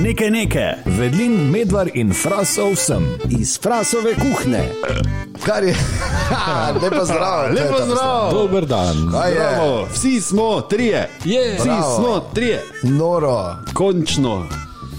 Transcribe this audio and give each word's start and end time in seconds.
nekaj 0.00 0.30
nekaj. 0.30 0.72
Vedlin, 0.86 1.50
medvar 1.50 1.90
in 1.94 2.12
frasov 2.12 2.76
sem. 2.76 3.04
Iz 3.30 3.58
frasove 3.60 4.14
kuhne. 4.14 4.64
Kar 5.44 5.64
je, 5.64 5.74
lepo 6.82 7.04
zdrav, 7.04 7.52
Lepo 7.52 7.76
zdrav. 7.84 8.30
Dober 8.32 8.66
dan. 8.66 8.96
Je? 9.26 9.50
Vsi 9.92 10.20
smo 10.20 10.60
trije. 10.60 11.08
Je. 11.24 11.54
Vsi 11.54 11.64
Bravo. 11.64 11.96
smo 11.96 12.20
trije. 12.34 12.62
Noro, 12.82 13.56
Končno. 13.74 14.46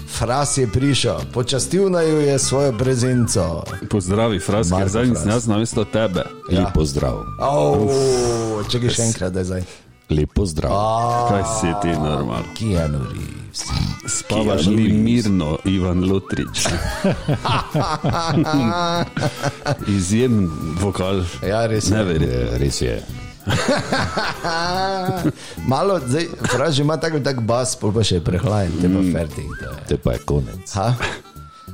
fras 0.08 0.58
je 0.58 0.66
prišel, 0.66 1.16
počastil 1.32 1.90
naju 1.90 2.20
je 2.20 2.38
svojo 2.38 2.72
prezenco. 2.72 3.62
Pozdravi, 3.90 4.38
Fras, 4.38 4.66
ker 4.66 4.72
Marko 4.72 4.88
zadnjič 4.88 5.14
Fras. 5.14 5.24
nas 5.26 5.46
namesto 5.46 5.84
tebe. 5.84 6.22
Lep 6.50 6.68
pozdrav. 6.74 7.16
Oh, 7.40 7.90
čakaj 8.70 8.90
še 8.90 9.02
enkrat, 9.02 9.32
da 9.32 9.38
je 9.38 9.44
zdaj. 9.44 9.62
Lep 10.12 10.32
pozdrav. 10.34 10.70
Kaj 11.28 11.42
si 11.56 11.70
ti 11.82 11.88
normal? 11.96 12.42
Keanu 12.54 12.98
Reeves. 13.08 13.64
Spavaš 14.08 14.66
li 14.66 14.92
mirno, 14.92 15.58
Ivan 15.64 16.04
Lotrič. 16.04 16.62
Izjemen 19.88 20.50
vokal. 20.80 21.24
Ja, 21.48 21.66
res 21.66 21.90
je. 21.90 21.96
Neverjetno. 21.96 22.52
Je, 22.52 22.58
Res 22.58 22.80
je. 22.80 23.02
Malo, 25.72 26.00
zdaj, 26.06 26.26
fras 26.48 26.74
že 26.74 26.82
ima 26.82 26.96
tako 26.96 27.20
tak 27.20 27.40
bas, 27.42 27.76
pol 27.76 27.92
pa 27.92 28.02
še 28.06 28.14
je 28.20 28.24
prehlajen, 28.24 28.72
te 28.80 28.88
pa 28.88 29.00
fertik. 29.12 29.44
to 29.58 29.64
je. 29.66 29.70
Te 29.88 29.96
pa 29.98 30.12
je 30.12 30.18
konec. 30.24 30.74
Ha? 30.78 30.94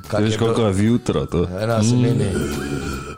Kak 0.09 0.20
Veš, 0.24 0.37
koliko 0.41 0.62
je 0.62 0.73
vjutro 0.73 1.27
to. 1.27 1.45
Ena 1.60 1.82
se 1.84 1.95
meni. 1.95 2.24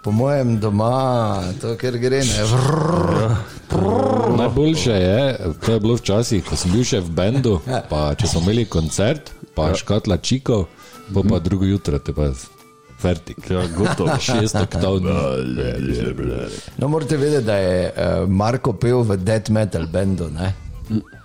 Po 0.02 0.10
mojem 0.10 0.58
doma, 0.58 1.38
to 1.60 1.76
ker 1.78 1.98
gre 2.02 2.18
ne. 2.24 2.42
Vrrr. 2.50 3.36
Najboljše 4.36 4.92
je, 4.92 5.38
to 5.66 5.72
je 5.72 5.80
bilo 5.80 5.94
včasih, 5.94 6.44
ko 6.44 6.56
sem 6.56 6.72
bil 6.72 6.84
še 6.84 7.00
v 7.00 7.10
bendu, 7.10 7.58
pa 7.90 8.14
če 8.18 8.30
smo 8.30 8.42
imeli 8.46 8.64
koncert, 8.70 9.32
pa 9.54 9.72
škatla 9.74 10.20
čikov, 10.22 10.66
bo 11.10 11.24
pa 11.26 11.38
drugo 11.42 11.66
jutro 11.68 11.98
te 11.98 12.14
pa 12.16 12.30
fertik. 13.00 13.50
Ja, 13.50 13.64
gotovo. 13.76 14.16
Šest 14.26 14.54
oktav. 14.54 15.00
No, 16.78 16.88
morate 16.88 17.16
vedeti, 17.16 17.44
da 17.44 17.56
je 17.56 17.80
uh, 17.88 18.28
Marko 18.28 18.72
pel 18.72 19.02
v 19.02 19.16
death 19.16 19.50
metal 19.50 19.86
bendu, 19.86 20.30
ne? 20.30 20.52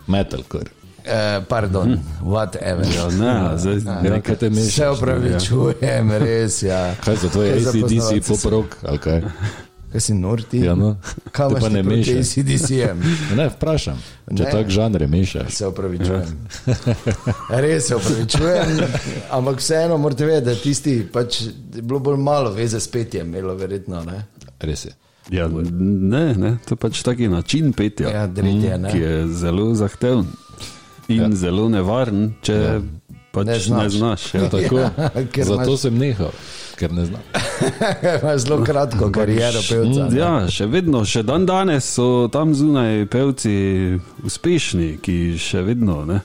Metalcore. 0.08 0.72
Uh, 1.06 1.44
pardon, 1.48 2.00
whatever. 2.24 2.88
Ja, 2.96 3.10
ne, 3.10 3.58
zdaj 3.58 4.06
Ja, 4.06 4.22
kaj 4.22 4.36
te 4.36 4.50
mešaš? 4.50 4.74
Se 4.74 4.88
opravičujem, 4.90 6.12
res 6.24 6.64
ja. 6.64 6.96
Kaj 7.06 7.16
za 7.22 7.30
to 7.30 7.44
je 7.44 7.52
ACDC 7.54 7.82
poznavalce 7.82 8.22
pop 8.28 8.52
rock 8.52 8.78
ali 8.84 8.98
kaj? 8.98 9.22
Kaj 9.92 10.02
si 10.02 10.14
norti? 10.14 10.60
Ja, 10.60 10.74
no. 10.76 10.96
Kaj 11.32 11.50
pa 11.56 11.70
ne 11.70 11.82
ti 11.82 11.88
mešaš. 11.88 12.16
ACDC-jem? 12.18 13.04
Ne, 13.38 13.48
vprašam. 13.50 14.00
Če 14.28 14.44
Ne. 14.44 14.52
tak 14.52 14.70
žanre 14.70 15.08
mešaš. 15.08 15.52
Se 15.52 15.68
opravičujem. 15.68 16.34
Res 17.62 17.88
se 17.88 17.96
opravičujem, 17.96 18.78
ampak 19.32 19.58
vseeno 19.58 19.98
morate 19.98 20.26
vedeti, 20.26 20.46
da 20.48 20.56
tisti 20.56 21.08
pač 21.08 21.42
je 21.72 21.82
bilo 21.82 22.00
bolj 22.02 22.18
malo 22.18 22.52
veze 22.52 22.80
s 22.80 22.88
petjem, 22.88 23.28
imelo 23.28 23.56
verjetno. 23.56 24.04
Ne? 24.04 24.26
Res 24.60 24.86
je. 24.86 24.92
Ja, 25.32 25.48
ne, 25.48 26.34
ne, 26.36 26.58
to 26.60 26.74
je 26.74 26.78
pač 26.78 27.02
taki 27.02 27.28
način 27.28 27.72
petja, 27.74 28.10
Ja, 28.12 28.28
dretje, 28.28 28.78
ne. 28.78 28.92
ki 28.92 29.00
je 29.00 29.14
zelo 29.30 29.72
zahteven 29.74 30.28
in 31.08 31.22
ja. 31.22 31.32
zelo 31.36 31.70
nevaren, 31.70 32.34
če 32.42 32.54
ja. 32.56 32.76
pač 33.32 33.48
Ne 33.48 33.60
znaš. 33.60 33.84
Ne 33.84 33.90
znaš 33.92 34.34
ja. 34.34 34.50
Tako, 34.50 34.84
Ker 35.34 35.46
zato 35.46 35.64
imaš- 35.64 35.80
sem 35.80 35.98
nehal, 35.98 36.30
ker 36.76 36.92
ne 36.92 37.06
znam. 37.06 37.22
Imaš 38.22 38.42
zelo 38.42 38.64
kratko 38.64 39.12
kariero 39.12 39.60
pevca. 39.62 40.06
ne. 40.06 40.18
Ja, 40.18 40.48
še 40.50 40.66
vedno, 40.68 41.06
še 41.06 41.24
dan 41.24 41.46
danes 41.46 41.88
so 41.90 42.08
tam 42.28 42.54
zunaj 42.54 43.06
pevci 43.08 43.56
uspešni, 44.22 44.98
ki 45.00 45.18
še 45.40 45.62
vedno 45.64 46.06
ne, 46.06 46.22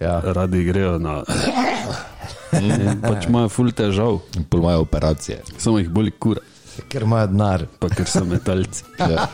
Ja. 0.00 0.20
radi 0.24 0.64
grejo 0.64 0.98
na. 0.98 1.20
Pač 3.02 3.26
imajo 3.26 3.48
ful 3.48 3.72
težav, 3.72 4.18
pol 4.48 4.60
imajo 4.60 4.80
operacije. 4.80 5.40
samo 5.58 5.78
jih 5.78 5.88
boli 5.90 6.10
kura, 6.12 6.40
Ker 6.88 7.02
imajo 7.02 7.26
denar. 7.26 7.66
pa 7.78 7.88
ker 7.88 8.06
so 8.06 8.24
metalci. 8.24 8.84
Ja. 9.04 9.26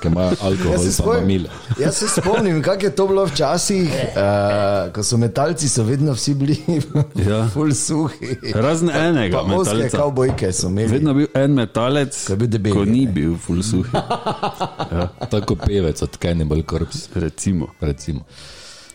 Ker 0.00 0.10
imajo 0.10 0.36
alkohol 0.40 0.72
Jaz 0.72 0.82
se, 0.82 0.88
pa 0.88 0.92
spomnim, 0.94 1.46
jaz 1.78 1.94
se 1.94 2.08
spomnim, 2.10 2.62
kako 2.62 2.84
je 2.84 2.90
to 2.92 3.06
bilo 3.06 3.24
včasih, 3.24 3.88
uh, 3.88 4.22
ko 4.94 5.02
so 5.02 5.16
metalci, 5.16 5.68
so 5.68 5.82
vedno 5.82 6.12
vsi 6.12 6.34
bili 6.34 6.56
Ja. 7.28 7.48
ful 7.48 7.74
suhi. 7.74 8.36
Razen 8.54 8.90
enega 8.90 9.38
Pa 9.38 9.54
oske 9.54 9.74
metalca. 9.74 9.96
kavbojke 9.98 10.52
so 10.52 10.68
imeli. 10.68 10.88
Vedno 10.90 11.14
bil 11.14 11.26
en 11.34 11.50
metalec, 11.52 12.30
bil 12.30 12.48
debel, 12.48 12.72
ko 12.72 12.84
ni 12.84 13.04
ne. 13.04 13.12
bil 13.12 13.36
ful 13.38 13.62
suhi. 13.62 13.90
Tako 15.30 15.56
pevec 15.56 16.02
od 16.02 16.16
Cannibal 16.18 16.62
Corpse, 16.62 17.08
Recimo. 17.14 17.66
recimo. 17.80 18.24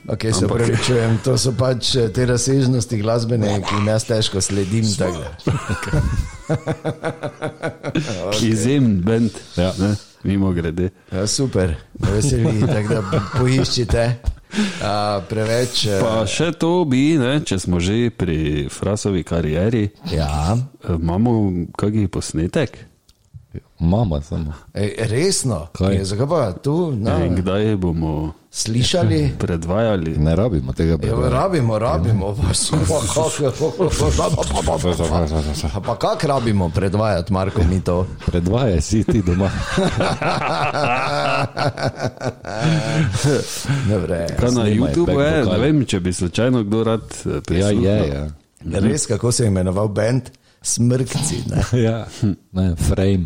Okay, 0.08 0.32
se 0.32 0.46
upravičujem, 0.46 1.18
to 1.24 1.38
so 1.38 1.52
pač 1.52 1.96
eh, 1.96 2.10
te 2.10 2.26
razsežnosti 2.26 2.98
glasbene, 2.98 3.62
ki 3.62 3.76
jim 3.76 3.88
jaz 3.88 4.04
težko 4.06 4.42
sledim. 4.42 4.86
da. 4.98 5.10
Okay. 8.26 8.50
Izjemen 8.50 9.02
bend, 9.02 9.32
Ja. 9.58 9.74
ne, 9.80 9.94
mimo 10.24 10.52
grede. 10.52 10.90
Ja, 11.12 11.28
super, 11.28 11.76
veseli, 11.96 12.60
tako 12.62 12.94
da 12.94 13.02
poiščite. 13.38 14.16
Uh, 14.50 15.22
preveč. 15.30 15.84
eh, 15.86 16.00
Pa 16.02 16.24
še 16.26 16.52
to 16.52 16.86
bi, 16.86 17.18
ne, 17.18 17.36
če 17.40 17.60
smo 17.60 17.78
že 17.80 18.10
pri 18.10 18.66
Frasovi 18.70 19.22
karieri, 19.24 19.90
Ja, 20.12 20.58
eh, 20.58 20.96
imamo 20.96 21.36
kakšen 21.78 22.08
posnetek? 22.08 22.80
Mama 23.80 24.22
samo. 24.22 24.54
Ej, 24.74 24.94
resno. 25.00 25.68
Kaj? 25.72 25.96
Je, 25.96 26.06
zakaj 26.06 26.28
pa 26.28 26.52
tu 26.54 26.92
no, 26.92 27.16
In 27.18 27.36
kdaj 27.36 27.76
bomo 27.76 28.34
slišali? 28.52 29.32
predvajali? 29.40 30.18
Ne 30.18 30.36
rabimo 30.36 30.70
tega 30.72 30.92
Ja, 30.92 30.98
prebrati. 31.00 31.34
rabimo, 31.34 31.80
rabimo. 31.80 32.36
Pa, 34.12 35.18
pa, 35.72 35.80
pa 35.82 35.96
kak 35.98 36.24
rabimo 36.24 36.70
predvajati, 36.70 37.34
Marko, 37.34 37.64
mi 37.64 37.82
to? 37.82 38.06
Predvajaj 38.26 38.82
si 38.82 39.04
ti 39.04 39.22
doma. 39.22 39.50
Dobre, 43.88 44.28
Kaj 44.36 44.52
na 44.52 44.64
YouTubu 44.66 45.20
je, 45.20 45.34
vokal. 45.36 45.54
ne 45.54 45.60
vem, 45.60 45.86
če 45.86 46.00
bi 46.00 46.14
slučajno 46.14 46.64
kdo 46.64 46.84
rad 46.84 47.02
eh, 47.16 47.30
Ja, 47.30 47.42
prisluhnil. 47.42 47.86
je, 47.86 48.08
ja. 48.10 48.28
Res, 48.80 49.06
kako 49.08 49.32
se 49.32 49.44
je 49.44 49.48
imenoval 49.48 49.88
bend? 49.90 50.30
Smrkci, 50.62 51.36
ne? 51.48 51.64
ja. 51.82 52.06
Ne, 52.52 52.76
frame, 52.78 53.26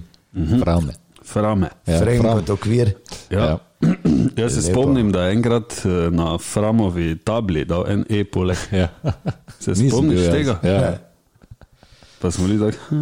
frame. 0.64 0.92
Frame. 1.24 1.70
Ja, 1.88 2.00
Frame 2.00 2.18
fram. 2.20 2.34
kot 2.40 2.50
okvir. 2.50 2.92
Ja. 3.30 3.40
Ja. 3.46 3.58
Jaz 4.44 4.54
se 4.54 4.62
spomnim, 4.62 5.12
da 5.12 5.24
je 5.26 5.34
enkrat 5.34 5.82
eh, 5.86 5.90
na 6.12 6.38
Framovi 6.38 7.18
tabli 7.18 7.66
dal 7.66 7.86
en 7.88 8.06
E 8.10 8.24
poleg. 8.24 8.58
Ja. 8.82 8.88
Se 9.60 9.76
spomniš 9.76 10.20
bil 10.20 10.32
tega? 10.32 10.60
Ja. 10.64 10.98
Pa 12.20 12.32
smo 12.32 12.48
bili 12.48 12.72
tako. 12.72 12.96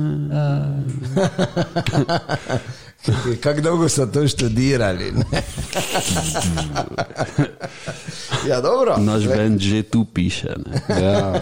Kako 3.44 3.62
dolgo 3.62 3.90
so 3.90 4.06
to 4.06 4.28
študirali? 4.28 5.12
ne? 5.12 5.24
ja, 8.50 8.62
dobro. 8.62 8.98
Naš 8.98 9.28
bend 9.28 9.60
že 9.62 9.84
tu 9.84 10.06
piše. 10.06 10.50
Ne? 10.66 10.82
Ja. 11.02 11.42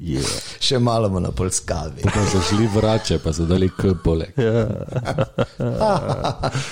Yeah. 0.00 0.24
Še 0.64 0.78
malo 0.80 1.08
bomo 1.12 1.20
na 1.20 1.30
polskavi. 1.30 2.00
Potem 2.02 2.26
so 2.32 2.40
šli 2.48 2.64
vrače, 2.72 3.18
pa 3.20 3.34
so 3.36 3.44
dali 3.44 3.68
k 3.68 3.92
poleg. 4.04 4.32
Ja. 4.40 4.64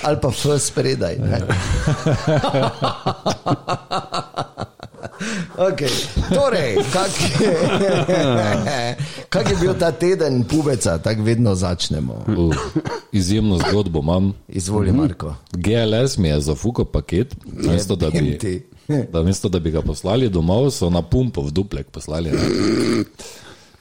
Ali 0.08 0.16
pa 0.22 0.32
F 0.32 0.56
spredaj. 0.64 1.20
Okay. 5.58 5.90
Torej, 6.30 6.78
kak 6.94 7.10
je, 7.40 7.50
kak 9.28 9.50
je 9.50 9.56
bil 9.60 9.74
ta 9.74 9.90
teden 9.92 10.44
pubeca, 10.44 10.98
tako 10.98 11.22
vedno 11.22 11.54
začnemo. 11.54 12.24
Uh, 12.30 12.54
izjemno 13.12 13.58
zgodbo 13.58 13.98
imam. 13.98 14.32
Izvoli, 14.48 14.92
Marko. 14.92 15.34
GLS 15.52 16.18
mi 16.18 16.28
je 16.28 16.40
zafukal 16.40 16.84
paket, 16.84 17.34
namesto 17.44 17.96
da, 17.96 18.10
bi, 18.10 18.38
ti. 18.38 18.62
Da, 18.88 19.04
namesto, 19.18 19.48
da 19.48 19.58
bi 19.58 19.70
ga 19.70 19.82
poslali 19.82 20.28
domov, 20.28 20.70
so 20.70 20.90
na 20.90 21.02
pumpo 21.02 21.42
v 21.42 21.52
duplek 21.52 21.90
poslali. 21.92 22.30
Ne? 22.32 23.04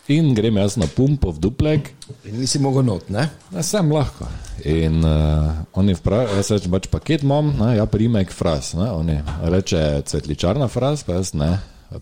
In 0.07 0.31
grem 0.35 0.57
jaz 0.57 0.77
na 0.79 0.87
pumpo 0.87 1.31
v 1.31 1.39
duplek, 1.39 1.89
Nisi 2.31 2.59
mogel 2.59 2.85
not, 2.87 3.09
ne? 3.11 3.25
Ja, 3.51 3.63
sem 3.63 3.91
lahko. 3.91 4.27
In 4.63 5.03
uh, 5.03 5.51
oni 5.75 5.95
vprašajo, 5.95 6.37
jaz 6.39 6.51
rečem, 6.55 6.71
pač 6.71 6.87
paket 6.91 7.25
imam, 7.27 7.51
ne, 7.59 7.73
ja, 7.75 7.85
primek 7.91 8.31
fras. 8.31 8.71
Ne, 8.77 8.87
oni 8.91 9.19
reče 9.43 10.03
cvetličarna 10.07 10.67
fras, 10.71 11.03
pa 11.03 11.19
jaz 11.19 11.33
ne, 11.35 11.57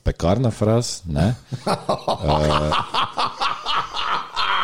pekarna 0.06 0.53
fras, 0.53 1.00
ne. 1.09 1.33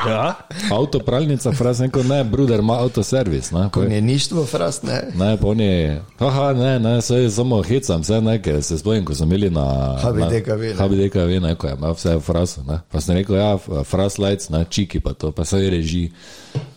Ja? 0.07 0.35
Avtopralnica 0.71 1.51
fras, 1.51 1.79
neko 1.79 2.03
ne, 2.03 2.23
bruder 2.23 2.59
ima 2.59 2.79
avtoservis. 2.79 3.51
Ne, 3.51 3.63
pa, 3.63 3.69
Konjeništvo, 3.69 4.45
frast, 4.45 4.83
ne? 4.83 5.01
ne, 5.15 5.37
pa 5.37 5.47
oni, 5.47 5.97
haha, 6.19 6.53
ne, 6.53 6.79
ne, 6.79 7.01
se 7.01 7.29
samo 7.29 7.63
hecam, 7.63 8.01
vse 8.01 8.21
ne, 8.21 8.41
ker 8.41 8.63
se 8.63 8.77
spomnim, 8.77 9.05
ko 9.05 9.15
smo 9.15 9.25
imeli 9.25 9.49
na 9.49 9.97
HBDKV, 10.03 10.63
HBDKV, 10.77 11.39
ne, 11.41 11.55
ko 11.55 11.67
je 11.67 11.73
imel 11.73 11.93
vse 11.93 12.15
v 12.15 12.19
frasu, 12.19 12.63
ne. 12.67 12.79
Pa 12.91 13.01
sem 13.01 13.15
rekel, 13.15 13.35
ja, 13.35 13.57
fras 13.83 14.17
lights, 14.17 14.49
ne, 14.49 14.65
čiki 14.69 14.99
pa 14.99 15.13
to, 15.13 15.31
pa 15.31 15.45
se 15.45 15.57
reži. 15.69 16.09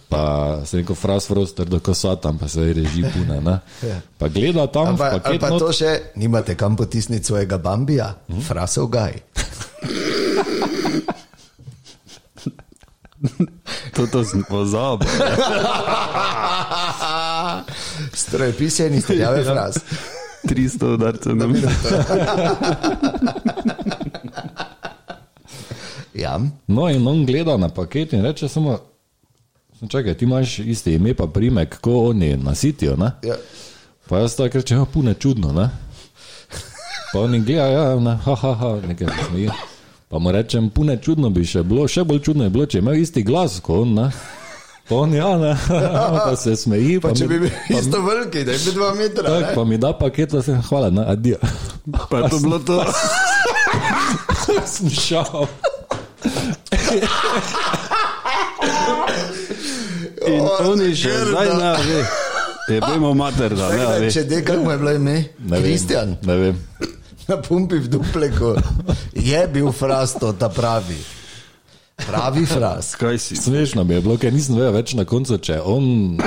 Pa 0.09 0.61
se 0.65 0.77
rekel, 0.79 0.95
fras 0.95 1.27
froster 1.27 1.67
do 1.67 1.81
kosata, 1.81 2.33
pa 2.41 2.49
se 2.49 2.63
je 2.63 2.75
reži 2.75 3.03
pune. 3.15 3.41
Ne? 3.41 3.59
Pa 4.19 4.29
gleda 4.29 4.67
tam, 4.67 4.97
pa, 4.97 4.97
pa 4.97 5.11
ali 5.11 5.21
paket 5.21 5.41
pa 5.41 5.51
not, 5.51 5.59
to 5.65 5.73
še, 5.73 5.95
nimate 6.15 6.55
kam 6.55 6.77
potisniti 6.77 7.27
svojega 7.27 7.59
bambija, 7.59 8.13
hm? 8.29 8.45
frasov 8.47 8.93
gaj. 8.95 9.19
To, 13.95 14.07
to 14.07 14.25
sem 14.25 14.45
pozabil. 14.49 15.09
Strojepis 18.13 18.79
je 18.79 18.87
in 18.87 18.95
izterjave 18.95 19.45
fraz. 19.45 19.75
300 20.45 20.87
udarcev 20.95 21.37
na 21.37 21.47
minuto. 21.47 21.89
Ja, 26.15 26.41
No, 26.67 26.89
in 26.91 27.09
on 27.09 27.27
gleda 27.27 27.57
na 27.57 27.69
paket 27.69 28.13
in 28.13 28.23
reče 28.23 28.49
samo, 28.49 28.79
"Samo 29.79 29.89
čakaj, 29.91 30.15
ti 30.15 30.25
imaš 30.25 30.59
isto 30.59 30.91
ime, 30.91 31.15
pa 31.15 31.27
primek, 31.27 31.81
ko 31.81 32.09
oni 32.09 32.37
nasitijo. 32.37 32.97
Ne? 32.97 33.11
ja. 33.23 33.35
Pa 34.09 34.19
jaz 34.19 34.37
tako 34.37 34.59
rečem, 34.59 34.79
ja, 34.79 34.85
pune 34.85 35.15
čudno. 35.15 35.53
Ne? 35.53 35.71
Pa 37.13 37.21
oni 37.21 37.41
gledajo, 37.41 37.73
ja, 37.73 38.01
ne, 38.01 38.17
ha, 38.17 38.35
ha, 38.35 38.55
ha, 38.55 38.81
nekaj 38.89 39.07
se 39.09 39.25
smeji. 39.29 39.51
Pa 40.15 40.19
mu 40.19 40.31
rečem, 40.31 40.71
pune 40.71 40.95
čudno 40.97 41.27
bi 41.27 41.43
še 41.43 41.65
bilo, 41.67 41.89
še 41.89 42.05
bolj 42.05 42.21
čudno 42.23 42.45
je 42.45 42.51
bilo, 42.51 42.67
če 42.67 42.79
je 42.79 42.83
imel 42.83 42.95
isti 42.95 43.23
glas 43.23 43.57
kot 43.59 43.83
on. 43.83 43.95
Ne? 43.95 44.05
Pa 44.87 44.95
on, 44.95 45.11
ja, 45.11 45.33
ne, 45.35 45.57
pa 46.21 46.37
se 46.39 46.55
smeji. 46.55 47.01
Pa 47.03 47.11
če 47.11 47.25
mi- 47.25 47.29
bi 47.29 47.39
bili 47.41 47.51
pa 47.51 47.81
isto 47.81 47.99
veliki, 47.99 48.45
da 48.47 48.53
je 48.53 48.59
bil 48.59 48.73
dva 48.75 48.95
metra. 48.95 49.25
Tak, 49.25 49.43
ne? 49.43 49.55
pa 49.55 49.65
mi 49.65 49.75
da 49.77 49.91
paket, 49.93 50.31
da 50.31 50.43
se 50.43 50.55
hvala, 50.69 50.91
ne, 50.91 51.03
adijo. 51.09 51.39
Pa 52.07 52.19
je 52.19 52.31
to 52.31 52.39
bilo 52.39 52.59
to. 52.61 52.79
Sem 54.69 54.87
šel. 54.89 55.27
In 60.25 60.41
O, 60.41 60.71
oni 60.71 60.95
še 60.95 61.11
zdaj 61.27 61.49
ne 61.59 61.73
ve. 61.81 61.99
Je 62.67 62.81
bojmo 62.81 63.11
mater, 63.15 63.51
da 63.51 63.67
ne 63.69 63.79
Čakaj, 63.79 63.99
ve. 64.01 64.11
Če 64.11 64.23
de, 64.25 64.45
kako 64.45 64.63
mu 64.63 64.71
je 64.71 64.79
bilo 64.79 64.93
ime? 64.93 65.17
Ne 65.41 65.59
vem, 65.59 65.63
Kristjan. 65.65 66.15
Ne 66.23 66.37
vem. 66.37 66.55
Na 67.29 67.37
pumpi 67.39 67.79
v 67.79 67.89
dupleku 67.89 68.55
je 69.15 69.49
bil 69.49 69.73
fras 69.73 70.13
to, 70.15 70.33
ta 70.33 70.49
pravi. 70.49 70.97
Pravi 71.97 72.47
fras. 72.47 72.95
Kaj 72.95 73.19
si? 73.19 73.37
Smešno 73.37 73.85
mi 73.85 73.95
je 73.95 74.01
bilo, 74.01 74.17
ker 74.17 74.33
nisem 74.33 74.57
vedel 74.57 74.73
več 74.73 74.95
na 74.95 75.05
koncu, 75.05 75.39
če 75.39 75.61
on, 75.63 76.19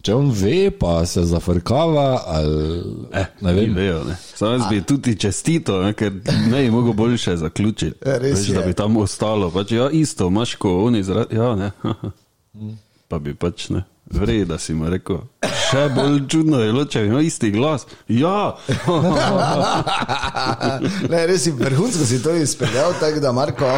če 0.00 0.14
on 0.14 0.30
ve, 0.32 0.70
pa 0.70 1.02
se 1.04 1.24
zafrkava. 1.24 2.04
Ali, 2.26 2.78
Eh, 3.12 3.26
ne 3.40 3.52
vem. 3.52 3.74
Vejo, 3.74 4.04
ne. 4.04 4.16
Sam 4.34 4.52
jaz 4.52 4.68
bi 4.70 4.80
tudi 4.82 5.16
čestito, 5.16 5.82
ne, 5.82 5.92
ker 5.92 6.12
ne 6.46 6.62
bi 6.62 6.70
mogel 6.70 6.92
boljše 6.94 7.36
zaključiti. 7.36 7.98
Ja, 8.06 8.18
res 8.18 8.38
Veš, 8.38 8.48
je. 8.48 8.54
da 8.54 8.62
bi 8.62 8.74
tam 8.74 8.96
ostalo. 8.96 9.50
Pač, 9.50 9.72
ja, 9.72 9.90
isto, 9.90 10.26
imaš 10.26 10.54
ko 10.54 10.84
oni 10.84 11.02
zraven. 11.02 11.26
Ja, 11.32 11.54
ne. 11.56 11.70
Pa 13.08 13.18
bi 13.18 13.34
pač 13.34 13.68
ne. 13.70 13.82
Vrej, 14.10 14.44
da 14.44 14.58
si 14.58 14.74
mu 14.74 14.88
rekel. 14.88 15.20
Še 15.68 15.88
bolj 15.92 16.22
čudno 16.32 16.62
je 16.62 16.84
če 16.88 17.04
imel 17.06 17.26
isti 17.28 17.50
glas. 17.50 17.86
Ja, 18.08 18.56
Ne, 21.12 21.26
res 21.26 21.44
si 21.44 21.52
vrhunsko 21.52 22.08
si 22.08 22.22
to 22.22 22.32
izpeljal, 22.32 22.94
tako 23.00 23.20
da 23.20 23.32
Marko. 23.32 23.68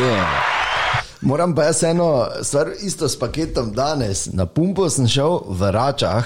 Yeah. 0.00 0.54
Moram 1.20 1.54
pa 1.54 1.64
jaz 1.64 1.82
eno 1.82 2.28
stvar, 2.42 2.70
isto 2.80 3.08
s 3.08 3.18
paketom 3.18 3.72
danes. 3.72 4.28
Na 4.32 4.46
pumpo 4.46 4.90
sem 4.90 5.08
šel 5.08 5.40
v 5.48 5.70
Račah, 5.72 6.24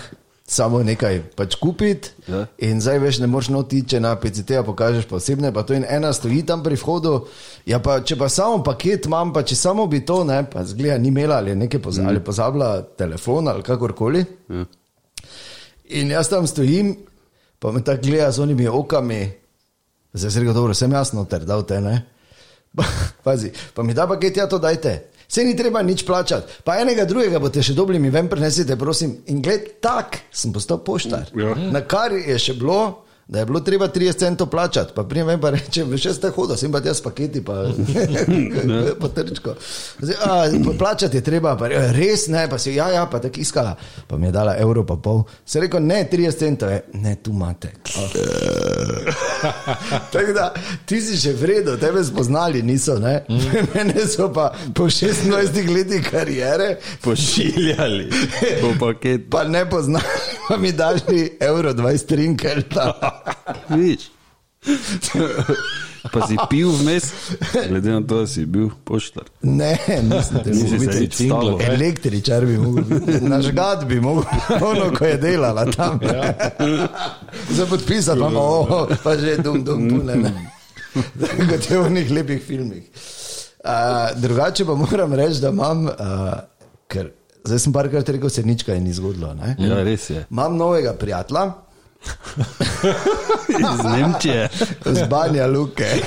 samo 0.48 0.80
nekaj 0.82 1.20
pač 1.36 1.54
kupiti. 1.60 2.10
Ja. 2.26 2.46
In 2.64 2.80
zdaj 2.80 2.98
veš, 3.02 3.18
ne 3.20 3.26
moreš 3.28 3.50
noti, 3.52 3.82
če 3.84 4.00
na 4.00 4.14
PCT-ja 4.16 4.62
pokažeš 4.64 5.04
posebne, 5.10 5.52
pa 5.52 5.62
to 5.68 5.76
in 5.76 5.84
ena 5.84 6.12
stoji 6.16 6.40
tam 6.48 6.62
pri 6.64 6.78
vhodu. 6.80 7.12
Ja, 7.68 7.82
pa, 7.84 7.98
če 8.00 8.16
pa 8.16 8.30
samo 8.32 8.62
paket 8.64 9.06
imam, 9.06 9.34
pa 9.36 9.44
če 9.44 9.58
samo 9.60 9.84
bi 9.86 10.00
to, 10.08 10.22
ne, 10.24 10.40
pa 10.48 10.64
zgleda, 10.64 10.96
ni 10.98 11.12
imela 11.12 11.42
ali 11.42 11.52
je 11.52 11.58
nekaj 11.64 11.82
pozabila, 11.84 12.14
ali 12.14 12.24
pozabila 12.24 12.70
telefon 12.96 13.52
ali 13.52 13.66
kakorkoli. 13.66 14.24
Ja. 14.48 14.64
In 16.00 16.16
jaz 16.16 16.32
tam 16.32 16.48
stojim, 16.48 16.94
pa 17.60 17.72
me 17.72 17.84
tako 17.84 18.08
gleda 18.08 18.32
z 18.32 18.42
onimi 18.44 18.68
okami, 18.68 19.20
zdaj 20.16 20.32
se 20.32 20.40
reče, 20.40 20.56
dobro, 20.56 20.74
sem 20.74 20.92
jasno 20.92 21.26
ter 21.28 21.44
dal 21.44 21.66
te, 21.68 21.80
ne. 21.84 21.98
Pa, 22.78 22.84
pazi, 23.24 23.48
pa 23.74 23.82
mi 23.82 23.94
da 23.96 24.04
paket, 24.06 24.36
ja 24.36 24.44
to 24.46 24.58
dajte. 24.60 24.92
Se 25.28 25.44
ni 25.44 25.56
treba 25.56 25.82
nič 25.84 26.06
plačati, 26.08 26.62
pa 26.64 26.78
enega 26.80 27.04
drugega 27.04 27.38
boste 27.38 27.60
še 27.62 27.74
dobili, 27.76 28.00
mi 28.00 28.08
ven 28.10 28.30
prenesite, 28.32 28.78
prosim. 28.80 29.18
In 29.28 29.42
gled, 29.44 29.74
tak 29.84 30.22
sem 30.32 30.54
postal 30.54 30.80
poštar. 30.84 31.28
Ja. 31.36 31.52
Na 31.68 31.82
kar 31.84 32.14
je 32.16 32.38
še 32.40 32.56
bilo, 32.56 33.04
da 33.28 33.38
je 33.38 33.46
bilo 33.46 33.60
treba 33.60 33.88
30 33.88 34.18
centov 34.18 34.46
plačati, 34.46 34.92
pa 34.94 35.04
prijem 35.04 35.26
ven 35.26 35.40
pa 35.40 35.50
reče, 35.50 35.84
jaz 36.04 36.16
ste 36.16 36.28
hodil, 36.28 36.56
sem 36.56 36.72
pa 36.72 36.80
jaz 36.84 37.02
paketi, 37.02 37.44
pa, 37.44 37.52
pa 39.00 39.08
trčko. 39.08 39.54
Zdaj, 40.00 40.16
a, 40.24 40.44
plačati 40.78 41.16
je 41.16 41.24
treba, 41.24 41.56
pa 41.56 41.68
re- 41.68 41.92
res 41.92 42.26
ne, 42.26 42.48
pa 42.50 42.58
si, 42.58 42.74
ja, 42.74 42.90
ja, 42.90 43.06
pa 43.06 43.20
tako 43.20 43.40
iskala, 43.40 43.76
pa 44.06 44.16
mi 44.16 44.26
je 44.26 44.32
dala 44.32 44.56
evro 44.56 44.86
pa 44.86 44.96
pol. 44.96 45.22
Se 45.46 45.60
rekel, 45.60 45.84
ne, 45.84 46.08
30 46.12 46.38
centov 46.38 46.70
je, 46.70 46.82
ne, 46.92 47.16
tu 47.22 47.30
imate. 47.30 47.72
Tako 50.12 50.32
da 50.32 50.54
ti 50.86 51.00
si 51.00 51.18
še 51.20 51.32
vredo, 51.36 51.76
tebe 51.76 52.04
spoznali 52.04 52.62
niso, 52.62 52.98
ne? 52.98 53.24
Mene 53.74 54.06
so 54.08 54.32
pa 54.32 54.52
po 54.74 54.88
26 54.88 55.68
letih 55.74 56.08
karijere 56.10 56.78
pošiljali 57.04 58.08
po 58.60 58.72
paket. 58.80 59.28
pa 59.30 59.44
ne 59.44 59.68
poznali, 59.70 60.04
pa 60.48 60.56
mi 60.56 60.72
daš 60.72 61.00
evro 61.40 61.72
20 61.72 62.06
trinkelta. 62.06 63.17
Viš. 63.68 64.10
Pa 66.12 66.26
si 66.26 66.36
pil 66.50 66.70
vmes, 66.70 67.04
glede 67.68 67.90
na 67.90 68.00
to, 68.00 68.20
da 68.20 68.26
si 68.26 68.44
bil 68.46 68.70
poštar. 68.84 69.26
Ne, 69.42 69.76
nisem 70.02 70.42
te 70.44 70.54
nič 70.54 71.14
stalo. 71.14 71.58
Električar 71.62 72.46
bi 72.46 72.58
mogel 72.58 72.84
biti, 72.84 73.20
naš 73.28 73.50
gad 73.52 73.84
bi 73.88 74.00
mogel, 74.00 74.24
ono, 74.60 74.90
ko 74.96 75.04
je 75.04 75.16
delala 75.18 75.66
tam. 75.70 76.00
Za 77.50 77.66
podpisati 77.66 78.18
imamo, 78.18 78.40
oh, 78.40 78.88
pa 79.02 79.16
že 79.16 79.36
dum, 79.42 79.64
dum, 79.64 79.88
pune. 79.88 80.16
ne. 80.16 80.32
Kot 81.50 81.70
je 81.70 81.78
v 81.78 81.84
onih 81.84 82.10
lepih 82.10 82.42
filmih. 82.42 82.84
Uh, 83.58 84.20
drugače 84.20 84.64
pa 84.64 84.74
moram 84.74 85.14
reči, 85.14 85.40
da 85.40 85.52
imam, 85.54 85.86
uh, 85.86 86.34
ker 86.88 87.10
zdaj 87.44 87.58
sem 87.58 87.72
parkrat 87.74 88.08
rekel, 88.08 88.30
se 88.30 88.42
nič 88.46 88.64
kaj 88.66 88.80
ni 88.80 88.94
zgodilo. 88.94 89.34
Ne? 89.34 89.56
Ja, 89.58 89.82
res 89.84 90.10
je. 90.10 90.24
Imam 90.30 90.56
novega 90.56 90.94
prijatelja, 90.98 91.50
Iz 93.48 93.84
Nemčije. 93.84 94.48
z 94.84 95.08
Banja 95.08 95.46
Luke. 95.46 95.86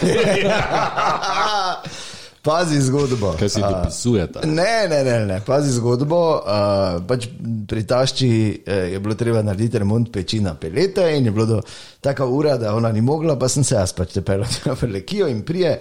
Pazi 2.42 2.82
zgodbo. 2.82 3.36
Kaj 3.40 3.50
si 3.50 3.62
dopisujete? 3.62 4.40
Ne, 4.48 4.88
ne, 4.90 5.04
ne, 5.04 5.26
ne. 5.26 5.42
pazi 5.46 5.72
zgodbo. 5.72 6.42
Uh, 6.42 7.04
pač 7.08 7.28
pri 7.70 7.84
tašči 7.86 8.30
eh, 8.66 8.94
je 8.94 9.00
bilo 9.00 9.16
treba 9.16 9.44
narediti 9.46 9.78
remont 9.78 10.10
peči 10.12 10.40
na 10.42 10.56
pelete 10.58 11.06
in 11.18 11.26
je 11.26 11.32
bilo 11.32 11.46
do 11.46 11.60
taka 12.02 12.26
ura, 12.26 12.58
da 12.58 12.74
ona 12.76 12.92
ni 12.92 13.02
mogla, 13.02 13.38
pa 13.38 13.50
sem 13.50 13.64
se 13.64 13.76
jaz 13.76 13.94
pač 13.94 14.16
te 14.18 14.26
pelil 14.26 14.50
na 14.66 14.76
Prelekijo 14.76 15.28
in 15.30 15.44
prije 15.46 15.76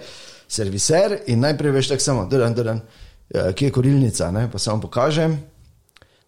serviser 0.47 1.17
in 1.27 1.41
najprej 1.41 1.71
veš 1.71 1.95
tako 1.95 2.01
samo, 2.01 2.27
dodan, 2.29 2.53
dodan, 2.53 2.81
uh, 2.81 3.49
kje 3.57 3.71
je 3.71 3.71
korilnica, 3.71 4.29
ne? 4.31 4.45
pa 4.51 4.61
samo 4.61 4.85
pokažem. 4.85 5.39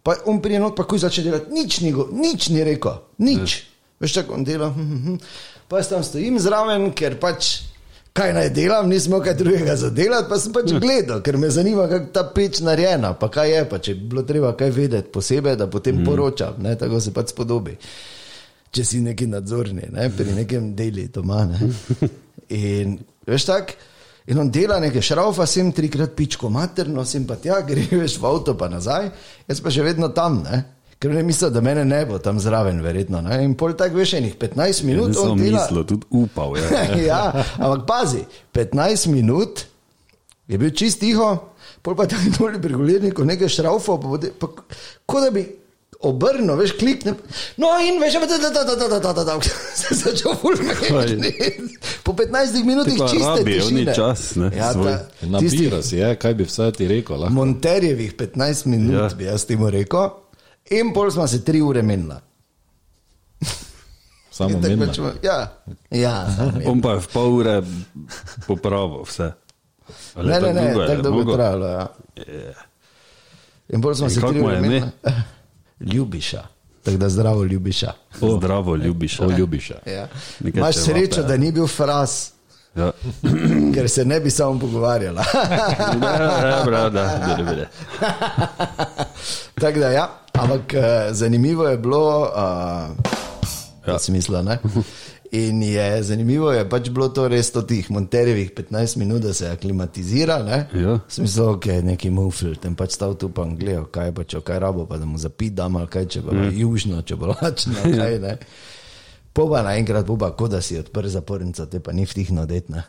Pa 0.04 0.18
on 0.26 0.42
prije 0.42 0.60
not, 0.60 0.74
pa 0.76 0.84
kuj 0.84 1.06
začne 1.06 1.30
delati, 1.30 1.54
nič 1.54 1.80
ni, 1.86 1.94
go, 1.94 2.10
nič 2.12 2.50
ni 2.50 2.64
rekel, 2.66 2.98
nič. 3.22 3.62
Veš 4.02 4.18
tako, 4.20 4.40
on 4.40 4.48
dela. 4.48 4.72
hm, 4.74 4.88
hm, 4.90 5.04
hm. 5.06 5.20
Pa 5.68 5.82
jaz 5.82 5.90
tam 5.90 6.04
stojim 6.04 6.40
zraven, 6.40 6.92
ker 6.98 7.20
pač 7.20 7.60
kaj 8.14 8.34
naj 8.34 8.50
delam, 8.54 8.90
nismo 8.90 9.20
kaj 9.20 9.34
drugega 9.34 9.76
za 9.76 9.90
delati, 9.90 10.30
pa 10.30 10.38
sem 10.40 10.54
pač 10.54 10.74
gledal, 10.82 11.22
ker 11.26 11.38
me 11.38 11.50
zanima, 11.50 11.88
kako 11.90 12.12
ta 12.14 12.24
peč 12.36 12.60
narejena, 12.62 13.14
pa 13.18 13.30
kaj 13.34 13.50
je, 13.50 13.64
pa 13.70 13.80
če 13.80 13.96
bi 13.98 14.10
bilo 14.12 14.24
treba 14.28 14.52
kaj 14.58 14.70
vedeti 14.76 15.10
posebej, 15.14 15.56
da 15.58 15.68
potem 15.68 15.98
mm. 15.98 16.06
poročam, 16.06 16.60
ne, 16.62 16.76
tako 16.78 17.02
se 17.02 17.14
pač 17.14 17.34
spodobi. 17.34 17.74
Če 18.74 18.86
si 18.86 19.02
neki 19.06 19.28
nadzorni, 19.30 19.90
ne, 19.94 20.10
pri 20.14 20.36
nekem 20.38 20.72
deli 20.78 21.08
doma. 21.14 21.44
Ne. 21.50 21.72
In 22.54 22.96
veš 23.26 23.48
tak, 23.50 23.74
in 24.30 24.40
on 24.42 24.52
dela 24.54 24.78
nekaj 24.82 25.06
šraufa, 25.10 25.50
sem 25.50 25.72
trikrat 25.74 26.14
pičko 26.18 26.50
materno, 26.54 27.06
sem 27.06 27.26
pa 27.30 27.40
tja, 27.42 27.64
greš 27.70 28.20
v 28.22 28.30
avto 28.30 28.58
pa 28.58 28.70
nazaj, 28.70 29.10
jaz 29.50 29.62
pa 29.62 29.74
še 29.74 29.90
vedno 29.90 30.14
tam, 30.14 30.44
ne. 30.46 30.62
Ker 31.04 31.12
ne 31.12 31.24
mislim, 31.24 31.54
da 31.54 31.62
mene 31.62 31.86
ne 31.86 32.06
bo 32.06 32.18
tam 32.24 32.40
zraven, 32.40 32.78
verjetno. 32.82 33.20
Ne? 33.22 33.42
In 33.44 33.58
pol 33.60 33.74
tako 33.76 34.00
veš, 34.00 34.14
enih 34.22 34.38
15 34.40 34.80
ja, 34.80 34.86
minut. 34.88 35.10
Ja, 35.12 35.24
nisem 35.26 35.42
dela... 35.42 35.64
mislil, 35.66 35.84
tudi 35.90 36.08
upal. 36.10 36.56
Ja. 36.58 36.84
ja, 37.12 37.24
ampak 37.58 37.84
pazi, 37.88 38.22
15 38.56 39.10
minut 39.12 39.66
je 40.48 40.60
bil 40.62 40.72
čist 40.72 41.02
tiho, 41.04 41.28
pol 41.84 41.98
pa 42.00 42.08
tam 42.08 42.24
dol 42.38 42.56
pri 42.64 42.80
gulirniku 42.80 43.28
nekaj 43.28 43.52
šraufov, 43.52 44.00
pa, 44.00 44.32
pa 44.40 44.50
kot 45.04 45.28
da 45.28 45.34
bi 45.36 45.44
obrnil, 46.08 46.56
veš, 46.62 46.78
klikne. 46.80 47.18
No, 47.60 47.76
in 47.84 48.00
veš, 48.00 48.22
da 48.24 48.40
je 48.40 48.42
to, 48.56 49.24
da 49.24 49.38
se 49.76 50.00
začel 50.06 50.40
fulminirati. 50.40 51.70
Po 52.08 52.16
15 52.16 52.64
minutah 52.64 53.12
čiste 53.12 53.44
tišine. 53.44 53.92
Čas, 53.96 54.36
ne, 54.40 54.56
ja, 54.56 54.72
ta, 54.72 54.98
tisti, 55.40 55.68
si, 55.84 56.00
je, 56.00 56.08
ja, 56.08 56.16
kaj 56.16 56.40
bi 56.40 56.48
vsaj 56.48 56.76
ti 56.80 56.88
rekel? 56.88 57.20
Lahko. 57.20 57.36
Monterjevih 57.36 58.16
15 58.16 58.72
minut 58.72 59.02
ja. 59.02 59.16
bi 59.18 59.28
jaz 59.28 59.44
temu 59.52 59.68
rekel 59.68 60.23
in 60.80 60.94
pol 60.94 61.12
smo 61.12 61.28
se 61.28 61.44
tri 61.46 61.62
ure 61.62 61.82
menila. 61.82 62.20
Samo 64.32 64.50
tako 64.50 64.62
menila. 64.62 64.88
pač, 64.88 65.24
ja, 65.24 65.38
ja. 65.92 66.28
On 66.66 66.82
pa 66.82 66.92
je 66.92 67.00
v 67.00 67.08
pol 67.14 67.34
ure 67.34 67.62
popravil 68.48 69.04
vse. 69.04 69.32
Ali 70.16 70.28
Ne, 70.28 70.40
ne, 70.42 70.54
ne, 70.54 70.88
tako 70.88 71.02
dolgo 71.02 71.32
je 71.32 71.36
trajalo. 71.38 71.68
Ja. 71.68 71.88
In 73.70 73.82
bolj 73.82 73.96
smo 73.96 74.06
In 74.06 74.12
se 74.12 74.22
tri 74.22 74.42
ure 74.42 74.62
menili. 74.62 74.84
Ljubiša. 75.94 76.44
Tako 76.84 76.98
da 76.98 77.10
zdravo, 77.10 77.44
ljubiša. 77.44 77.94
Zdravo, 78.38 78.76
ljubiš. 78.76 79.18
To 79.18 79.32
ljubiš. 79.32 79.70
ja. 79.70 79.78
Ja. 79.86 80.08
Nekaj 80.40 80.60
Imaš 80.60 80.76
srečo, 80.76 81.22
ja. 81.22 81.28
da 81.28 81.38
ni 81.38 81.52
bil 81.52 81.68
fras, 81.68 82.34
Ja. 82.76 82.92
ker 83.74 83.90
se 83.90 84.06
ne 84.06 84.20
bi 84.20 84.30
samo 84.32 84.60
pogovarjala. 84.60 85.24
Ja, 86.44 86.64
bra, 86.66 86.90
da, 86.90 87.22
bile, 87.26 87.50
bile. 87.52 87.68
Tako 89.60 89.80
da, 89.80 89.90
ja, 89.90 90.10
ampak 90.34 90.74
eh, 90.74 91.14
zanimivo 91.14 91.68
je 91.68 91.78
bilo, 91.78 92.32
uh, 92.36 92.96
ja. 93.88 94.00
smisla, 94.00 94.42
ne? 94.42 94.60
In 95.34 95.64
je 95.64 96.04
zanimivo 96.04 96.52
je 96.52 96.70
pač 96.70 96.90
bilo 96.94 97.08
to 97.10 97.26
res 97.28 97.50
to 97.52 97.64
tih 97.66 97.88
monterjevih 97.92 98.52
15 98.54 98.98
minut, 98.98 99.22
da 99.22 99.34
se 99.34 99.48
aklimatizira. 99.50 100.44
Ne? 100.44 100.68
Ja. 100.78 101.00
Smisel, 101.10 101.56
ok, 101.56 101.66
neki 101.82 102.12
mufl, 102.14 102.54
tem 102.62 102.76
pač 102.78 102.94
stav 102.94 103.16
tu 103.18 103.32
pa 103.34 103.48
gledal, 103.50 103.88
kaj 103.90 104.14
pa 104.14 104.28
če 104.30 104.44
kaj 104.46 104.62
rabo, 104.62 104.86
pa 104.86 105.00
da 105.02 105.10
mu 105.10 105.18
zapidam 105.18 105.80
ali 105.82 105.90
kaj, 105.90 106.06
če 106.06 106.22
bo 106.22 106.38
mm. 106.38 106.52
južno, 106.54 107.02
če 107.02 107.18
bo 107.18 107.34
lačno, 107.34 107.82
kaj 107.82 108.20
ne. 108.22 108.36
Poba 109.34 109.64
naenkrat, 109.66 110.06
poba, 110.06 110.30
kot 110.38 110.54
da 110.54 110.62
si 110.62 110.78
odprl 110.78 111.10
zapornico, 111.10 111.66
te 111.66 111.82
pa 111.82 111.98
ni 111.98 112.06
vtihno 112.06 112.46
detna. 112.46 112.86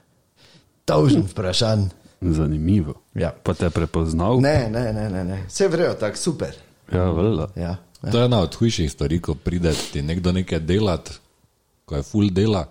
Tavžen 0.85 1.25
vprašanj. 1.31 1.89
Zanimivo. 2.21 2.99
Ja. 3.17 3.33
Pa 3.33 3.57
te 3.57 3.73
prepoznal? 3.73 4.45
Ne, 4.45 4.69
ne, 4.69 4.93
ne, 4.93 5.09
ne, 5.09 5.25
ne. 5.25 5.43
vse 5.49 5.73
vrejo, 5.73 5.97
tako 5.97 6.21
super. 6.21 6.61
Ja, 6.93 7.11
vela. 7.11 7.49
Ja. 7.57 7.77
To 8.11 8.19
je 8.19 8.25
ena 8.25 8.41
od 8.41 8.55
hujših 8.55 8.93
stvari, 8.93 9.21
ko 9.21 9.35
pride 9.35 9.73
ti 9.93 10.03
nekdo 10.03 10.33
nekaj 10.33 10.61
delati, 10.61 11.11
ko 11.85 11.97
je 11.97 12.03
full 12.03 12.31
dela, 12.31 12.67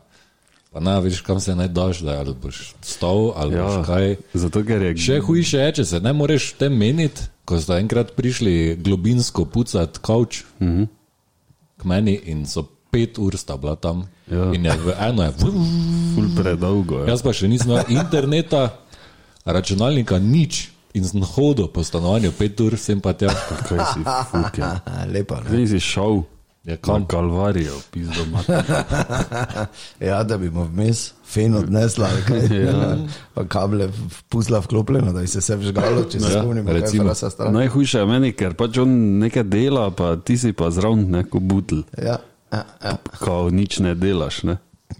pa 0.71 0.79
ne 0.79 0.93
veš, 1.01 1.21
kam 1.21 1.39
se 1.39 1.55
naj 1.55 1.67
daš, 1.67 1.99
da 2.05 2.19
ali 2.19 2.33
boš 2.41 2.73
stal 2.81 3.31
ali 3.35 3.55
ja. 3.55 3.59
Ja, 3.59 3.65
boš 3.65 3.85
kaj. 3.85 4.15
zato 4.33 4.63
ker 4.63 4.81
je 4.81 4.97
Še 4.97 5.19
hujše 5.19 5.57
je, 5.57 5.71
če 5.79 5.85
se 5.85 5.99
ne 5.99 6.13
moreš 6.13 6.53
v 6.53 6.57
tem 6.57 6.77
meniti, 6.77 7.29
ko 7.45 7.59
sta 7.59 7.79
enkrat 7.81 8.13
prišli 8.15 8.75
globinsko 8.81 9.45
pucati 9.45 9.99
kavč 10.01 10.43
mm 10.59 10.67
-hmm. 10.67 10.87
k 11.77 11.85
meni 11.85 12.19
in 12.25 12.45
so 12.45 12.65
pet 12.91 13.17
ur 13.17 13.37
sta 13.37 13.57
bila 13.57 13.75
tam. 13.75 14.05
Ja. 14.31 14.53
In 14.53 14.65
je 14.65 14.77
v 14.77 14.93
eno 14.99 15.23
je. 15.23 15.31
ful 15.31 16.29
predolgo. 16.37 16.99
Ja. 16.99 17.07
Jaz 17.07 17.21
pa 17.21 17.33
še 17.33 17.47
nisem 17.47 17.71
imel 17.71 17.85
interneta, 17.89 18.77
računalnika 19.45 20.19
nič 20.19 20.72
in 20.93 21.03
sem 21.03 21.23
hodil 21.25 21.67
po 21.67 21.83
stanovanju 21.83 22.31
pet 22.37 22.59
ur, 22.61 22.77
sem 22.77 23.01
pa 23.01 23.13
tja. 23.13 23.29
Kaj 23.69 23.79
si 23.93 24.03
fuke. 24.31 24.61
Lepo. 25.13 25.35
Ne? 25.41 25.49
Zdaj 25.49 25.67
si 25.67 25.79
šel. 25.79 26.23
Ja, 26.63 26.77
Kam 26.79 27.03
kalvarijo, 27.05 27.75
pizdo 27.91 28.23
mater. 28.31 28.63
Ja, 29.99 30.23
da 30.23 30.37
bi 30.37 30.47
mu 30.49 30.63
vmes 30.63 31.11
fen 31.27 31.55
odnesla, 31.55 32.07
kaj. 32.27 32.45
ja. 32.63 32.95
pa 33.33 33.43
kable 33.47 33.89
puzla 34.29 34.59
vklopljeno, 34.59 35.11
da 35.13 35.19
bi 35.19 35.27
se 35.27 35.39
vse 35.39 35.55
vžgalo, 35.55 36.03
če 36.03 36.19
se 36.19 36.31
Ja, 36.31 36.39
spomnimo, 36.39 36.67
kaj 36.67 36.75
je 36.75 36.81
recimo. 36.81 37.03
frasa 37.03 37.29
stran. 37.29 37.53
Najhujše 37.53 37.99
je 37.99 38.05
meni, 38.05 38.31
ker 38.31 38.53
pač 38.55 38.77
on 38.77 38.93
nekaj 39.19 39.43
dela, 39.43 39.89
pa 39.91 40.15
ti 40.15 40.37
si 40.37 40.53
pa 40.53 40.69
zraven 40.71 41.03
neko 41.11 41.39
butl. 41.39 41.83
Ja, 41.97 42.15
ja, 42.53 42.63
ja. 42.79 42.95
Ko 43.19 43.49
nič 43.51 43.79
ne 43.79 43.91
delaš, 43.95 44.43
ne. 44.43 44.57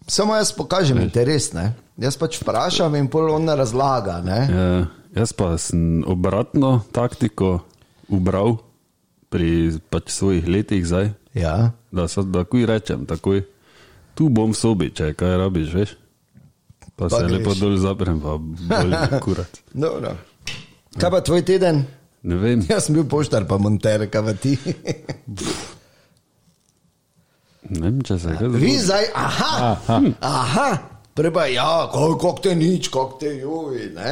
Samo 0.07 0.35
jaz 0.35 0.51
pokažem 0.51 0.99
interes, 0.99 1.53
ne? 1.53 1.69
jaz 1.97 2.17
pač 2.17 2.41
vprašam 2.41 2.95
in 2.99 3.07
pol 3.07 3.29
on 3.31 3.47
razlaga. 3.49 4.19
Ne? 4.25 4.39
Ja, 4.49 4.85
jaz 5.13 5.31
pa 5.31 5.57
sem 5.57 5.79
obratno 6.03 6.81
taktiko 6.89 7.59
ubral 8.07 8.57
pri 9.29 9.49
pač 9.85 10.09
svojih 10.09 10.45
letih 10.45 10.83
zdaj, 10.83 11.11
Ja. 11.33 11.71
da 11.89 12.07
se 12.07 12.21
takoj 12.23 12.65
rečem, 12.65 13.05
takoj. 13.05 13.41
Tu 14.13 14.29
bom 14.29 14.47
v 14.47 14.55
sobi, 14.55 14.87
če 14.89 15.11
kaj 15.11 15.37
rabiš, 15.39 15.69
veš. 15.71 15.91
Pa, 16.95 17.07
Pa 17.07 17.09
se 17.11 17.23
greš. 17.23 17.31
lepo 17.33 17.51
dol 17.55 17.73
zaprem, 17.75 18.19
pa 18.19 18.37
bolj 18.37 18.93
kurat. 19.23 19.49
Dobro. 19.71 20.13
Kaj 20.93 21.09
pa 21.09 21.19
tvoj 21.19 21.41
teden? 21.41 21.85
Ne 22.23 22.35
vem, 22.35 22.61
Jaz 22.63 22.85
sem 22.85 22.93
bil 22.93 23.03
poštar, 23.03 23.43
pa 23.43 23.57
monter, 23.57 24.05
kaj 24.05 24.21
pa 24.21 24.33
ti. 24.35 24.53
ne 27.65 27.79
vem, 27.81 28.01
če 28.01 28.15
se 28.15 28.29
je 28.29 28.37
kaj 28.37 28.47
Vi 28.47 28.53
zgodilo. 28.53 28.83
zdaj, 28.83 29.05
aha, 29.15 29.51
aha, 29.71 29.97
aha. 30.21 30.67
preba, 31.13 31.45
ja, 31.47 31.87
kako 31.89 32.37
te 32.39 32.53
nič, 32.53 32.87
kako 32.89 33.17
te 33.17 33.33
juvi. 33.35 33.89
Ne? 33.91 34.11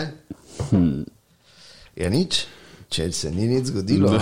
Je 1.95 2.09
nič, 2.09 2.45
če 2.89 3.11
se 3.11 3.31
ni 3.31 3.47
nič 3.47 3.65
zgodilo. 3.65 4.15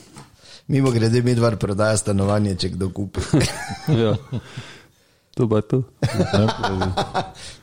Mimo 0.70 0.90
grede, 0.90 1.22
mi 1.22 1.34
dva 1.34 1.50
prodaja 1.52 1.96
stanovanje, 1.96 2.54
če 2.56 2.68
kdo 2.70 2.90
kupi. 2.90 3.20
Ja. 4.02 4.14
To 5.34 5.48
pa 5.48 5.60
to. 5.62 5.82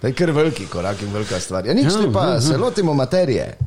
To 0.02 0.08
je 0.08 0.14
kar 0.14 0.32
veliki 0.32 0.66
korak 0.66 1.02
in 1.02 1.12
velika 1.14 1.40
stvar. 1.40 1.66
Ja, 1.66 1.74
nič, 1.74 1.86
ja, 1.86 2.08
pa 2.14 2.42
se 2.42 2.58
lotimo 2.58 2.94
materije. 2.94 3.58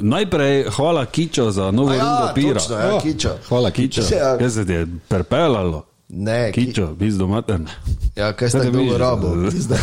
Najprej 0.00 0.64
hvala 0.66 1.06
Kičo 1.06 1.50
za 1.50 1.70
novo 1.70 1.92
Ja, 1.92 1.98
rundo 2.00 2.34
pira. 2.34 2.54
točno, 2.54 2.76
ja, 2.76 3.00
kičo. 3.00 3.30
Hvala, 3.48 3.70
Kičo. 3.70 4.02
Ja. 4.12 4.38
Kaj 4.38 4.50
se 4.50 4.66
ti 4.66 4.72
je 4.72 4.86
perpelalo? 5.08 5.84
Ne, 6.14 6.52
ki, 6.52 6.66
Kičo, 6.66 6.94
pizdo 6.94 7.26
materne. 7.26 7.70
ja, 8.16 8.32
kaj 8.32 8.48
ste 8.48 8.58
dolgo 8.60 8.78
vidiš, 8.78 8.98
rabo? 8.98 9.28
da- 9.64 9.78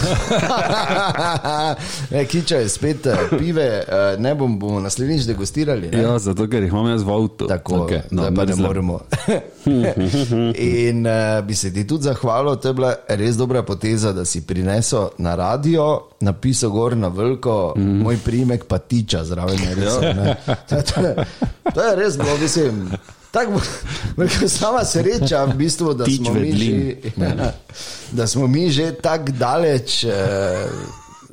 ne, 2.11 2.25
kiča 2.25 2.55
je 2.57 2.69
spet 2.69 3.05
eh, 3.05 3.15
pive, 3.31 3.63
eh, 3.79 3.83
ne 4.17 4.35
bom, 4.35 4.59
bomo 4.59 4.79
naslednjič 4.79 5.23
degustirali. 5.23 5.89
Ne? 5.89 6.01
Ja, 6.01 6.19
zato 6.19 6.47
ker 6.47 6.63
jih 6.63 6.71
imam 6.71 6.87
jaz 6.87 7.01
v 7.01 7.11
avtu. 7.11 7.47
Tako, 7.47 7.73
okay, 7.77 8.01
no, 8.11 8.29
pa 8.29 8.45
ne 8.45 8.55
moremo. 8.57 8.99
In 10.55 11.07
uh, 11.07 11.13
bi 11.41 11.55
se 11.55 11.73
ti 11.73 11.87
tudi 11.87 12.03
zahvalil, 12.03 12.55
to 12.55 12.67
je 12.67 12.73
bila 12.73 12.93
res 13.09 13.35
dobra 13.35 13.63
poteza, 13.63 14.13
da 14.13 14.25
si 14.25 14.41
prinesel 14.43 15.09
na 15.17 15.35
radio, 15.35 15.87
napisal 16.21 16.69
gor 16.69 16.97
na 16.97 17.07
veliko, 17.07 17.73
mm. 17.75 17.99
moj 17.99 18.17
primek 18.19 18.65
pa 18.65 18.77
tiča 18.79 19.23
zraven. 19.23 19.57
Res, 19.75 19.93
Ja. 19.95 20.35
to, 20.69 20.75
to, 20.93 21.01
je- 21.01 21.15
to 21.73 21.81
je 21.81 21.95
res 21.95 22.17
bilo, 22.17 22.37
mislim. 22.37 22.91
Tako 23.31 23.51
bo- 23.51 24.27
sama 24.47 24.85
sreča, 24.85 25.43
v 25.45 25.53
bistvu, 25.55 25.93
da, 25.93 26.05
Tič 26.05 26.17
smo 26.17 26.33
mi 26.33 26.51
že, 26.51 26.71
vedlin. 26.71 26.95
da 28.11 28.27
smo 28.27 28.47
mi 28.47 28.71
že 28.71 28.91
tako 28.93 29.31
daleč. 29.31 30.03
eh, 30.03 30.65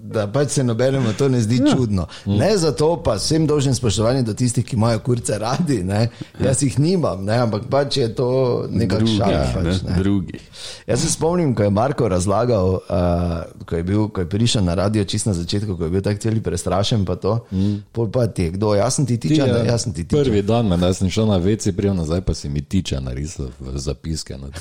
Da 0.06 0.26
pač 0.30 0.50
se 0.50 0.64
nobenemu 0.64 1.12
to 1.18 1.28
ne 1.28 1.40
zdi 1.40 1.56
ja. 1.58 1.74
čudno. 1.76 2.06
Ne 2.26 2.52
zato 2.58 3.02
pa 3.02 3.16
vsem 3.18 3.46
dolžnim 3.46 3.74
spoštovanjem 3.74 4.24
do 4.24 4.34
tistih, 4.34 4.64
ki 4.64 4.76
imajo 4.76 4.98
kurce 5.02 5.38
radi. 5.38 5.82
Ne? 5.84 6.08
Jaz 6.40 6.62
jih 6.62 6.78
nimam, 6.78 7.24
ne? 7.24 7.38
ampak 7.42 7.66
pač 7.70 7.96
je 7.96 8.08
to 8.14 8.28
nekaj 8.70 8.98
Drugi, 8.98 9.16
šala. 9.16 9.32
ne, 9.32 9.52
Pač, 9.54 9.82
ne. 9.82 9.96
drugi. 9.98 10.38
Jaz 10.86 11.02
se 11.02 11.10
spomnim, 11.10 11.54
ko 11.54 11.66
je 11.66 11.70
Marko 11.70 12.08
razlagal, 12.08 12.78
uh, 12.78 13.64
ko, 13.66 13.76
je 13.76 13.82
bil, 13.82 14.08
ko 14.08 14.20
je 14.22 14.28
prišel 14.28 14.64
na 14.64 14.74
radio 14.74 15.04
čist 15.04 15.26
na 15.26 15.34
začetku, 15.34 15.76
ko 15.76 15.84
je 15.84 15.90
bil 15.90 16.02
tako 16.02 16.20
celi 16.22 16.40
prestrašen, 16.40 17.04
pa 17.04 17.16
to. 17.16 17.38
Mm. 17.50 17.82
Pol 17.92 18.10
pa 18.10 18.26
ti 18.26 18.42
je 18.48 18.50
kdo, 18.56 18.74
jaz 18.78 18.94
sem 19.00 19.06
ti 19.06 19.16
Ti, 19.18 19.28
tiča, 19.28 19.46
ja, 19.46 19.58
ne, 19.58 19.66
jaz 19.68 19.82
sem 19.82 19.92
ti 19.92 20.04
tiča. 20.04 20.22
Prvi 20.22 20.42
dan, 20.42 20.68
me, 20.68 20.76
da 20.76 20.92
sem 20.94 21.10
šel 21.10 21.26
na 21.26 21.36
veci, 21.42 21.72
prijem 21.72 21.96
nazaj, 21.96 22.20
pa 22.20 22.34
si 22.34 22.48
mi 22.48 22.62
tiče 22.62 23.00
narisal 23.00 23.48
v 23.60 23.78
zapiske. 23.80 24.36
No. 24.38 24.52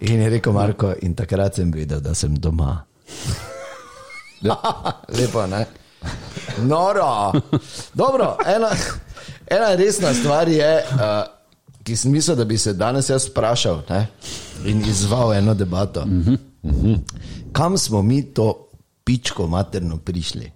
In 0.00 0.20
je 0.20 0.30
rekel 0.30 0.52
Marko, 0.52 0.92
in 1.02 1.14
takrat 1.14 1.54
sem 1.56 1.70
videl, 1.72 2.00
da 2.00 2.14
sem 2.14 2.34
doma. 2.34 2.82
Lepo, 5.18 5.46
ne? 5.46 5.66
Noro. 6.58 7.32
Dobro, 7.94 8.36
ena, 8.46 8.70
ena 9.46 9.74
resna 9.74 10.14
stvar 10.14 10.48
je, 10.48 10.84
uh, 10.90 10.98
ki 11.82 11.96
sem 11.96 12.12
mislil, 12.12 12.36
da 12.36 12.44
bi 12.44 12.58
se 12.58 12.72
danes 12.72 13.08
jaz 13.08 13.28
vprašal 13.28 13.82
ne? 13.88 14.06
in 14.64 14.84
izval 14.88 15.32
eno 15.32 15.54
debato. 15.54 16.00
Uh 16.00 16.06
-huh. 16.06 16.98
Kam 17.52 17.78
smo 17.78 18.02
mi 18.02 18.22
to 18.34 18.68
pičko 19.04 19.46
materno 19.46 19.96
prišli? 19.96 20.52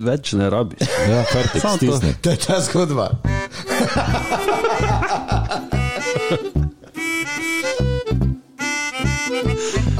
Več 0.00 0.32
ne 0.32 0.50
rabiš. 0.50 0.88
Ja, 1.10 1.24
kar 1.32 1.48
ti 1.52 1.60
Samo 1.60 1.76
to. 1.76 1.86
stisne. 1.86 2.14
To 2.22 2.30
je 2.30 2.36
ta 2.36 2.60
zgodba. 2.60 3.10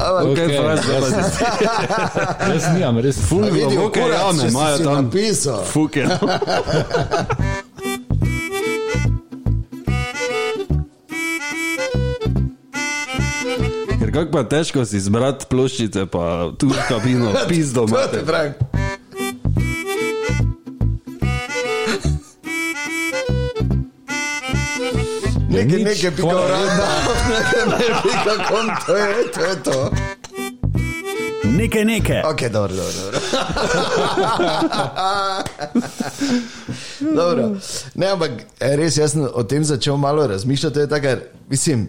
Ampak, 0.03 0.23
Okay, 0.25 0.45
Okej, 0.45 0.57
okay, 0.57 0.67
jaz- 0.67 2.47
Jaz 2.53 2.65
nimam 2.73 2.97
res 2.99 3.17
Ful, 3.21 3.45
globoke 3.47 3.99
kurac, 3.99 4.19
jame 4.19 4.35
če 4.35 4.41
si 4.41 4.47
imajo 4.49 4.77
tam. 4.79 4.93
napisal. 5.01 5.61
Fuke. 5.65 6.03
Ker 13.99 14.11
kako 14.11 14.31
pa 14.31 14.43
težko 14.45 14.85
si 14.85 14.97
izbrati 14.97 15.45
ploščice, 15.45 16.05
pa 16.05 16.25
tu 16.57 16.71
kabino, 16.87 17.31
pizdo 17.49 17.85
Nekaj, 25.53 25.79
nekaj, 25.83 26.11
pika 26.11 26.21
Hvala 26.21 26.45
urada, 26.45 26.87
nekaj, 27.29 27.65
nekaj, 27.69 28.01
pika 28.03 28.35
kom, 28.47 28.67
to 28.85 28.95
je 28.97 29.31
to. 29.31 29.41
Je 29.41 29.63
to. 29.63 29.91
Nekaj, 31.57 31.85
nekaj. 31.85 32.21
Ok, 32.25 32.41
dobro, 32.51 32.75
dobro. 32.75 32.93
Dobro. 33.01 33.19
dobro. 37.21 37.49
Ne, 37.95 38.07
ampak 38.07 38.31
eh, 38.59 38.75
res 38.75 38.97
jaz 38.97 39.13
sem 39.13 39.27
o 39.33 39.43
tem 39.43 39.63
začel 39.63 39.97
malo 39.97 40.27
razmišljati. 40.27 40.87
ker, 41.01 41.19
Mislim, 41.49 41.87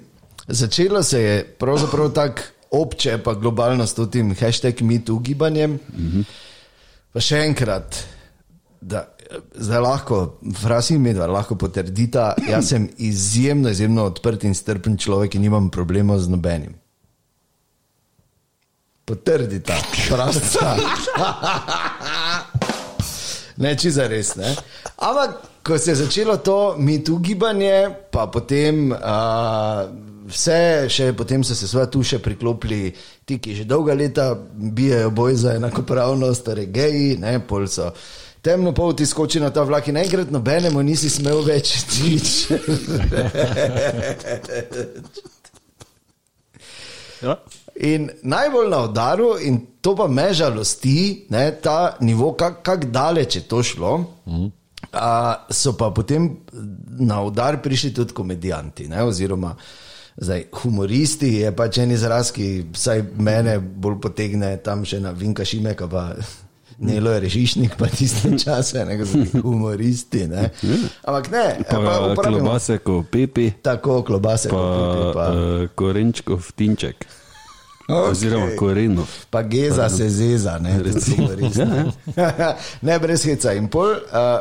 začelo 0.48 1.02
se 1.02 1.20
je 1.20 1.44
pravzaprav 1.58 2.12
tako 2.12 2.42
obče, 2.70 3.18
pa 3.24 3.34
globalno 3.34 3.86
s 3.86 3.94
tem 4.10 4.34
hashtag 4.34 4.82
MeToo 4.82 5.18
gibanjem. 5.18 5.78
-hmm. 5.96 6.24
Pa 7.12 7.20
še 7.20 7.36
enkrat, 7.36 8.04
da 8.80 9.13
zdaj 9.54 9.80
lahko, 9.80 10.38
mi, 10.98 11.14
da 11.14 11.26
lahko 11.26 11.56
potrdita, 11.56 12.34
jaz 12.48 12.68
sem 12.68 12.88
izjemno, 12.98 13.70
izjemno 13.70 14.04
odprt 14.04 14.44
in 14.44 14.54
strpen 14.54 14.96
človek 14.96 15.34
in 15.34 15.42
nimam 15.42 15.70
problemov 15.70 16.18
z 16.18 16.28
nobenim. 16.28 16.74
Potrdita, 19.04 19.76
pravsta. 20.08 20.76
ne, 23.62 23.74
če 23.76 23.90
za 23.90 24.08
res. 24.08 24.32
Ampak, 24.96 25.36
ko 25.64 25.78
se 25.78 25.92
je 25.92 26.00
začelo 26.04 26.36
to 26.36 26.76
mi 26.78 27.02
tu 27.04 27.18
gibanje, 27.18 28.08
pa 28.10 28.26
potem. 28.26 28.90
Uh, 28.92 30.12
Vse, 30.24 30.88
še 30.88 31.10
potem 31.12 31.42
so 31.44 31.52
se 31.52 31.68
svoje 31.68 31.90
tuše 31.92 32.18
priklopili, 32.24 32.94
ti, 33.28 33.36
ki 33.44 33.58
že 33.58 33.66
dolga 33.68 33.92
leta 33.92 34.30
bijajo 34.56 35.10
boj 35.12 35.34
za 35.36 35.52
enakopravnost, 35.58 36.46
torej 36.46 36.70
geji, 36.72 37.18
ne, 37.20 37.34
pol 37.44 37.66
so 37.68 37.90
temno 38.44 38.72
polti 38.76 39.06
skoči 39.06 39.40
na 39.40 39.50
ta 39.50 39.62
vlak 39.64 39.88
in 39.88 39.96
enkrat 39.96 40.30
nobenemu 40.30 40.82
nisi 40.84 41.10
smel 41.10 41.40
več 41.46 41.72
tič. 41.88 42.32
Ja. 47.24 47.38
In 47.80 48.10
najbolj 48.22 48.68
na 48.68 48.82
udaru, 48.84 49.30
in 49.40 49.56
to 49.80 49.94
pa 49.96 50.06
me 50.08 50.26
žalosti, 50.36 51.26
ne, 51.32 51.46
ta 51.62 51.96
nivo, 52.04 52.34
kako 52.36 52.60
kak 52.62 52.84
daleč 52.92 53.36
je 53.36 53.42
to 53.48 53.62
šlo. 53.62 53.96
Mm. 54.26 54.50
A, 54.92 55.46
so 55.50 55.72
pa 55.72 55.88
potem 55.90 56.28
na 57.00 57.22
udar 57.24 57.62
prišli 57.62 57.94
tudi 57.94 58.12
komedijanti, 58.14 58.88
ne, 58.92 59.02
oziroma 59.02 59.54
zdaj, 60.16 60.44
humoristi. 60.60 61.32
Je 61.40 61.50
pač 61.56 61.80
en 61.82 61.96
izraz, 61.96 62.30
ki 62.34 62.66
vsaj 62.76 63.02
mene 63.16 63.58
bolj 63.58 63.98
potegne 64.04 64.52
tam 64.62 64.84
še 64.86 65.00
na 65.02 65.16
Vinka 65.16 65.44
Šimeka. 65.48 65.88
Nelo 66.78 67.10
je 67.10 67.20
režišnik, 67.20 67.76
pa 67.76 67.86
tiste 67.86 68.38
čase, 68.44 68.84
ne 68.84 68.96
glede 68.96 69.40
humoristi. 69.42 70.26
Ne. 70.26 70.50
Ampak 71.04 71.30
ne, 71.30 71.58
Pa 71.70 71.76
uporabljamo- 71.76 72.38
klobase, 72.38 72.78
ko 72.78 73.04
pepi, 73.04 73.50
Tako 73.62 74.02
klobase, 74.02 74.48
pa, 74.48 74.56
pa, 74.56 74.62
pa, 74.94 75.12
pa, 75.14 75.26
uh, 75.30 75.68
korenčkov 75.74 76.42
tinček. 76.52 77.06
Oziroma 77.88 78.56
korenov. 78.56 79.04
pa 79.30 79.42
geza 79.42 79.88
se 79.88 80.08
zeza, 80.08 80.58
ne, 80.58 80.82
Recimo. 80.82 81.28
recimo. 81.36 81.92
Ja, 82.16 82.56
ne, 82.82 82.98
brez 82.98 83.24
heca. 83.24 83.52
In 83.52 83.68
pol 83.68 83.90
uh, 83.90 83.98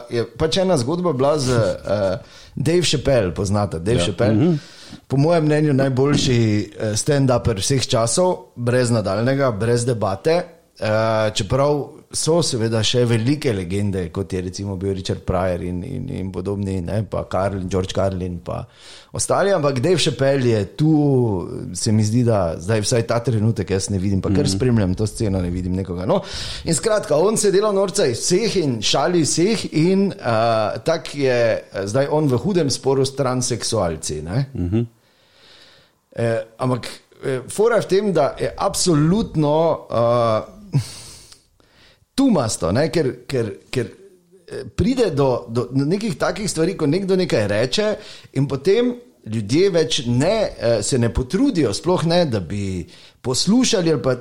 je 0.09 0.23
pač 0.37 0.57
ena 0.57 0.77
zgodba 0.77 1.11
bila 1.13 1.35
z 1.39 1.51
uh, 1.51 2.23
Dave 2.55 2.81
Chappelle, 2.81 3.33
poznate, 3.33 3.79
Dave 3.79 3.97
ja. 3.97 4.03
Chappelle. 4.03 4.33
Mm 4.33 4.47
-hmm. 4.47 4.57
Po 5.07 5.17
mojem 5.17 5.43
mnenju 5.45 5.73
najboljši 5.73 6.39
eh, 6.79 6.95
stand-up 6.95 7.57
vseh 7.57 7.87
časov, 7.87 8.35
brez 8.55 8.89
nadaljnega, 8.91 9.51
brez 9.51 9.85
debate. 9.85 10.43
Uh, 10.79 10.87
čeprav 11.33 11.89
so 12.13 12.37
seveda 12.45 12.83
še 12.85 13.03
velike 13.09 13.51
legende, 13.55 14.05
kot 14.13 14.33
je 14.33 14.41
recimo 14.45 14.75
bil 14.77 14.93
Richard 14.93 15.23
Pryor 15.25 15.63
in, 15.65 15.81
in, 15.83 16.05
in 16.13 16.29
podobni, 16.31 16.77
ne, 16.85 17.01
pa 17.09 17.23
Carlin, 17.31 17.65
George 17.71 17.95
Carlin, 17.95 18.37
pa 18.45 18.61
ostali, 19.17 19.51
ampak 19.53 19.81
Dave 19.81 19.97
Chappelle 19.97 20.53
je 20.53 20.61
tu, 20.77 20.93
se 21.73 21.91
mi 21.91 22.05
zdi, 22.05 22.21
da 22.27 22.55
zdaj 22.61 22.85
vsaj 22.85 23.05
ta 23.09 23.19
trenutek 23.25 23.73
jaz 23.73 23.89
ne 23.89 24.01
vidim, 24.01 24.21
pa 24.21 24.29
kar 24.33 24.49
spremljam 24.49 24.93
to 24.97 25.09
sceno, 25.09 25.41
ne 25.41 25.49
vidim 25.53 25.73
nekoga. 25.77 26.05
No, 26.09 26.21
in 26.69 26.77
skratka, 26.77 27.17
on 27.17 27.37
se 27.41 27.51
dela 27.53 27.73
norca 27.73 28.05
iz 28.09 28.21
vseh 28.21 28.59
in 28.61 28.79
šali 28.85 29.25
vseh, 29.25 29.67
in 29.81 30.09
uh, 30.13 30.77
tak 30.85 31.15
je 31.17 31.37
eh, 31.57 31.87
zdaj 31.89 32.11
on 32.13 32.29
v 32.29 32.41
hudem 32.45 32.69
sporu 32.73 33.05
s 33.05 33.17
transseksualci. 33.17 34.21
ne. 34.21 34.45
Eh, 36.13 36.41
ampak 36.61 36.85
eh, 37.25 37.41
fora 37.49 37.81
v 37.81 37.87
tem, 37.89 38.13
da 38.13 38.35
je 38.37 38.51
absolutno 38.53 39.55
uh, 39.89 40.83
tumasto, 42.15 42.71
ne? 42.71 42.89
ker, 42.93 43.13
ker, 43.27 43.49
ker 43.71 43.87
eh, 43.89 44.65
pride 44.75 45.11
do, 45.15 45.45
do 45.49 45.69
nekih 45.73 46.17
takih 46.19 46.49
stvari, 46.49 46.77
ko 46.77 46.89
nekdo 46.89 47.17
nekaj 47.19 47.47
reče, 47.47 47.89
in 48.39 48.47
potem 48.47 48.93
ljudje 49.25 49.69
več 49.71 50.01
ne, 50.07 50.35
eh, 50.57 50.77
se 50.83 50.99
ne 50.99 51.09
potrudijo, 51.13 51.73
sploh 51.73 52.05
ne, 52.05 52.25
da 52.25 52.39
bi 52.39 52.85
poslušali 53.21 53.91
ali 53.91 54.01
pa 54.01 54.15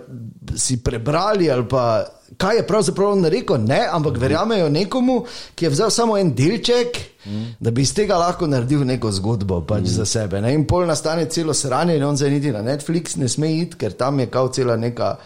si 0.56 0.78
prebrali, 0.82 1.50
ali 1.50 1.68
pa 1.68 2.04
kaj 2.36 2.56
je 2.56 2.66
pravzaprav 2.66 3.12
on 3.12 3.24
rekel, 3.24 3.58
ne, 3.58 3.80
ampak 3.90 4.16
verjamejo 4.18 4.68
nekomu, 4.68 5.24
ki 5.54 5.64
je 5.64 5.70
vzel 5.70 5.90
samo 5.90 6.16
en 6.18 6.32
delček, 6.34 7.00
mm. 7.26 7.48
da 7.60 7.70
bi 7.70 7.82
iz 7.82 7.92
tega 7.94 8.16
lahko 8.16 8.46
naredil 8.46 8.86
neko 8.86 9.10
zgodbo 9.12 9.60
pač 9.66 9.82
mm. 9.82 9.94
za 9.96 10.06
sebe. 10.06 10.40
Ne? 10.40 10.54
In 10.54 10.66
pol 10.66 10.86
nastane 10.86 11.26
celo 11.30 11.54
sranje, 11.54 11.96
in 11.96 12.04
on 12.04 12.16
zdaj 12.16 12.30
niti 12.30 12.52
na 12.54 12.62
Netflix 12.62 13.16
ne 13.20 13.28
sme 13.28 13.52
iti, 13.58 13.76
ker 13.76 13.98
tam 13.98 14.20
je 14.20 14.30
kao 14.30 14.48
cela 14.54 14.76
neka, 14.76 15.16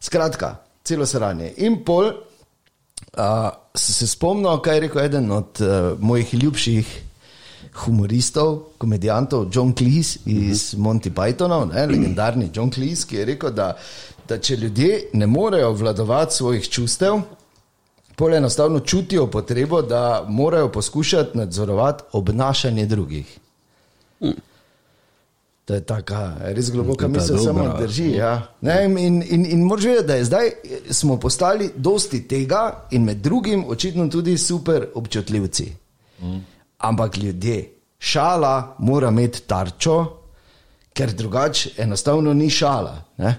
skratka, 0.00 0.54
celo 0.86 1.06
sranje. 1.06 1.52
In 1.66 1.80
pol 1.84 2.06
uh, 2.06 3.50
se 3.74 4.06
spomnil, 4.06 4.60
kaj 4.64 4.76
je 4.76 4.84
rekel 4.86 5.02
eden 5.04 5.30
od 5.30 5.60
uh, 5.60 5.98
mojih 6.00 6.34
ljubših 6.34 6.94
humoristov, 7.84 8.58
komedijantov, 8.78 9.48
John 9.52 9.74
Cleese 9.76 10.18
iz 10.26 10.74
Monty 10.78 11.10
Pythonov, 11.12 11.68
ne, 11.72 11.86
legendarni 11.92 12.50
John 12.54 12.70
Cleese, 12.72 13.06
ki 13.08 13.16
je 13.20 13.24
rekel, 13.32 13.52
da, 13.52 13.72
da 14.28 14.38
če 14.38 14.56
ljudje 14.56 15.00
ne 15.12 15.26
morejo 15.26 15.72
vladovati 15.72 16.36
svojih 16.36 16.68
čustev, 16.68 17.20
pol 18.16 18.34
enostavno 18.34 18.80
čutijo 18.80 19.26
potrebo, 19.30 19.82
da 19.82 20.24
morajo 20.28 20.72
poskušati 20.72 21.38
nadzorovati 21.38 22.04
obnašanje 22.12 22.86
drugih. 22.86 23.38
To 25.66 25.74
je 25.74 25.82
taka 25.82 26.36
res 26.54 26.70
globoka 26.70 27.08
misel, 27.08 27.38
samo 27.42 27.64
dobra. 27.64 27.80
drži. 27.80 28.10
Ja. 28.10 28.42
Ne, 28.60 28.84
in 28.84 29.22
in, 29.22 29.46
in 29.46 29.64
moraš 29.66 29.84
vedeti, 29.84 30.06
da 30.06 30.14
je 30.14 30.24
zdaj 30.24 30.50
smo 30.90 31.16
postali 31.20 31.70
dosti 31.76 32.22
tega 32.28 32.86
in 32.90 33.04
med 33.04 33.16
drugim 33.16 33.64
očitno 33.68 34.08
tudi 34.08 34.38
super 34.38 34.86
občutljivci. 34.94 35.72
Mm. 36.22 36.38
Ampak 36.78 37.16
ljudje, 37.16 37.72
šala 37.98 38.76
mora 38.78 39.08
imeti 39.08 39.42
tarčo, 39.42 40.06
ker 40.94 41.12
drugače 41.12 41.70
enostavno 41.82 42.34
ni 42.34 42.50
šala. 42.50 43.02
Ne? 43.16 43.34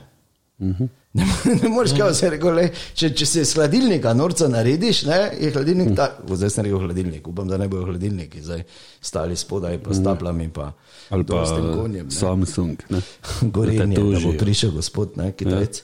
Mm 0.59 0.71
-hmm. 0.71 0.87
Ne, 1.17 1.25
ne 1.61 1.69
moreš 1.69 1.95
kaj 1.97 2.11
vse 2.11 2.29
reči. 2.29 2.67
Če, 2.93 3.11
če 3.17 3.25
se 3.25 3.45
iz 3.45 3.53
hladilnika 3.57 4.13
norca 4.13 4.49
narediš, 4.51 5.03
ne, 5.09 5.19
je 5.41 5.51
hladilnik 5.55 5.95
ta. 5.97 6.11
Mm. 6.21 6.35
Zdaj 6.41 6.53
sem 6.53 6.67
rekel 6.67 6.83
hladilnik, 6.85 7.27
upam, 7.27 7.47
da 7.49 7.57
ne 7.57 7.69
bojo 7.71 7.87
hladilniki, 7.91 8.43
zdaj 8.45 8.65
stali 9.01 9.37
spodaj, 9.37 9.79
pa 9.83 9.95
s 9.95 10.03
tablami, 10.05 10.49
pa 10.53 10.71
Ali 11.09 11.23
pa 11.23 11.33
dolstim 11.33 11.71
konjem. 11.73 12.05
ne. 12.05 12.11
Samsung. 12.11 12.83
Ne? 12.89 13.01
Gorenje, 13.55 13.95
Da 13.95 14.19
da 14.19 14.21
bo 14.27 14.35
prišel 14.39 14.71
gospod, 14.77 15.17
ne, 15.17 15.31
Kitajec. 15.31 15.81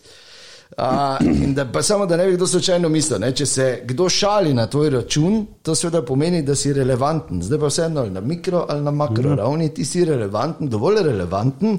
A, 0.77 1.17
in 1.21 1.53
da, 1.53 1.67
pa 1.69 1.83
samo 1.85 2.05
da 2.09 2.17
ne 2.17 2.25
bi 2.27 2.33
kdo 2.33 2.47
slučajno 2.47 2.89
mislil, 2.89 3.19
ne, 3.21 3.29
če 3.35 3.45
se 3.45 3.67
kdo 3.85 4.09
šali 4.09 4.53
na 4.53 4.65
tvoj 4.67 4.89
račun, 4.89 5.45
to 5.61 5.75
seveda 5.77 6.01
pomeni, 6.05 6.41
da 6.41 6.55
si 6.55 6.73
relevanten. 6.73 7.43
Zdaj 7.45 7.59
pa 7.59 7.69
vseeno 7.69 8.01
ali 8.01 8.11
na 8.11 8.21
mikro 8.21 8.65
ali 8.69 8.81
na 8.81 8.91
makro 8.91 9.29
mm. 9.29 9.37
ravni, 9.37 9.69
ti 9.73 9.85
si 9.85 10.05
relevanten, 10.05 10.69
dovolj 10.69 11.03
relevanten 11.05 11.77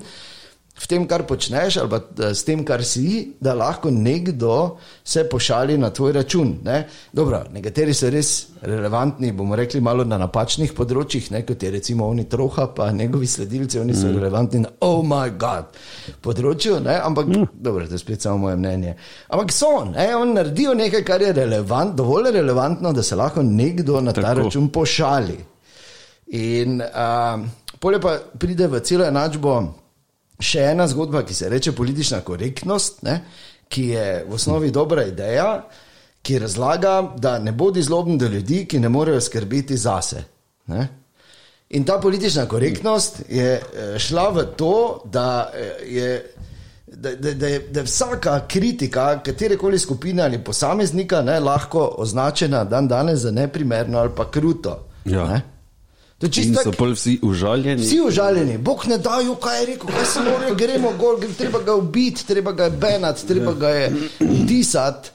v 0.74 0.86
tem, 0.90 1.04
kar 1.06 1.22
počneš, 1.22 1.78
ali 1.78 1.90
pa 1.90 2.00
eh, 2.02 2.34
s 2.34 2.42
tem, 2.42 2.64
kar 2.66 2.82
si, 2.82 3.36
da 3.40 3.54
lahko 3.54 3.90
nekdo 3.94 4.76
se 5.04 5.22
pošali 5.30 5.78
na 5.78 5.90
tvoj 5.94 6.12
račun. 6.12 6.50
Ne. 6.66 6.80
Dobro, 7.14 7.44
nekateri 7.54 7.94
so 7.94 8.10
res 8.10 8.32
relevantni, 8.62 9.30
bomo 9.32 9.54
rekli, 9.56 9.80
malo 9.80 10.04
na 10.04 10.18
napačnih 10.18 10.74
področjih, 10.74 11.30
ne, 11.30 11.44
kot 11.46 11.62
je 11.62 11.70
recimo 11.70 12.08
oni 12.10 12.26
troha, 12.30 12.66
pa 12.74 12.90
njegovi 12.90 13.28
sledilci, 13.30 13.78
oni 13.78 13.94
so 13.94 14.08
mm. 14.08 14.18
relevantni 14.18 14.64
na 14.64 14.72
oh 14.82 14.98
moj 15.06 15.36
god 15.38 15.78
področju, 16.24 16.80
ne, 16.82 16.98
ampak 17.06 17.30
mm. 17.30 17.46
dobro, 17.54 17.86
to 17.86 17.94
je 17.94 18.02
spet 18.02 18.26
samo 18.26 18.48
moje 18.48 18.58
mnenje. 18.58 18.96
Ampak 19.30 19.54
so, 19.54 19.70
ne, 19.92 20.08
on 20.18 20.34
naredijo 20.34 20.74
nekaj, 20.74 21.06
kar 21.06 21.22
je 21.22 21.30
relevant, 21.38 21.94
dovolj 21.94 22.32
relevantno, 22.34 22.92
da 22.92 23.06
se 23.06 23.14
lahko 23.20 23.46
nekdo 23.46 24.02
na 24.02 24.12
ta 24.12 24.26
Tako. 24.26 24.42
račun 24.42 24.68
pošali. 24.74 25.38
In 26.34 26.80
uh, 26.82 27.46
polje 27.78 28.02
pa 28.02 28.18
pride 28.40 28.66
v 28.72 28.80
celo 28.82 29.06
enačbo 29.06 29.83
še 30.40 30.70
ena 30.72 30.86
zgodba, 30.88 31.22
ki 31.22 31.34
se 31.34 31.48
reče 31.48 31.72
politična 31.72 32.20
korektnost, 32.20 33.02
ne, 33.02 33.20
ki 33.68 33.88
je 33.88 34.24
v 34.28 34.34
osnovi 34.34 34.70
dobra 34.70 35.06
ideja, 35.06 35.64
ki 36.22 36.38
razlaga, 36.38 37.14
da 37.16 37.38
ne 37.38 37.52
bodi 37.52 37.82
zloben 37.82 38.18
do 38.18 38.28
ljudi, 38.28 38.64
ki 38.66 38.80
ne 38.80 38.88
morejo 38.88 39.20
skrbeti 39.20 39.76
zase. 39.76 40.24
Ne. 40.66 40.88
In 41.76 41.84
ta 41.84 41.98
politična 42.00 42.46
korektnost 42.46 43.22
je 43.28 43.52
eh, 43.54 43.98
šla 43.98 44.28
v 44.30 44.44
to, 44.56 45.02
da 45.04 45.50
eh, 45.54 45.86
je. 45.86 46.10
Da, 46.94 47.10
da, 47.18 47.32
da, 47.34 47.48
je, 47.48 47.58
da 47.74 47.80
je 47.80 47.84
vsaka 47.84 48.46
kritika 48.48 49.18
katerekoli 49.22 49.78
skupine 49.78 50.22
ali 50.22 50.38
posameznika 50.38 51.22
ne, 51.22 51.40
lahko 51.40 51.94
označena 51.98 52.64
dan 52.64 52.88
danes 52.88 53.18
za 53.20 53.30
neprimerno 53.30 53.98
ali 53.98 54.10
pa 54.16 54.30
kruto. 54.30 54.76
Ja. 55.04 55.24
Ne. 55.26 55.40
To 56.24 56.40
je 56.40 56.46
In 56.46 56.56
so 56.56 56.72
pol 56.72 56.94
vsi 56.94 57.18
užaljeni. 57.22 57.82
Vsi 57.82 58.00
užaljeni, 58.00 58.58
Bog 58.58 58.86
ne 58.88 58.98
da, 58.98 59.18
kaj 59.42 59.60
je 59.60 59.66
rekel, 59.66 59.90
kaj 59.92 60.04
se 60.04 60.20
mora, 60.24 60.54
gremo 60.56 60.92
gor, 60.98 61.18
gre- 61.20 61.36
treba 61.38 61.60
ga 61.60 61.74
ubiti, 61.74 62.26
treba 62.26 62.52
ga 62.52 62.64
je 62.64 62.70
benati, 62.70 63.26
treba 63.26 63.52
ga 63.52 63.68
je 63.68 63.92
disati. 64.48 65.10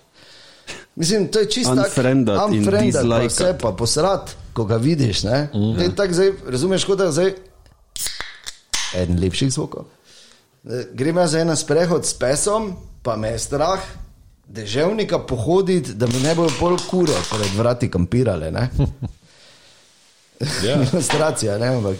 Mislim, 0.95 1.27
to 1.27 1.39
je 1.39 1.49
čisto 1.49 1.75
tako. 1.75 1.87
Unfriendat 1.87 2.49
unfriendat, 2.51 3.05
pa. 3.09 3.19
Vse 3.25 3.57
pa 3.61 3.71
posrat, 3.71 4.35
ko 4.53 4.65
ga 4.65 4.77
vidiš. 4.77 5.23
Ne? 5.23 5.49
Mm. 5.53 5.95
Tak, 5.95 6.13
zdaj, 6.13 6.31
razumeš, 6.47 6.85
kot 6.85 6.97
da 6.97 7.11
zdaj 7.11 7.33
en 8.93 9.19
lepših 9.19 9.51
zvokov. 9.53 9.85
Grem 10.93 11.17
jaz 11.17 11.31
za 11.31 11.39
en 11.39 11.55
sprehod 11.57 12.05
s 12.05 12.13
pesom, 12.13 12.73
pa 13.03 13.15
me 13.15 13.31
je 13.33 13.39
strah 13.39 13.79
deževnika 14.47 15.19
pohoditi, 15.19 15.93
da 15.93 16.07
mi 16.07 16.19
ne 16.23 16.35
bojo 16.35 16.49
pol 16.59 16.77
kure 16.89 17.15
pred 17.31 17.55
vrati 17.57 17.89
kampirale. 17.91 18.51
Ne. 20.39 20.69
Ja. 20.69 20.83
Ilustracija, 20.93 21.57
ne, 21.57 21.67
ampak 21.67 21.97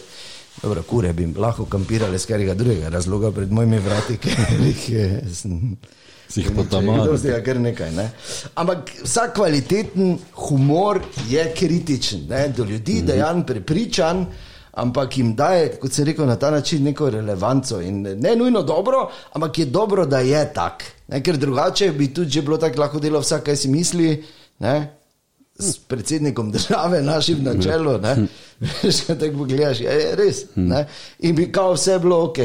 dobro, 0.62 0.84
kure 0.84 1.14
bi 1.14 1.28
lahko 1.38 1.66
kampirale 1.66 2.18
z 2.18 2.26
katerega 2.26 2.54
drugega 2.54 2.90
razloga 2.90 3.32
pred 3.32 3.52
mojimi 3.52 3.80
vrati, 3.80 4.18
ker 4.24 4.36
jih 4.66 4.90
je. 4.90 5.22
Si 6.30 6.42
jih 6.42 6.52
potamali. 6.56 7.08
Dosti 7.10 7.28
je 7.28 7.44
kar 7.44 7.60
nekaj. 7.60 7.92
Ne? 7.92 8.12
Ampak 8.56 8.92
vsak 9.04 9.34
kvaliteten 9.36 10.20
humor 10.50 11.02
je 11.30 11.48
kritičen, 11.58 12.28
ne? 12.30 12.48
do 12.54 12.64
ljudi 12.64 13.02
dejan 13.02 13.42
prepričan, 13.46 14.26
ampak 14.72 15.18
jim 15.18 15.34
daje, 15.36 15.72
kot 15.82 15.94
se 15.94 16.06
rekel, 16.06 16.28
na 16.30 16.36
ta 16.36 16.52
način 16.52 16.84
neko 16.84 17.10
relevanco. 17.10 17.82
In 17.82 18.02
ne 18.02 18.36
nujno 18.36 18.62
dobro, 18.62 19.10
ampak 19.34 19.60
je 19.60 19.66
dobro, 19.66 20.06
da 20.06 20.20
je 20.20 20.44
tak. 20.54 20.84
Ne? 21.08 21.24
Ker 21.24 21.38
drugače 21.38 21.92
bi 21.92 22.14
tudi 22.14 22.30
že 22.30 22.42
bilo 22.42 22.58
tako 22.58 22.82
lahko 22.82 23.00
delo 23.00 23.20
vsak, 23.20 23.44
kaj 23.44 23.56
si 23.56 23.68
misli. 23.68 24.24
Ne? 24.60 24.99
S 25.60 25.78
predsednikom 25.78 26.52
države, 26.52 27.02
našim 27.04 27.44
na 27.44 27.54
čelu, 27.62 28.00
kaj 29.08 29.18
tako 29.20 29.38
pogledaš, 29.38 29.80
je, 29.80 29.92
je 29.92 30.16
res. 30.16 30.44
Ne, 30.56 30.86
in 31.20 31.36
bi 31.36 31.52
kao 31.52 31.74
vse 31.74 32.00
bilo 32.00 32.24
ok. 32.24 32.38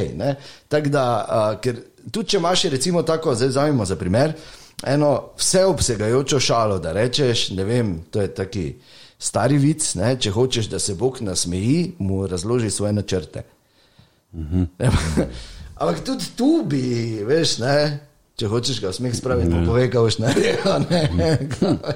Tako 0.68 0.88
da, 0.88 1.04
uh, 1.28 1.60
ker 1.60 1.78
tudi 2.10 2.28
če 2.28 2.36
imaš 2.36 2.64
recimo 2.74 3.02
tako, 3.02 3.34
zdaj 3.34 3.48
vzamemo 3.48 3.84
za 3.84 3.96
primer, 3.96 4.32
eno 4.86 5.30
vseobsegajočo 5.38 6.40
šalo, 6.40 6.78
da 6.78 6.92
rečeš, 6.92 7.50
ne 7.50 7.64
vem, 7.64 7.96
to 8.10 8.20
je 8.20 8.34
taki 8.34 8.66
stari 9.18 9.58
vic, 9.58 9.86
ne, 9.94 10.16
če 10.20 10.30
hočeš, 10.30 10.68
da 10.68 10.78
se 10.78 10.94
Bog 10.94 11.20
nasmeji, 11.22 11.94
mu 11.98 12.26
razloži 12.26 12.70
svoje 12.70 12.92
načrte. 12.92 13.44
Ne, 14.32 14.90
Ampak 15.80 16.04
tudi 16.04 16.24
tu 16.36 16.64
bi, 16.66 16.82
veš, 17.26 17.58
ne, 17.58 17.76
če 18.34 18.48
hočeš 18.50 18.80
ga 18.82 18.90
smeh 18.92 19.14
spraviti, 19.14 19.52
pa 19.52 19.62
povej, 19.62 19.88
kaj 19.92 20.06
boš 20.06 20.16
naredil. 20.18 20.86
Ne. 21.14 21.28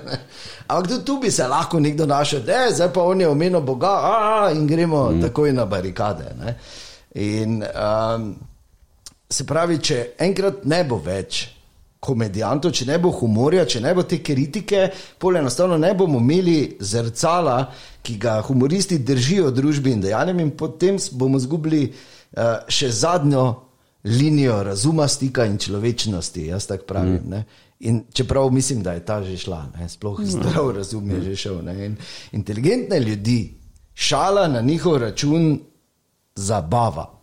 Ampak 0.71 0.87
tudi 0.89 1.05
tu 1.05 1.19
bi 1.23 1.31
se 1.35 1.47
lahko 1.51 1.81
nekdo 1.83 2.07
našel, 2.07 2.45
da 2.47 2.63
je 2.65 2.77
zdaj 2.79 2.93
pa 2.95 3.03
on 3.03 3.21
je 3.21 3.29
omenil 3.29 3.61
Boga 3.67 3.95
a, 4.07 4.51
in 4.55 4.67
gremo 4.67 5.09
mm. 5.11 5.23
takoj 5.27 5.53
na 5.53 5.67
barikade. 5.67 6.31
Ne. 6.39 6.55
In 7.19 7.63
um, 7.67 8.31
se 9.31 9.47
pravi, 9.47 9.81
če 9.83 10.03
enkrat 10.23 10.63
ne 10.71 10.85
bo 10.87 11.01
več 11.03 11.49
komedijantov, 11.99 12.71
če 12.71 12.87
ne 12.87 13.01
bo 13.03 13.11
humorja, 13.11 13.67
če 13.67 13.83
ne 13.83 13.93
bo 13.97 14.05
te 14.07 14.21
kritike, 14.23 14.85
pol 15.19 15.41
enostavno 15.41 15.75
ne 15.81 15.91
bomo 15.99 16.21
imeli 16.23 16.77
zrcala, 16.79 17.65
ki 18.07 18.15
ga 18.23 18.39
humoristi 18.47 19.01
držijo 19.03 19.51
družbi 19.51 19.97
in 19.97 20.05
dejanjem, 20.07 20.45
in 20.45 20.53
potem 20.57 21.01
bomo 21.19 21.43
izgubili 21.43 21.89
uh, 21.89 22.63
še 22.71 22.93
zadnjo 22.95 23.49
linijo 24.05 24.63
razuma, 24.63 25.09
stika 25.09 25.45
in 25.45 25.59
človečnosti. 25.59 26.47
Jaz 26.47 26.67
tako 26.67 26.85
pravim. 26.85 27.21
Mm. 27.27 27.45
In 27.81 28.05
čeprav 28.13 28.51
mislim, 28.51 28.83
da 28.83 28.93
je 28.93 29.05
ta 29.05 29.23
že 29.23 29.37
šla, 29.37 29.67
ne? 29.79 29.89
sploh 29.89 30.21
zdrav 30.25 30.71
razum 30.71 31.11
je 31.11 31.23
že 31.23 31.37
šel. 31.37 31.63
Ne? 31.63 31.87
In 31.87 31.97
inteligentne 32.33 33.01
ljudi 33.01 33.55
šala 33.95 34.49
na 34.49 34.61
njihov 34.61 34.99
račun 34.99 35.61
zabava 36.35 37.19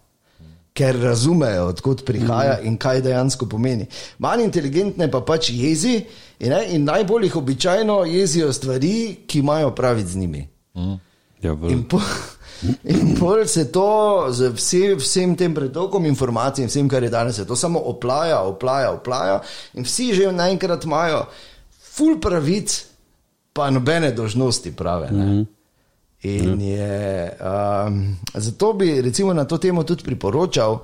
ker 0.75 0.97
razumejo, 0.99 1.69
odkot 1.71 2.03
prihaja 2.05 2.57
in 2.67 2.75
kaj 2.77 2.99
dejansko 3.05 3.47
pomeni. 3.47 3.87
Manj 4.19 4.43
inteligentne 4.43 5.07
pa 5.11 5.21
pač 5.23 5.49
jezi 5.55 5.93
in, 6.39 6.51
ne, 6.51 6.59
in 6.75 6.83
najbolj 6.83 7.29
jih 7.29 7.37
običajno 7.39 8.01
jezijo 8.11 8.51
stvari, 8.53 8.95
ki 9.27 9.39
imajo 9.39 9.71
praviti 9.75 10.09
z 10.09 10.23
njimi. 10.23 10.47
Ja, 11.41 11.53
v, 11.53 11.71
In, 11.71 11.85
po, 11.87 12.01
in 12.83 13.15
pol 13.19 13.45
se 13.47 13.67
to 13.71 14.27
z 14.31 14.49
vse, 14.55 14.95
vsem 14.95 15.35
tem 15.35 15.53
pretokom 15.53 16.05
informacij 16.05 16.63
in 16.63 16.69
vsem, 16.69 16.89
kar 16.89 17.03
je 17.03 17.09
danes, 17.09 17.35
se 17.35 17.45
to 17.45 17.55
samo 17.55 17.79
oplaja, 17.79 18.41
oplaja, 18.41 18.91
oplaja. 18.91 19.41
In 19.73 19.83
vsi 19.83 20.13
že 20.13 20.31
naenkrat 20.31 20.85
imajo 20.85 21.25
ful 21.95 22.19
pravic, 22.19 22.83
pa 23.55 23.69
nobene 23.71 24.11
dožnosti 24.11 24.71
prave. 24.75 25.11
Ne? 25.11 25.45
In 26.25 26.61
je, 26.61 27.31
um, 27.39 28.17
zato 28.33 28.73
bi 28.73 29.01
recimo 29.01 29.33
na 29.33 29.45
to 29.45 29.57
temo 29.57 29.83
tudi 29.83 30.03
priporočal, 30.03 30.79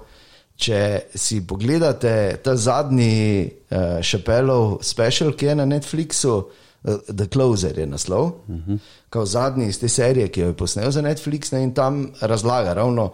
če 0.55 0.79
si 1.15 1.41
pogledate 1.47 2.37
ta 2.43 2.53
zadnji 2.55 3.49
uh, 3.49 3.97
Šepelov 4.05 4.83
special, 4.85 5.33
ki 5.33 5.49
je 5.49 5.55
na 5.57 5.65
Netflixu, 5.65 6.35
The 6.83 7.27
Closer 7.33 7.79
je 7.79 7.85
naslov, 7.85 8.25
uh 8.25 8.55
-huh. 8.55 8.77
kot 9.09 9.27
zadnji 9.27 9.67
iz 9.67 9.79
te 9.79 9.89
serije, 9.89 10.27
ki 10.27 10.41
jo 10.41 10.47
je 10.47 10.53
posnel 10.53 10.91
za 10.91 11.01
Netflix 11.01 11.53
ne, 11.53 11.63
in 11.63 11.73
tam 11.73 12.11
razlaga 12.21 12.73
ravno 12.73 13.11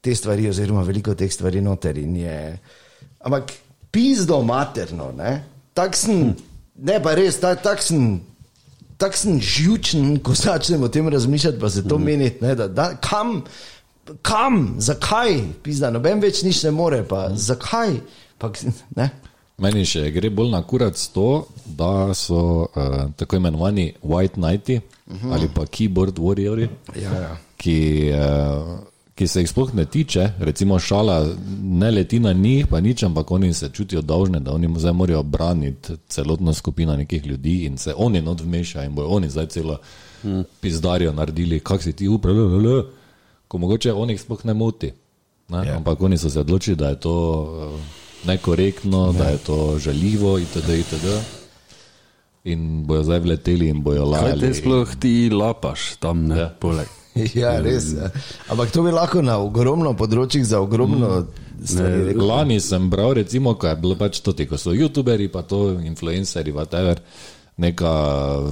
te 0.00 0.14
stvari, 0.14 0.48
oziroma 0.48 0.82
veliko 0.82 1.14
teh 1.14 1.32
stvari 1.32 1.60
noter. 1.60 1.98
Je, 1.98 2.58
ampak 3.20 3.52
pizdo 3.90 4.42
materno, 4.42 5.12
tak 5.74 5.96
sem, 5.96 6.36
ne 6.76 7.02
pa 7.02 7.14
res, 7.14 7.40
tak, 7.40 7.62
tak 7.62 7.82
sem 7.82 8.20
tako 8.96 9.16
sem 9.16 9.40
živčen, 9.40 10.18
ko 10.24 10.34
začnem 10.34 10.82
o 10.82 10.88
tem 10.88 11.08
razmišljati, 11.08 11.60
pa 11.60 11.70
se 11.70 11.88
to 11.88 11.98
meni, 11.98 12.30
ne, 12.40 12.54
da, 12.54 12.68
da 12.68 12.88
kam, 13.00 13.42
kam, 14.22 14.74
zakaj, 14.78 15.40
pizda, 15.62 15.90
noben 15.90 16.20
več 16.20 16.42
nič 16.46 16.62
ne 16.64 16.72
more, 16.72 17.02
pa 17.08 17.28
zakaj. 17.34 17.98
Pa, 18.38 18.50
ne? 18.96 19.10
Meni 19.56 19.86
še 19.88 20.10
gre 20.12 20.28
bolj 20.28 20.50
na 20.52 20.60
kurac 20.68 21.00
to, 21.14 21.46
da 21.64 22.12
so 22.14 22.40
uh, 22.66 22.96
tako 23.16 23.38
imenovani 23.38 23.86
white 24.02 24.34
knighti 24.36 24.76
uh 24.76 25.14
-huh. 25.16 25.32
ali 25.32 25.48
pa 25.54 25.62
keyboard 25.62 26.18
warriori, 26.18 26.68
Ja, 27.02 27.12
ja. 27.12 27.36
ki, 27.56 28.12
uh, 28.12 28.78
ki 29.14 29.26
se 29.26 29.40
jih 29.40 29.48
sploh 29.48 29.74
ne 29.74 29.84
tiče, 29.84 30.32
recimo 30.38 30.78
šala 30.78 31.26
ne 31.62 31.90
leti 31.90 32.20
na 32.20 32.32
njih, 32.32 32.66
pa 32.66 32.80
nič, 32.80 33.02
ampak 33.02 33.30
oni 33.30 33.54
se 33.54 33.68
čutijo 33.68 34.02
dolžne, 34.02 34.40
da 34.40 34.52
oni 34.52 34.74
zdaj 34.78 34.92
morajo 34.92 35.22
braniti 35.22 35.92
celotno 36.08 36.54
skupino 36.54 36.96
nekih 36.96 37.26
ljudi 37.26 37.64
in 37.64 37.78
se 37.78 37.94
oni 37.96 38.20
not 38.20 38.40
vmešajo 38.40 38.86
in 38.86 38.94
bojo 38.94 39.08
oni 39.08 39.30
zdaj 39.30 39.46
celo 39.46 39.78
hmm. 40.22 40.44
pizdarijo 40.60 41.12
naredili, 41.12 41.60
kak 41.60 41.82
si 41.82 41.92
ti 41.92 42.08
upre, 42.08 42.32
ko 43.48 43.58
mogoče 43.58 43.92
onih 43.92 44.20
sploh 44.20 44.44
ne 44.44 44.54
moti. 44.54 44.92
Ne? 45.48 45.66
Ja. 45.66 45.76
Ampak 45.76 46.00
oni 46.00 46.18
so 46.18 46.30
se 46.30 46.40
odločili, 46.40 46.76
da 46.76 46.88
je 46.88 47.00
to 47.00 47.42
uh, 47.74 48.05
nekorektno, 48.26 49.12
da 49.12 49.24
je 49.24 49.38
to 49.38 49.78
žaljivo 49.78 50.38
itd. 50.38 50.68
itd. 50.68 51.06
In 52.44 52.84
bojo 52.86 53.02
zdaj 53.02 53.18
vleteli 53.18 53.68
in 53.68 53.82
bojo 53.82 54.04
kaj 54.12 54.22
lajali. 54.22 54.40
te 54.40 54.54
sploh 54.54 54.94
ti 55.00 55.30
lapaš 55.30 55.96
tam, 55.98 56.26
ne, 56.26 56.38
Ja. 56.38 56.48
poleg. 56.60 56.86
Ja, 57.34 57.60
res. 57.60 57.92
Ja. 57.96 58.10
Ampak 58.48 58.70
to 58.70 58.82
bi 58.82 58.92
lahko 58.92 59.22
na 59.24 59.38
ogromno 59.40 59.94
področjih 59.96 60.44
za 60.44 60.60
ogromno 60.60 61.26
stvari 61.64 62.04
rekel. 62.10 62.26
Lani 62.26 62.60
sem 62.60 62.90
bral, 62.90 63.14
recimo, 63.16 63.54
ko 63.54 63.70
je 63.70 63.76
bilo 63.80 63.96
pač 63.96 64.20
to, 64.20 64.34
ko 64.48 64.58
so 64.60 64.74
youtuberi, 64.76 65.30
pa 65.32 65.42
to 65.42 65.78
influencerji, 65.80 66.52
whatever, 66.52 67.00
neka 67.56 67.92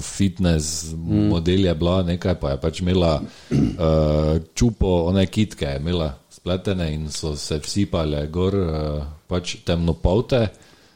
fitness 0.00 0.92
mm. 0.96 1.28
model 1.28 1.68
je 1.68 1.74
bila, 1.74 2.02
nekaj 2.02 2.38
pa 2.40 2.54
je 2.54 2.60
pač 2.60 2.80
imela 2.80 3.20
uh, 3.20 4.40
čupo, 4.54 4.94
one 5.12 5.26
kitke 5.26 5.66
je 5.66 5.80
imela 5.82 6.14
spletene 6.32 6.88
in 6.94 7.10
so 7.12 7.36
se 7.36 7.58
vsipale 7.60 8.26
gor 8.32 8.54
uh, 8.54 9.04
pač 9.34 9.56
temnopolte. 9.66 10.46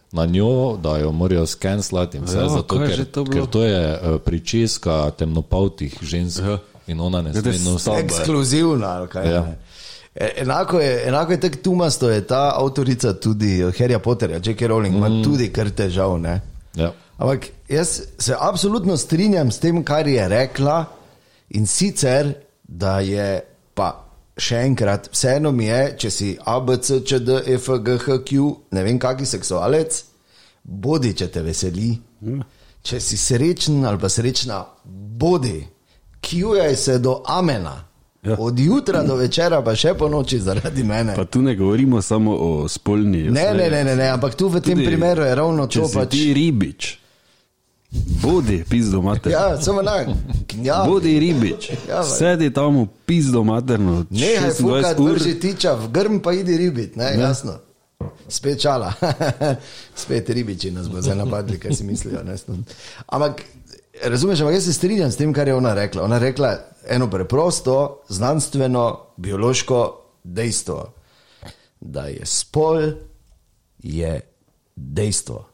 Na 0.09 0.25
njo, 0.25 0.79
da 0.81 0.97
jo 0.97 1.11
morajo 1.13 1.43
skenslati 1.47 2.17
in 2.17 2.25
vse, 2.25 2.39
Ja, 2.39 2.49
zato, 2.49 2.79
je 2.79 2.87
ker, 2.89 2.97
že 2.97 3.05
to 3.05 3.25
bilo? 3.25 3.35
ker 3.35 3.51
to 3.53 3.61
je 3.63 3.81
uh, 3.93 4.17
pričeska 4.19 5.11
temnopoltih 5.11 5.99
žensk 6.01 6.41
Ja. 6.41 6.59
in 6.87 7.01
ona 7.01 7.21
ne 7.21 7.29
Ja, 7.29 7.43
sme 7.43 7.53
je 7.53 7.59
nositi. 7.61 7.83
stavba. 7.83 8.01
Ekskluzivna, 8.01 8.87
ali 8.89 9.09
kaj. 9.09 9.27
Ja. 9.27 9.35
Ja. 9.35 9.55
Enako 10.37 10.81
je, 10.81 11.09
enako 11.09 11.33
je 11.33 11.41
tako 11.41 11.57
tumasto, 11.63 12.09
je 12.09 12.25
ta 12.25 12.57
avtorica 12.57 13.13
tudi 13.15 13.63
od 13.63 13.75
Harryja 13.75 13.99
Potterja, 13.99 14.41
J.K. 14.41 14.65
Rowling, 14.65 14.97
ima 14.97 15.09
mm. 15.09 15.23
tudi 15.25 15.53
kar 15.53 15.69
težav. 15.71 16.17
Ne? 16.19 16.41
Ja. 16.75 16.93
Ampak 17.19 17.47
jaz 17.69 18.01
se 18.19 18.35
absolutno 18.41 18.97
strinjam 18.97 19.53
s 19.53 19.59
tem, 19.59 19.85
kar 19.85 20.09
je 20.09 20.25
rekla, 20.29 20.85
in 21.51 21.67
sicer, 21.67 22.33
da 22.65 23.01
je 23.01 23.41
pa 23.75 24.08
še 24.39 24.63
enkrat, 24.67 25.09
vseeno 25.13 25.53
mi 25.53 25.67
je, 25.67 25.81
če 26.05 26.11
si 26.11 26.29
A, 26.47 26.59
B, 26.61 26.79
C, 26.79 27.01
Č, 27.05 27.19
D, 27.21 27.41
E, 27.47 27.57
F, 27.59 27.79
G, 27.83 27.99
H, 27.99 28.21
Q, 28.25 28.47
ne 28.73 28.85
vem, 28.87 28.99
kaki 28.99 29.27
seksualec, 29.27 29.99
bodi, 30.63 31.15
če 31.19 31.29
te 31.35 31.43
veseli. 31.43 31.91
Če 32.89 33.01
si 33.03 33.19
srečen 33.19 33.83
ali 33.85 33.99
pa 33.99 34.09
srečna, 34.09 34.63
bodi, 35.19 35.59
kjujaj 36.25 36.77
se 36.77 36.99
do 36.99 37.21
amena. 37.27 37.77
Ja. 38.23 38.31
Ja. 38.31 38.37
Od 38.39 38.59
jutra 38.59 39.03
do 39.07 39.15
večera, 39.15 39.61
pa 39.63 39.77
še 39.79 39.93
po 39.95 40.09
noči 40.11 40.41
zaradi 40.43 40.83
mene. 40.85 41.15
Pa 41.17 41.25
tu 41.25 41.39
ne 41.43 41.55
govorimo 41.57 42.01
samo 42.03 42.35
o 42.35 42.49
spolni. 42.69 43.29
Ne, 43.31 43.45
ne, 43.55 43.69
ne, 43.71 43.85
ne, 43.87 43.95
ne, 43.97 44.09
ampak 44.11 44.35
tu 44.35 44.49
v 44.51 44.59
tem 44.61 44.75
Tudi, 44.75 44.87
primeru 44.87 45.23
je 45.23 45.35
ravno 45.39 45.67
Če 45.71 45.81
to 45.81 45.89
si 45.89 45.95
pač. 45.95 46.11
ti 46.11 46.25
ribič, 46.35 46.89
bodi 48.23 48.65
pizdo 48.71 49.03
mater. 49.03 49.33
Ja, 49.33 49.61
samo 49.63 49.83
na. 49.83 50.05
Ja, 50.63 50.85
Bodi 50.89 51.19
ribič, 51.19 51.71
Ja, 51.89 52.05
sedi 52.05 52.53
tam 52.53 52.87
pizdo 53.07 53.45
materno. 53.45 54.05
Nehaj 54.11 54.51
26 54.51 54.61
fukati, 54.61 55.03
ur. 55.03 55.11
vrži 55.11 55.41
tiča, 55.41 55.73
v 55.75 55.89
grm 55.93 56.19
pa 56.19 56.33
idi 56.33 56.57
ribit, 56.57 56.97
ne, 56.97 57.05
ja. 57.05 57.21
jasno. 57.29 57.59
Spet 58.29 58.61
čala, 58.61 58.93
spet 60.03 60.31
ribiči 60.31 60.71
nas 60.71 60.89
bo 60.89 61.01
zdaj 61.03 61.17
napadli, 61.17 61.59
kaj 61.59 61.73
si 61.73 61.85
mislijo. 61.85 62.23
Ne? 62.23 62.37
Ampak, 63.07 63.43
razumeš, 64.05 64.41
ampak 64.41 64.55
jaz 64.55 64.65
se 64.65 64.73
strinjam 64.73 65.13
s 65.13 65.17
tem, 65.17 65.33
kar 65.33 65.49
je 65.49 65.55
ona 65.55 65.75
rekla. 65.75 66.03
Ona 66.03 66.17
je 66.17 66.21
rekla 66.21 66.59
eno 66.89 67.11
preprosto, 67.11 68.03
znanstveno, 68.09 69.01
biološko 69.17 70.05
dejstvo. 70.25 70.93
da 71.81 72.05
je 72.05 72.27
spol 72.27 72.93
je 73.83 74.21
dejstvo. 74.77 75.49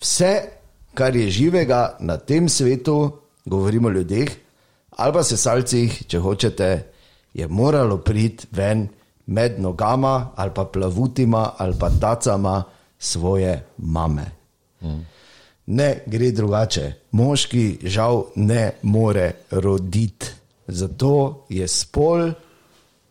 Vse, 0.00 0.42
kar 0.98 1.16
je 1.16 1.30
živega 1.30 1.96
na 2.00 2.16
tem 2.16 2.48
svetu, 2.48 3.12
govorimo 3.46 3.88
o 3.88 3.90
ljudeh, 3.94 4.30
ali 4.90 5.12
pa 5.14 5.22
sesalcih, 5.22 6.00
če 6.10 6.18
hočete, 6.18 6.70
je 7.34 7.46
moralo 7.48 8.00
priti 8.02 8.48
ven 8.50 8.88
med 9.26 9.60
nogama 9.60 10.32
ali 10.36 10.50
pa 10.54 10.64
plavutima 10.64 11.50
ali 11.58 11.76
pa 11.78 11.90
tacama 12.00 12.64
svoje 12.98 13.64
mame. 13.78 14.26
Ne 15.66 15.88
gre 16.06 16.30
drugače. 16.32 16.92
Moški 17.12 17.78
žal 17.82 18.24
ne 18.34 18.70
more 18.82 19.32
roditi. 19.50 20.26
Zato 20.66 21.44
je 21.48 21.68
spol 21.68 22.30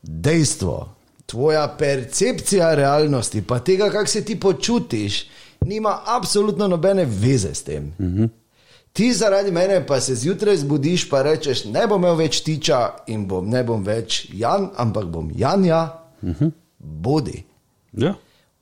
dejstvo. 0.01 0.89
Tvoja 1.25 1.67
percepcija 1.79 2.75
realnosti, 2.75 3.41
pa 3.41 3.59
tega, 3.59 3.89
kako 3.89 4.07
se 4.07 4.25
ti 4.25 4.39
počutiš, 4.39 5.25
nima 5.67 6.01
absolutno 6.05 6.67
nobene 6.67 7.05
veze 7.05 7.53
s 7.53 7.63
tem. 7.63 7.93
Mm 7.99 8.05
-hmm. 8.05 8.29
Ti 8.93 9.13
zaradi 9.13 9.51
mene 9.51 9.85
pa 9.87 9.99
se 10.01 10.15
zjutraj 10.15 10.57
zbudiš 10.57 11.03
in 11.11 11.21
rečeš, 11.23 11.65
ne 11.65 11.87
bom 11.87 12.01
imel 12.01 12.15
več 12.15 12.41
tiča 12.41 13.05
in 13.07 13.27
bom, 13.27 13.49
ne 13.49 13.63
bom 13.63 13.83
več 13.83 14.29
Jan, 14.33 14.69
ampak 14.77 15.05
bom 15.05 15.31
Janja, 15.35 15.93
mm 16.21 16.33
-hmm. 16.33 16.51
bodi. 16.79 17.43
Ja. 17.93 18.15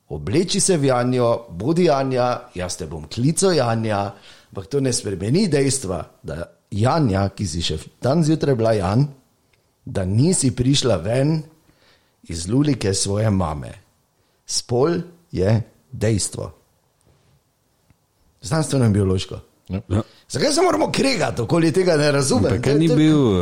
Obleči 0.10 0.60
se 0.60 0.78
v 0.78 0.86
Janjo, 0.86 1.46
bodi 1.50 1.84
Janja, 1.84 2.42
jaz 2.56 2.78
te 2.78 2.86
bom 2.86 3.08
klical 3.08 3.54
Janja, 3.54 4.14
ampak 4.50 4.68
to 4.68 4.80
ne 4.80 4.94
spremeni 4.94 5.48
dejstva, 5.48 6.04
da 6.24 6.52
Janja, 6.72 7.30
ki 7.30 7.48
si 7.48 7.62
še 7.62 7.78
dan 8.02 8.24
zjutraj 8.24 8.56
bila 8.56 8.74
Jan, 8.74 9.08
da 9.86 10.06
nisi 10.06 10.52
prišla 10.56 10.96
ven 10.98 11.44
iz 12.24 12.48
lulike 12.48 12.94
svoje 12.94 13.30
mame. 13.30 13.72
Spol 14.46 15.00
je 15.32 15.62
dejstvo. 15.92 16.65
Znanstveno 18.46 18.86
in 18.86 18.94
biološko. 18.94 19.40
Ja. 19.70 19.80
Ja. 19.90 20.02
Zakaj 20.30 20.52
se 20.52 20.62
moramo 20.62 20.92
kregati, 20.92 21.42
okoli 21.42 21.72
tega 21.72 21.98
ne 21.98 22.12
razumem? 22.12 22.52
Pa 22.52 22.62
kaj 22.62 22.76
ni 22.76 22.88
bil 22.88 23.18
uh, 23.18 23.40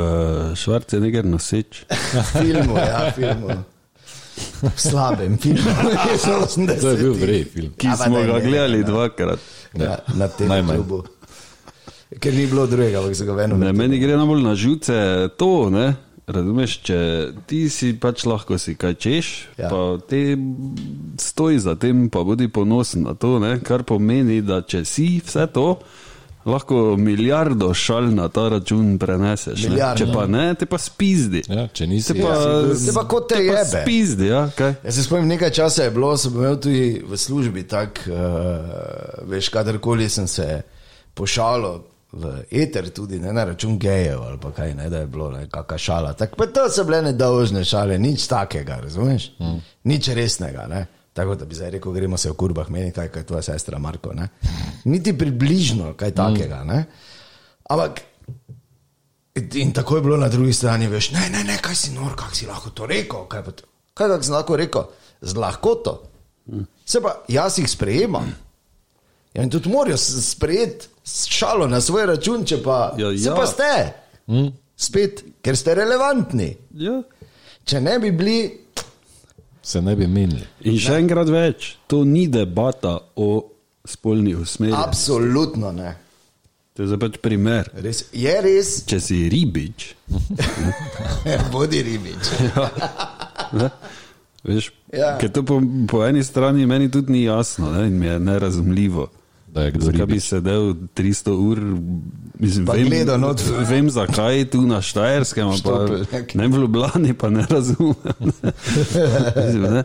Schwarzenegger 0.55 1.25
noseč? 1.25 1.83
filmu, 2.39 2.77
ja, 2.77 3.11
filmu. 3.11 3.49
V 4.63 4.71
slabem 4.77 5.35
filmu, 5.37 5.73
iz 6.09 6.23
80. 6.23 6.79
To 6.81 6.89
je 6.89 6.97
bil 6.97 7.13
vrej 7.13 7.43
film. 7.45 7.73
Ki 7.77 7.87
Ja, 7.87 7.97
smo 7.97 8.17
ne, 8.17 8.25
ga 8.25 8.39
gledali 8.39 8.77
ne. 8.77 8.83
dvakrat. 8.83 9.39
Ja, 9.73 9.97
na 10.15 10.27
tem 10.27 10.47
Najmanj. 10.47 10.75
klubu. 10.77 11.03
Ker 12.19 12.33
ni 12.33 12.45
bilo 12.47 12.67
drugega, 12.67 12.99
ampak 12.99 13.15
se 13.15 13.25
ga 13.25 13.33
vedno 13.33 13.57
meni 13.73 13.99
gre 13.99 14.17
najbolj 14.17 14.43
na 14.43 14.55
žuce 14.55 14.97
to, 15.37 15.69
ne? 15.69 15.93
Razumeš, 16.27 16.77
če 16.87 16.97
ti 17.47 17.65
si 17.69 17.93
pač 17.99 18.23
lahko 18.25 18.55
si 18.57 18.77
kaj 18.79 18.93
češ, 18.95 19.31
Ja. 19.57 19.65
ja. 19.65 19.69
pa 19.69 19.97
ti 20.07 20.37
stoji 21.19 21.59
za 21.59 21.75
tem, 21.75 22.07
pa 22.09 22.23
bodi 22.23 22.47
ponosen 22.47 23.03
na 23.03 23.13
to, 23.13 23.39
ne? 23.43 23.57
kar 23.59 23.83
pomeni, 23.83 24.41
da 24.41 24.61
če 24.61 24.85
si 24.87 25.19
vse 25.19 25.47
to, 25.51 25.79
lahko 26.45 26.95
milijardo 26.99 27.73
šal 27.75 28.07
na 28.15 28.29
ta 28.31 28.49
račun 28.51 28.97
preneseš. 28.99 29.67
Če 29.99 30.07
pa 30.13 30.25
ne, 30.27 30.49
te 30.59 30.65
pa 30.67 30.79
spizdi. 30.79 31.43
Ja, 31.47 31.67
če 31.67 31.87
nisi, 31.87 32.13
Te 32.13 32.19
pa, 32.23 32.33
Te 32.71 32.95
pa 32.95 33.03
kot 33.07 33.29
te 33.31 33.37
pa 33.39 33.43
jebe. 33.43 33.83
Spizdi, 33.83 34.27
ja, 34.31 34.45
kaj? 34.55 34.75
Jaz 34.83 34.95
se 34.99 35.05
spomnim, 35.07 35.27
nekaj 35.35 35.51
časa 35.59 35.87
je 35.87 35.93
bilo, 35.95 36.15
sem 36.19 36.35
imel 36.35 36.59
tudi 36.59 36.99
v 37.03 37.19
službi 37.19 37.63
tak, 37.67 38.03
uh, 38.07 39.23
veš, 39.31 39.51
kadarkoli 39.55 40.07
sem 40.11 40.27
se 40.27 40.61
pošalil 41.15 41.83
v 42.13 42.43
eter, 42.51 42.89
tudi 42.89 43.19
ne 43.19 43.33
na 43.33 43.43
račun 43.43 43.79
gejev 43.79 44.21
ali 44.21 44.37
pa 44.37 44.51
kaj, 44.51 44.75
ne, 44.75 44.89
da 44.89 44.99
je 44.99 45.07
bilo 45.07 45.31
nekakšna 45.31 45.77
šala. 45.77 46.13
Tak, 46.13 46.35
pa 46.37 46.45
to 46.45 46.69
so 46.69 46.83
bile 46.83 47.01
nedolžne 47.01 47.63
šale, 47.65 47.97
nič 47.97 48.27
takega, 48.27 48.79
razumeš? 48.79 49.31
Mm. 49.39 49.57
Nič 49.83 50.07
resnega. 50.07 50.67
Ne? 50.67 50.85
Tako 51.13 51.35
da 51.35 51.45
bi 51.45 51.55
zdaj 51.55 51.69
rekel, 51.69 51.91
gremo 51.91 52.17
se 52.17 52.29
v 52.29 52.35
kurbah, 52.35 52.69
meni 52.69 52.91
kaj, 52.91 53.09
kaj 53.09 53.21
je 53.21 53.25
tvoja 53.25 53.41
sestra 53.41 53.79
Marko. 53.79 54.13
Ne? 54.13 54.29
Niti 54.85 55.17
približno 55.17 55.93
kaj 55.93 56.13
takega. 56.13 56.63
Ne? 56.63 56.85
Ampak 57.69 58.01
In 59.53 59.71
tako 59.73 59.95
je 59.95 60.01
bilo 60.01 60.17
na 60.17 60.27
drugi 60.29 60.53
strani, 60.53 60.87
veš, 60.87 61.11
ne, 61.11 61.29
ne, 61.29 61.43
ne, 61.43 61.57
kaj 61.57 61.75
si 61.75 61.91
nor, 61.91 62.13
kako 62.15 62.35
si 62.35 62.45
lahko 62.45 62.69
to 62.69 62.85
rekel. 62.85 63.25
Kaj, 63.25 63.43
to- 63.43 63.65
kaj 63.93 64.07
kako 64.07 64.23
si 64.23 64.31
lahko 64.31 64.55
rekel? 64.55 64.83
Z 65.21 65.33
lahkoto. 65.35 66.03
Se 66.85 67.01
pa 67.01 67.23
jaz 67.27 67.57
jih 67.57 67.69
sprejemam. 67.69 68.29
Ja, 69.33 69.41
in 69.43 69.49
tudi 69.49 69.69
morajo 69.69 69.97
sprejeti 69.97 70.92
šalo 71.05 71.67
na 71.67 71.81
svoj 71.81 72.05
račun, 72.07 72.45
če 72.45 72.57
pa, 72.59 72.93
Ja, 72.97 73.11
se 73.11 73.25
ja. 73.25 73.35
pa 73.35 73.47
ste. 73.47 73.71
Spet, 74.77 75.23
ker 75.41 75.55
ste 75.55 75.75
relevantni. 75.75 76.49
Ja. 76.73 77.01
Če 77.63 77.79
ne 77.79 77.99
bi 77.99 78.11
bili, 78.11 78.37
se 79.61 79.81
ne 79.81 79.95
bi 79.95 80.07
menili. 80.07 80.43
In 80.61 80.77
še 80.77 80.97
enkrat 80.97 81.29
več, 81.29 81.75
to 81.87 82.03
ni 82.03 82.25
debata 82.27 82.97
o 83.15 83.29
spolni 83.85 84.33
usmerjenosti. 84.35 84.83
absolutno 84.83 85.71
ne. 85.71 85.93
To 86.73 86.81
je 86.81 86.87
zdaj 86.87 86.99
pač 86.99 87.17
primer. 87.19 87.67
Res, 87.75 88.05
je 88.11 88.33
res, 88.41 88.69
Če 88.83 88.97
si 88.99 89.29
ribič, 89.29 89.91
bodi 91.53 91.83
ribič. 91.83 92.31
ne, 93.59 93.69
veš, 94.43 94.71
Ja. 94.89 94.99
ja. 94.99 95.11
ker 95.17 95.29
to 95.29 95.41
po, 95.41 95.57
po 95.87 96.03
eni 96.05 96.21
strani 96.23 96.65
meni 96.65 96.85
tudi 96.87 97.11
ni 97.11 97.23
jasno 97.23 97.71
ne, 97.71 97.87
in 97.87 97.95
mi 97.95 98.05
je 98.05 98.19
nerazumljivo. 98.19 99.07
Da 99.53 99.61
je 99.61 99.71
kdo 99.71 99.85
Zakaj 99.85 100.05
bi 100.05 100.13
ribič. 100.13 100.23
sedel 100.23 100.63
300 100.91 101.31
ur, 101.31 101.59
mislim, 102.35 102.65
Pa 102.65 102.73
vem, 102.73 102.85
gledal 102.85 103.19
not. 103.19 103.37
vem 103.61 103.89
zakaj 103.89 104.45
tu 104.45 104.61
na 104.61 104.81
Štajerskem, 104.81 105.51
pa 105.63 105.69
ja. 106.11 106.23
ne 106.33 106.47
v 106.47 106.57
Ljubljani, 106.57 107.13
pa 107.13 107.29
ne 107.29 107.45
razumem. 107.45 107.93
mislim, 109.37 109.61
ne. 109.63 109.83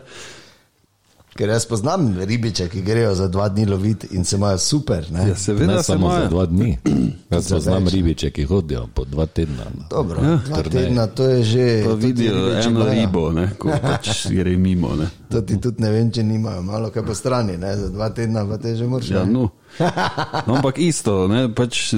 Ker 1.39 1.49
jaz 1.49 1.63
poznam 1.65 2.01
ribiče, 2.19 2.65
ki 2.67 2.81
grejo 2.81 3.13
za 3.15 3.27
dva 3.29 3.45
dni 3.47 3.65
loviti 3.65 4.07
in 4.11 4.25
se 4.25 4.35
imajo 4.35 4.57
super. 4.59 5.05
Ne? 5.09 5.27
Ja, 5.27 5.35
seveda 5.37 5.65
Ne 5.69 5.77
se 5.77 5.83
samo 5.85 6.09
za 6.09 6.15
imajo. 6.15 6.29
dva 6.29 6.45
dni. 6.45 6.77
Jaz 7.31 7.45
Za 7.45 7.55
poznam 7.55 7.83
več. 7.83 7.93
ribiče, 7.93 8.31
ki 8.31 8.43
hodijo 8.43 8.87
po 8.89 9.05
dva 9.05 9.25
tedna. 9.27 9.63
Dobro, 9.89 10.19
Ja, 10.21 10.35
dva 10.41 10.57
trnej. 10.57 10.71
tedna, 10.83 11.07
to 11.09 11.23
je 11.25 11.43
že. 11.45 11.67
Pa 11.85 11.93
vidijo 11.95 12.33
eno 12.51 12.69
imajo. 12.69 12.89
ribo, 12.91 13.31
ne, 13.31 13.49
ko 13.57 13.69
pač 13.83 14.27
gre 14.29 14.57
mimo. 14.57 14.95
Ne. 14.95 15.07
To 15.29 15.41
ti 15.41 15.55
tudi 15.57 15.79
ne 15.79 15.91
vem, 15.91 16.11
če 16.11 16.23
nimajo, 16.25 16.61
malo 16.63 16.89
kaj 16.89 17.03
po 17.03 17.13
strani, 17.13 17.55
ne? 17.57 17.71
za 17.77 17.87
dva 17.89 18.09
tedna 18.11 18.43
pa 18.45 18.57
te 18.57 18.75
že 18.75 18.85
moraš. 18.85 19.09
Ja, 19.09 19.23
no. 19.25 19.47
no, 20.47 20.55
ampak 20.55 20.77
isto, 20.79 21.27
ne, 21.27 21.47
pač, 21.49 21.93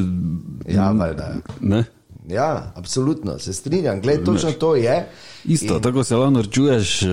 Ja, 0.68 0.92
valjda. 0.92 1.34
ne. 1.62 1.84
Ja, 2.28 2.72
absolutno, 2.76 3.40
se 3.40 3.54
strinjam. 3.54 4.02
Gled, 4.02 4.26
točno 4.26 4.52
to 4.52 4.76
je. 4.76 5.08
Isto, 5.46 5.76
in... 5.76 5.82
tako 5.82 6.04
se 6.04 6.16
lahko 6.16 6.32
norčuješ, 6.32 7.04
eh, 7.04 7.08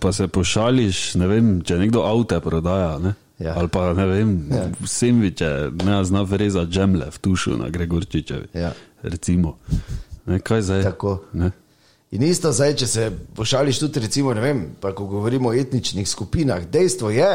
pa 0.00 0.12
se 0.12 0.28
pošališ, 0.28 1.14
ne 1.14 1.26
vem, 1.26 1.60
če 1.62 1.78
nekdo 1.78 2.02
avto 2.02 2.40
prodaja. 2.40 2.98
Ne? 2.98 3.14
Ja. 3.38 3.54
Ali 3.56 3.68
pa 3.68 3.92
ne 3.92 4.06
vem, 4.06 4.48
Ja. 4.50 4.56
ja. 4.56 4.70
sendviče, 4.86 5.70
ne 5.84 6.04
zna 6.04 6.22
vrezati 6.22 6.72
džemle 6.72 7.10
v 7.10 7.18
tušu 7.18 7.56
na 7.56 7.68
Gregorčičevi. 7.68 8.48
Ja. 8.54 8.72
Recimo. 9.02 9.58
Ne, 10.26 10.40
kaj 10.40 10.62
zdaj? 10.62 10.82
Tako. 10.82 11.20
Ne? 11.32 11.50
In 12.10 12.22
isto 12.22 12.52
zdaj, 12.52 12.74
če 12.80 12.86
se 12.86 13.10
pošališ 13.34 13.78
tudi, 13.78 14.00
recimo, 14.00 14.34
ne 14.34 14.40
vem, 14.40 14.64
pa 14.80 14.94
ko 14.94 15.06
govorimo 15.06 15.48
o 15.48 15.54
etničnih 15.54 16.08
skupinah, 16.08 16.64
dejstvo 16.70 17.10
je, 17.10 17.32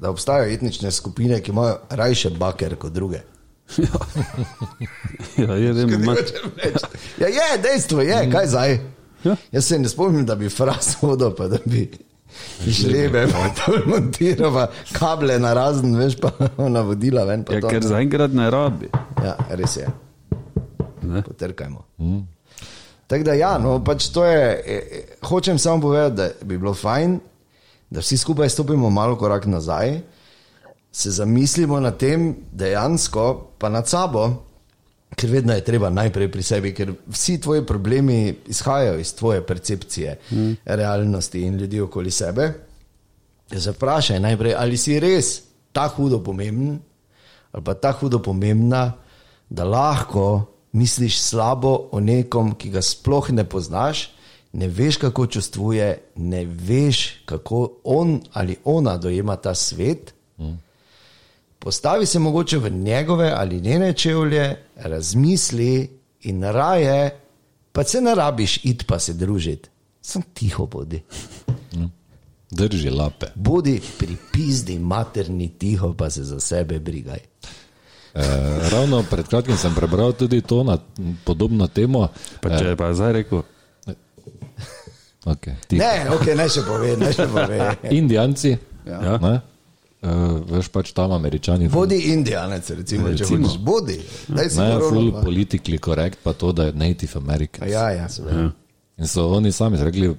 da 0.00 0.10
obstajajo 0.10 0.52
etnične 0.52 0.90
skupine, 0.90 1.40
ki 1.40 1.52
imajo 1.52 1.76
rajše 1.90 2.30
baker 2.30 2.76
kot 2.76 2.92
druge. 2.92 3.20
Ja, 5.36 5.54
je, 5.54 5.72
vem. 5.72 5.90
Ja, 7.18 7.28
je, 7.28 7.58
dejstvo 7.62 8.00
je, 8.00 8.30
kaj 8.30 8.46
zdaj. 8.46 8.80
Ja. 9.24 9.36
Jaz 9.52 9.64
se 9.64 9.78
ne 9.78 9.88
spomnim, 9.88 10.26
da 10.26 10.34
bi 10.34 10.48
fraz 10.48 10.94
hodil, 11.00 11.30
pa 11.34 11.48
da 11.48 11.58
bi 11.64 11.88
žlebe, 12.66 13.26
pa 13.32 13.48
to 13.56 13.78
montiral, 13.86 14.52
pa 14.52 14.68
kable 14.98 15.38
na 15.38 15.54
razen, 15.54 15.96
veš, 15.96 16.18
pa 16.20 16.30
navodila 16.68 17.24
ven. 17.24 17.44
Pa 17.44 17.56
ja, 17.56 17.64
to, 17.64 17.72
ker 17.72 17.82
zaenkrat 17.86 18.34
ne 18.36 18.50
rabi. 18.50 18.90
Ja, 19.24 19.36
res 19.56 19.76
je. 19.80 19.88
Ne? 21.02 21.22
Potrkajmo. 21.22 21.84
Mm. 21.98 22.24
Tako 23.06 23.24
da, 23.24 23.36
ja, 23.38 23.54
no, 23.60 23.78
pač 23.84 24.08
to 24.12 24.24
je. 24.24 24.44
E, 24.64 24.76
e, 24.98 25.04
hočem 25.28 25.58
samo 25.58 25.82
povedati, 25.88 26.16
da 26.16 26.46
bi 26.46 26.58
bilo 26.58 26.74
fajn, 26.74 27.18
da 27.90 28.00
vsi 28.00 28.18
skupaj 28.18 28.50
stopimo 28.50 28.90
malo 28.90 29.16
korak 29.20 29.46
nazaj, 29.46 29.98
se 30.94 31.10
zamislimo 31.10 31.80
nad 31.80 31.96
tem 31.98 32.36
dejansko, 32.52 33.50
pa 33.58 33.68
nad 33.68 33.88
sabo, 33.88 34.28
ker 35.16 35.30
vedno 35.30 35.54
je 35.54 35.64
treba 35.64 35.90
najprej 35.90 36.30
pri 36.30 36.42
sebi, 36.42 36.70
ker 36.74 36.92
vsi 37.10 37.40
tvoji 37.40 37.64
problemi 37.66 38.34
izhajajo 38.46 38.98
iz 38.98 39.14
tvoje 39.14 39.42
percepcije 39.46 40.18
mm. 40.30 40.52
realnosti 40.64 41.42
in 41.42 41.56
ljudi 41.56 41.80
okoli 41.80 42.10
sebe. 42.10 42.52
Zaprašaj 43.50 44.20
najprej, 44.20 44.54
ali 44.58 44.76
si 44.76 45.00
res 45.00 45.40
ta 45.72 45.88
hudo 45.88 46.22
pomemben 46.22 46.78
ali 47.54 47.64
pa 47.64 47.74
ta 47.74 47.92
hudo 47.92 48.18
pomembna, 48.18 48.92
da 49.50 49.64
lahko 49.64 50.46
misliš 50.72 51.20
slabo 51.20 51.88
o 51.92 52.00
nekom, 52.00 52.54
ki 52.58 52.70
ga 52.70 52.82
sploh 52.82 53.30
ne 53.30 53.44
poznaš, 53.44 54.08
ne 54.52 54.68
veš, 54.68 54.96
kako 54.98 55.26
čustvuje, 55.26 55.98
ne 56.16 56.44
veš, 56.44 57.22
kako 57.24 57.68
on 57.84 58.20
ali 58.32 58.56
ona 58.64 58.96
dojema 58.96 59.36
ta 59.36 59.54
svet. 59.54 60.14
Mm. 60.38 60.58
Postavi 61.64 62.06
se 62.06 62.18
mogoče 62.18 62.58
v 62.58 62.70
njegove 62.70 63.32
ali 63.34 63.60
njene 63.60 63.92
čevlje, 63.92 64.42
razmisli 64.76 65.90
in 66.22 66.42
raje, 66.44 67.20
pa 67.72 67.84
se 67.84 68.00
ne 68.00 68.14
rabiš 68.14 68.60
iti 68.64 68.84
pa 68.84 68.98
se 68.98 69.12
družiti, 69.12 69.68
sem 70.02 70.22
tiho 70.34 70.66
bodi. 70.66 71.02
Drži 72.50 72.90
lape. 72.90 73.26
Bodi 73.34 73.80
pri 73.98 74.16
pizdi 74.32 74.78
materni 74.78 75.48
tiho, 75.48 75.94
pa 75.94 76.10
se 76.10 76.24
za 76.24 76.40
sebe 76.40 76.78
brigaj. 76.78 77.18
E, 78.14 78.22
ravno 78.70 79.04
pred 79.10 79.26
kratkim 79.26 79.56
sem 79.56 79.74
prebral 79.74 80.12
tudi 80.12 80.40
to 80.40 80.62
na 80.62 80.78
podobno 81.24 81.66
temo. 81.66 82.08
Pa 82.40 82.58
če 82.58 82.64
je 82.64 82.76
pa 82.76 82.94
zdaj 82.94 83.12
rekel, 83.12 83.42
Okay, 85.24 85.54
tiho. 85.66 85.80
Ne, 85.80 86.10
ok, 86.10 86.26
ne 86.36 86.48
še 86.48 86.62
pove, 86.62 86.96
ne 86.96 87.12
še 87.12 87.26
pove. 87.26 87.58
Indijanci, 87.90 88.56
Ja. 88.86 89.18
ne, 89.18 89.40
uh, 90.04 90.10
veš 90.48 90.68
pač 90.68 90.92
tam 90.92 91.12
američani. 91.12 91.68
Bodi 91.68 91.98
indijanec, 92.12 92.70
recimo, 92.70 93.08
če 93.08 93.12
Recimo. 93.16 93.38
hočeš. 93.40 93.58
Bodi. 93.60 93.98
Daj 94.28 94.50
si 94.50 94.58
Ne, 94.58 94.68
korono, 94.70 94.90
full 94.90 95.12
pa. 95.12 95.20
politically 95.22 95.78
correct, 95.78 96.18
pa 96.22 96.32
to, 96.32 96.52
da 96.52 96.64
je 96.64 96.72
native 96.74 97.12
American. 97.16 97.68
Ja, 97.68 97.90
ja, 97.90 98.08
seveda. 98.08 98.50
In 98.96 99.06
so 99.06 99.28
oni 99.28 99.52
sami 99.52 99.76
rekli, 99.78 100.12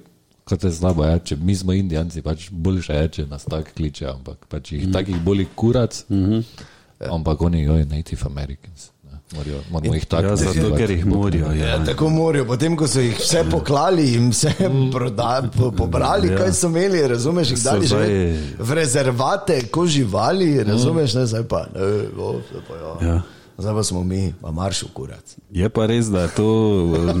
kot 0.44 0.64
je 0.64 0.72
slabo, 0.72 1.04
je, 1.04 1.18
če 1.24 1.36
mi 1.38 1.56
smo 1.56 1.72
indijanci, 1.72 2.22
pač 2.22 2.50
boljše 2.50 2.92
je, 2.94 3.08
če 3.10 3.26
nas 3.26 3.44
tako 3.44 3.72
kliče, 3.74 4.06
ampak 4.08 4.46
pač 4.46 4.72
jih 4.72 4.90
takih 4.92 5.16
boli 5.18 5.46
kurac, 5.54 6.04
ampak 7.02 7.40
oni 7.42 7.62
jo 7.62 7.74
je 7.74 7.86
native 7.86 8.22
Americans. 8.26 8.90
ne, 9.02 9.15
Morajo, 9.28 9.60
moramo 9.70 9.94
jih 9.94 10.04
tako 10.06 10.22
ja, 10.24 10.36
zato 10.36 10.46
nazivati. 10.48 10.76
ker 10.76 10.90
jih 10.90 11.06
morijo. 11.06 11.46
Ja, 11.48 11.66
Ja. 11.66 11.84
tako 11.84 12.08
morajo, 12.10 12.44
potem 12.46 12.76
ko 12.76 12.86
so 12.86 13.00
jih 13.00 13.16
vse 13.16 13.44
poklali 13.50 14.14
in 14.14 14.30
vse 14.30 14.52
proda, 14.92 15.42
po, 15.50 15.70
pobrali, 15.72 16.28
Ja. 16.28 16.36
kaj 16.36 16.52
so 16.52 16.66
imeli, 16.66 17.02
razumeš, 17.04 17.50
jih 17.50 17.58
So 17.58 17.64
dali 17.66 17.86
že 17.86 17.96
v 18.58 18.70
rezervate, 18.72 19.66
ko 19.66 19.86
živali, 19.86 20.62
razumeš, 20.62 21.14
ne, 21.14 21.26
zdaj 21.26 21.42
pa, 21.44 21.66
ne, 21.68 21.80
o, 22.16 22.38
zdaj 22.44 22.62
pa 22.68 22.74
ja. 22.76 23.08
Ja. 23.08 23.22
Zdaj 23.58 23.74
pa 23.74 23.82
smo 23.82 24.04
mi, 24.04 24.34
pa 24.42 24.50
maršu 24.50 24.86
kurac. 24.88 25.36
Je 25.50 25.68
pa 25.68 25.86
res, 25.86 26.06
da 26.06 26.20
je 26.20 26.28
to 26.28 26.48
eh, 26.94 27.14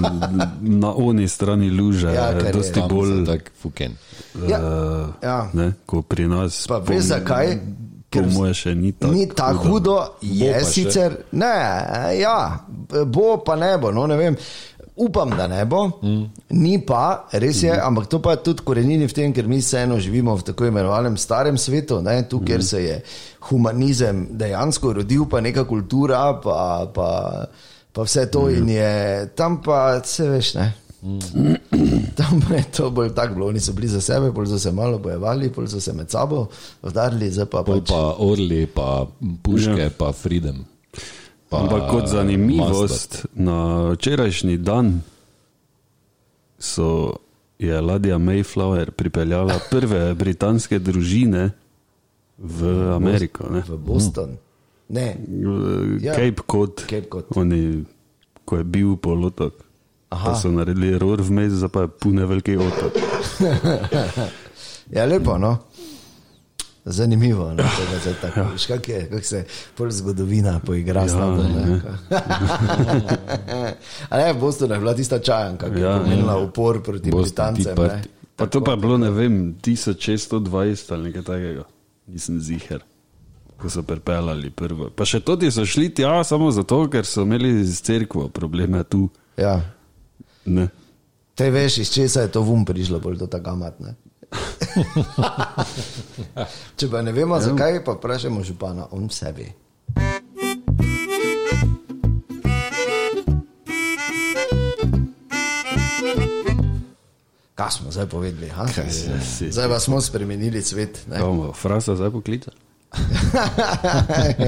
na 0.60 0.92
oni 0.92 1.28
strani 1.28 1.70
luže, 1.70 2.06
Ja, 2.06 2.12
ja, 2.12 2.28
je. 2.38 2.52
dosti 2.52 2.72
Tam 2.74 2.82
so 2.82 2.94
bolj, 2.94 3.26
tako 3.26 3.50
fuken. 3.58 3.92
Ja, 4.44 4.58
uh, 4.60 5.08
ja. 5.22 5.50
ne, 5.54 5.72
ko 5.86 6.02
pri 6.02 6.28
nas. 6.28 6.66
Pa 6.66 6.78
veš 6.78 7.04
zakaj? 7.04 7.58
Po 8.10 8.22
moje 8.22 8.54
še 8.54 8.74
ni 8.74 8.92
tako. 8.92 9.12
Ni 9.12 9.26
tako 9.28 9.68
hudo, 9.68 9.96
je 10.22 10.52
pa 10.52 10.62
še. 10.62 10.70
sicer, 10.72 11.18
ne, 11.36 11.56
ja, 12.20 12.38
bo 13.04 13.36
pa 13.44 13.56
ne 13.58 13.74
bo, 13.82 13.92
no 13.94 14.06
ne 14.06 14.16
vem. 14.20 14.38
Upam, 14.96 15.34
da 15.36 15.44
ne 15.44 15.58
bo, 15.68 15.82
mm. 16.00 16.22
ni 16.56 16.78
pa, 16.80 17.26
res 17.36 17.58
je, 17.66 17.68
mm. 17.68 17.82
ampak 17.84 18.06
to 18.08 18.22
pa 18.24 18.32
je 18.32 18.44
tudi 18.46 18.64
korenini 18.64 19.04
v 19.04 19.12
tem, 19.12 19.34
ker 19.36 19.44
mi 19.44 19.58
vseeno 19.60 19.98
živimo 20.00 20.32
v 20.38 20.46
tako 20.46 20.70
imenovanem 20.70 21.18
starem 21.20 21.58
svetu, 21.60 21.98
ne, 22.00 22.22
tu, 22.30 22.40
kjer 22.40 22.64
se 22.64 22.80
je 22.80 22.96
humanizem 23.50 24.24
dejansko 24.40 24.94
rodil, 25.02 25.26
pa 25.28 25.42
neka 25.44 25.66
kultura, 25.68 26.22
pa, 26.40 26.88
pa, 26.94 27.10
pa 27.92 28.08
vse 28.08 28.24
to 28.32 28.46
mm. 28.46 28.56
in 28.56 28.72
je 28.78 28.94
tam 29.36 29.60
pa, 29.60 30.00
se 30.00 30.30
veš, 30.32 30.54
ne. 30.56 30.70
Tam 32.18 32.40
pa 32.48 32.54
je 32.54 32.64
to 32.72 32.90
bolj 32.90 33.14
tako 33.14 33.34
bilo, 33.34 33.46
oni 33.46 33.60
so 33.60 33.72
bili 33.72 33.88
za 33.88 34.00
sebe, 34.00 34.30
bolj 34.30 34.46
so 34.46 34.58
se 34.58 34.72
malo 34.72 34.98
bojevali, 34.98 35.50
bolj 35.50 35.68
so 35.68 35.80
se 35.80 35.92
med 35.92 36.10
sabo 36.10 36.46
udarili, 36.82 37.30
zdaj 37.30 37.46
pa 37.46 37.62
Pol 37.62 37.80
pač. 37.80 37.88
pa 37.88 38.14
orli, 38.18 38.66
pa 38.66 39.06
puške, 39.42 39.82
ja. 39.82 39.90
pa 39.98 40.12
freedom. 40.12 40.64
Pa 41.48 41.60
Ampak 41.62 41.90
kot 41.90 42.08
zanimivost, 42.08 43.26
na 43.34 43.90
včerajšnji 43.92 44.56
dan 44.58 45.00
so, 46.58 47.12
je 47.58 47.80
ladja 47.80 48.18
Mayflower 48.18 48.90
pripeljala 48.90 49.60
prve 49.70 50.14
britanske 50.14 50.78
družine 50.78 51.50
v 52.38 52.60
Ameriko. 52.94 53.46
Ne? 53.50 53.62
V 53.68 53.76
Boston. 53.78 54.36
Ne, 54.88 55.16
Ja. 56.00 56.14
Cape 56.14 56.42
Cod, 56.50 56.82
Cape 56.86 57.08
Cod. 57.12 57.24
Oni, 57.36 57.84
ko 58.44 58.56
je 58.56 58.64
bil 58.64 58.96
polotok. 58.96 59.65
Aha. 60.08 60.30
Pa 60.30 60.38
so 60.38 60.50
naredili 60.54 60.98
ror 60.98 61.22
vmes, 61.22 61.52
zdaj 61.52 61.72
pa 61.74 61.86
je 61.86 61.88
pune 61.88 62.26
veliki 62.26 62.56
otok. 62.56 63.00
ja, 64.96 65.06
lepo, 65.06 65.38
no. 65.38 65.56
Zanimivo, 66.86 67.54
no, 67.54 67.64
zdaj 68.00 68.14
tako. 68.20 68.40
Veš, 68.52 68.66
kak 68.66 68.88
je, 68.88 69.08
kak 69.10 69.24
se 69.24 69.44
pol 69.74 69.90
zgodovina 69.90 70.60
poigra 70.62 71.02
ja, 71.02 71.08
s 71.08 71.14
nami. 71.14 71.42
Ne? 71.42 71.80
A 74.10 74.18
ne, 74.18 74.32
v 74.32 74.38
Bostonu 74.38 74.74
je 74.74 74.80
bila 74.80 74.94
tista 74.94 75.18
čajanka, 75.18 75.74
ki 75.74 75.80
je 75.80 75.82
Ja, 75.82 75.98
pomenila 75.98 76.38
upor 76.38 76.82
proti 76.82 77.10
Boston 77.10 77.54
Britancem. 77.54 78.02
Pa 78.36 78.46
to 78.46 78.60
pa 78.60 78.70
je 78.70 78.76
bilo, 78.76 78.98
ne 78.98 79.10
vem, 79.10 79.54
1620 79.62 80.92
ali 80.92 81.02
nekaj 81.02 81.22
takega, 81.22 81.64
nisem 82.06 82.40
ziger, 82.40 82.84
ko 83.58 83.70
so 83.70 83.82
pripeljali 83.82 84.50
prvo. 84.50 84.90
Pa 84.94 85.08
še 85.08 85.24
toti 85.26 85.50
so 85.50 85.66
šli 85.66 85.88
tja 85.90 86.20
samo 86.24 86.52
zato, 86.54 86.84
ker 86.92 87.08
so 87.08 87.24
imeli 87.26 87.64
z 87.64 87.80
cerkvo 87.82 88.28
probleme 88.28 88.84
tu. 88.84 89.08
Ja. 89.36 89.58
Ne. 90.46 90.68
Te 91.34 91.50
veš, 91.50 91.78
iz 91.78 91.92
česa 91.92 92.20
je 92.20 92.32
to 92.32 92.40
vum 92.40 92.64
prišlo, 92.64 93.00
bolj 93.00 93.18
to 93.18 93.26
tako 93.26 93.50
amat. 93.50 93.80
Ne? 93.80 93.94
Če 96.76 96.88
pa 96.90 97.02
ne 97.02 97.12
vemo, 97.12 97.40
zakaj, 97.40 97.84
pa 97.84 97.92
vprašamo 97.98 98.42
župana, 98.44 98.86
on 98.90 99.08
ve. 99.36 99.52
Kaj 107.56 107.70
smo 107.70 107.90
zdaj 107.90 108.06
povedali? 108.06 108.50
Zdaj 109.50 109.68
pa 109.68 109.80
smo 109.80 110.00
spremenili 110.00 110.62
svet. 110.62 111.04
ne? 111.08 111.20
Bomo 111.20 111.52
frasa 111.52 111.96
zdaj 111.96 112.10
poklica. 112.10 112.50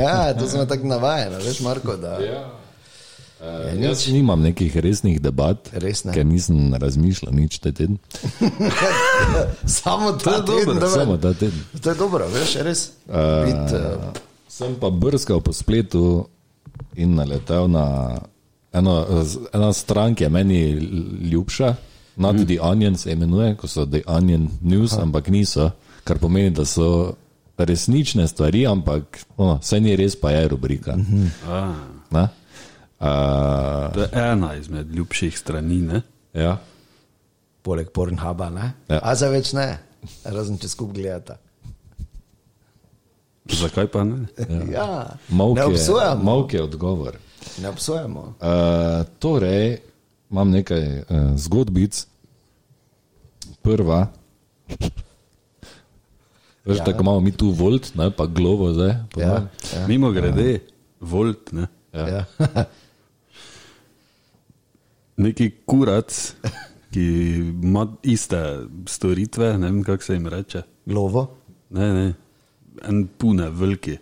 ja, 0.05 0.35
to 0.39 0.49
smo 0.49 0.65
tako 0.65 0.87
navajeni, 0.87 1.37
veš, 1.45 1.61
Marko. 1.61 1.97
Da, 1.97 2.19
Uh, 3.39 3.83
jaz 3.83 4.09
nimam 4.11 4.43
nekih 4.43 4.77
resnih 4.77 5.21
debat, 5.23 5.69
Res 5.73 6.03
ne. 6.05 6.13
ker 6.13 6.27
nisem 6.27 6.75
razmišljal 6.75 7.31
nič 7.35 7.59
te 7.63 7.71
teden. 7.73 7.99
samo 9.83 10.09
je 10.11 10.17
dobro, 10.25 10.41
teden, 10.43 10.75
dobro. 10.75 10.89
Samo 10.91 11.17
ta 11.17 11.33
teden. 11.35 11.61
To 11.83 11.91
je 11.91 11.95
dobro, 11.95 12.27
veš, 12.35 12.55
res. 12.67 12.91
Uh, 13.07 13.47
Bit, 13.47 13.79
uh, 13.79 14.27
Sem 14.49 14.75
pa 14.81 14.91
brskal 14.91 15.39
po 15.41 15.53
spletu 15.55 16.27
in 16.99 17.15
naletel 17.15 17.71
na 17.71 18.19
eno, 18.75 19.07
ena 19.55 19.71
stran, 19.73 20.19
ki 20.19 20.25
je 20.27 20.31
meni 20.35 20.61
ljubša. 21.31 21.75
Not 22.17 22.35
mm. 22.35 22.47
The 22.47 22.59
Onion 22.61 22.97
se 22.99 23.13
imenuje, 23.13 23.55
ko 23.55 23.69
so 23.71 23.87
The 23.87 24.03
Onion 24.07 24.49
News, 24.63 24.97
ha. 24.99 25.03
ampak 25.03 25.29
niso, 25.31 25.71
kar 26.05 26.19
pomeni, 26.19 26.51
da 26.51 26.65
so 26.67 27.15
resnične 27.59 28.27
stvari, 28.29 28.67
ampak 28.67 29.19
ono, 29.37 29.61
vse 29.63 29.81
ni 29.81 29.95
res, 29.97 30.19
pa 30.19 30.31
je 30.31 30.49
rubrika. 30.49 30.97
Mm 30.97 31.07
-hmm. 31.07 31.29
Ah, 32.11 32.29
uh, 33.01 33.93
to 33.95 34.01
je 34.01 34.09
ena 34.13 34.55
izmed 34.57 34.95
ljubših 34.95 35.39
strani. 35.39 35.81
Ne? 35.83 36.03
ja. 36.33 36.59
poleg 37.63 37.91
Pornhuba, 37.91 38.49
ne? 38.51 38.73
Ja. 38.89 39.01
A 39.03 39.15
za 39.15 39.29
več 39.29 39.53
ne, 39.53 39.79
razen 40.25 40.59
če 40.59 40.69
skupaj 40.69 40.95
gledata. 41.03 41.37
Zakaj 43.49 43.89
pa 43.93 44.05
ne? 44.05 44.27
Ja. 44.77 45.17
Mavk 45.29 45.57
Ne 45.57 45.63
je, 45.63 45.67
obsojamo. 45.67 46.23
mavk 46.25 46.53
je 46.55 46.63
odgovor. 46.63 47.19
Ne 47.63 47.69
obsojamo. 47.69 48.35
Uh, 48.41 49.05
torej, 49.19 49.79
imam 50.31 50.51
nekaj 50.51 50.85
uh, 51.01 51.33
zgodbic. 51.37 52.07
Prva. 53.63 54.07
Veš, 56.65 56.79
ja. 56.79 56.85
tako 56.85 57.01
imamo 57.03 57.21
mi 57.21 57.33
tu 57.33 57.51
volt, 57.51 57.95
ne, 57.97 58.11
pa 58.11 58.27
glovo 58.27 58.73
zdaj. 58.73 58.95
Pa 59.15 59.21
Ja. 59.21 59.33
ja. 59.75 59.87
Mimo 59.89 60.11
grede, 60.13 60.61
volt, 61.01 61.53
ne? 61.53 61.67
Ja. 61.93 62.09
Ja. 62.09 62.25
neki 65.19 65.51
kurac, 65.67 66.15
ki 66.95 67.05
ima 67.63 67.87
iste 68.03 68.41
storitve, 68.87 69.59
ne 69.59 69.67
vem 69.71 69.83
kako 69.85 70.03
se 70.05 70.15
jim 70.15 70.27
reče. 70.27 70.63
Glovo. 70.87 71.27
Ne, 71.71 71.93
ne, 71.95 72.15
en 72.89 73.07
pune, 73.19 73.51
veliki, 73.51 73.99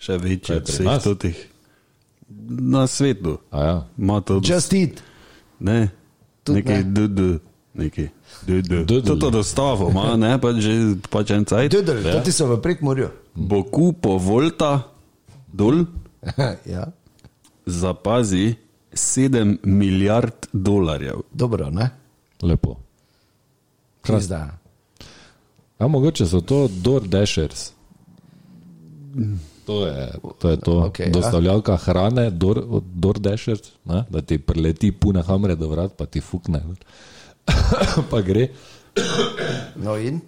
še 0.00 0.16
večji 0.18 0.56
od 0.56 0.70
vseh 0.70 1.02
totih. 1.04 1.48
Na 2.48 2.86
svetu. 2.86 3.36
A 3.50 3.64
ja. 3.64 3.74
Ima 3.98 4.20
to, 4.20 4.40
Just 4.44 4.72
eat. 4.72 5.02
ne, 5.60 5.90
Tudi 6.44 6.62
neki 6.62 6.72
ne. 6.72 6.82
DD, 6.84 7.20
neki 7.74 8.08
DD. 8.46 8.70
Dödel. 8.88 9.06
To 9.06 9.16
to 9.16 9.30
dostavo 9.30 9.90
ima, 9.90 10.16
ne, 10.16 10.38
pa 10.40 10.54
že 10.56 10.96
pač 11.10 11.30
en 11.30 11.44
cajt. 11.44 11.72
Dudel, 11.72 12.00
ja. 12.06 12.22
ti 12.22 12.32
so 12.32 12.48
v 12.48 12.58
prekmorju. 12.62 13.10
Bo 13.34 13.62
kupo 13.62 14.16
volta 14.18 14.88
dol, 15.52 15.84
ja. 16.74 16.88
zapazi 17.66 18.54
7 18.94 19.58
milijard 19.62 20.46
dolarjev. 20.52 21.20
Dobro, 21.32 21.70
ne? 21.70 21.90
Lepo. 22.42 22.76
Krizda. 24.02 24.58
A 25.78 25.88
mogoče 25.88 26.26
so 26.26 26.40
to 26.40 26.68
DoorDashers. 26.68 27.70
To 29.66 29.86
je 29.86 30.12
to. 30.38 30.50
Je 30.50 30.56
to. 30.56 30.72
Okay, 30.72 31.06
ja. 31.06 31.12
Dostavljalka 31.12 31.76
hrane, 31.76 32.30
Door, 32.30 32.62
od 32.68 32.84
DoorDashers, 32.94 33.60
ne, 33.84 34.04
da 34.10 34.22
ti 34.22 34.38
preleti 34.38 34.92
pune 34.92 35.22
hamre 35.22 35.54
do 35.56 35.68
vrat, 35.68 35.92
pa 35.96 36.06
ti 36.06 36.20
fukne. 36.20 36.62
pa 38.10 38.20
gre. 38.20 38.48
No 39.76 39.96
in? 39.96 40.20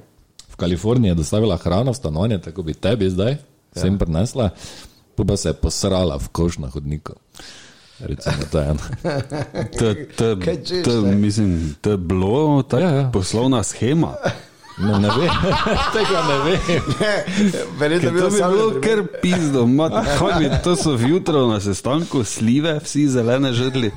V 0.49 0.57
Kaliforniji 0.57 1.11
je 1.11 1.15
dostavila 1.15 1.57
hrano 1.57 1.93
v 1.93 1.95
stanovanje, 1.95 2.39
tako 2.39 2.63
bi 2.63 2.75
tebi 2.75 3.11
zdaj 3.11 3.37
vsem 3.75 3.99
prinesla, 3.99 4.51
pa 5.15 5.25
pa 5.25 5.37
se 5.37 5.49
je 5.49 5.59
posrala 5.59 6.17
v 6.17 6.29
koš 6.29 6.59
na 6.59 6.71
hodniku. 6.71 7.19
Recimo, 8.01 8.37
to 8.53 8.59
je. 8.59 8.75
To, 9.79 9.95
to, 10.85 11.01
ne? 11.01 11.15
mislim, 11.15 11.77
to 11.81 11.91
je 11.91 11.97
bilo 11.97 12.63
ta 12.63 12.79
ja, 12.81 12.89
ja. 12.89 12.95
ja. 12.95 13.11
poslovna 13.13 13.63
schema. 13.63 14.15
No, 14.79 14.99
ne 14.99 15.09
vem, 15.09 15.31
tega 15.95 16.23
ne 16.29 16.39
vem. 16.45 16.83
Verjetno 17.79 18.11
bi 18.11 18.21
sam 18.21 18.53
bilo 18.53 18.71
primer. 18.71 19.07
kar 19.11 19.21
pizdo, 19.23 19.67
mat, 19.67 19.93
kaj 20.19 20.39
bi, 20.39 20.51
to 20.65 20.77
so 20.77 20.93
vjutro 20.93 21.47
na 21.47 21.61
sestanku, 21.61 22.25
slive, 22.25 22.81
vsi 22.85 23.09
zelene 23.09 23.53
žrli. 23.53 23.93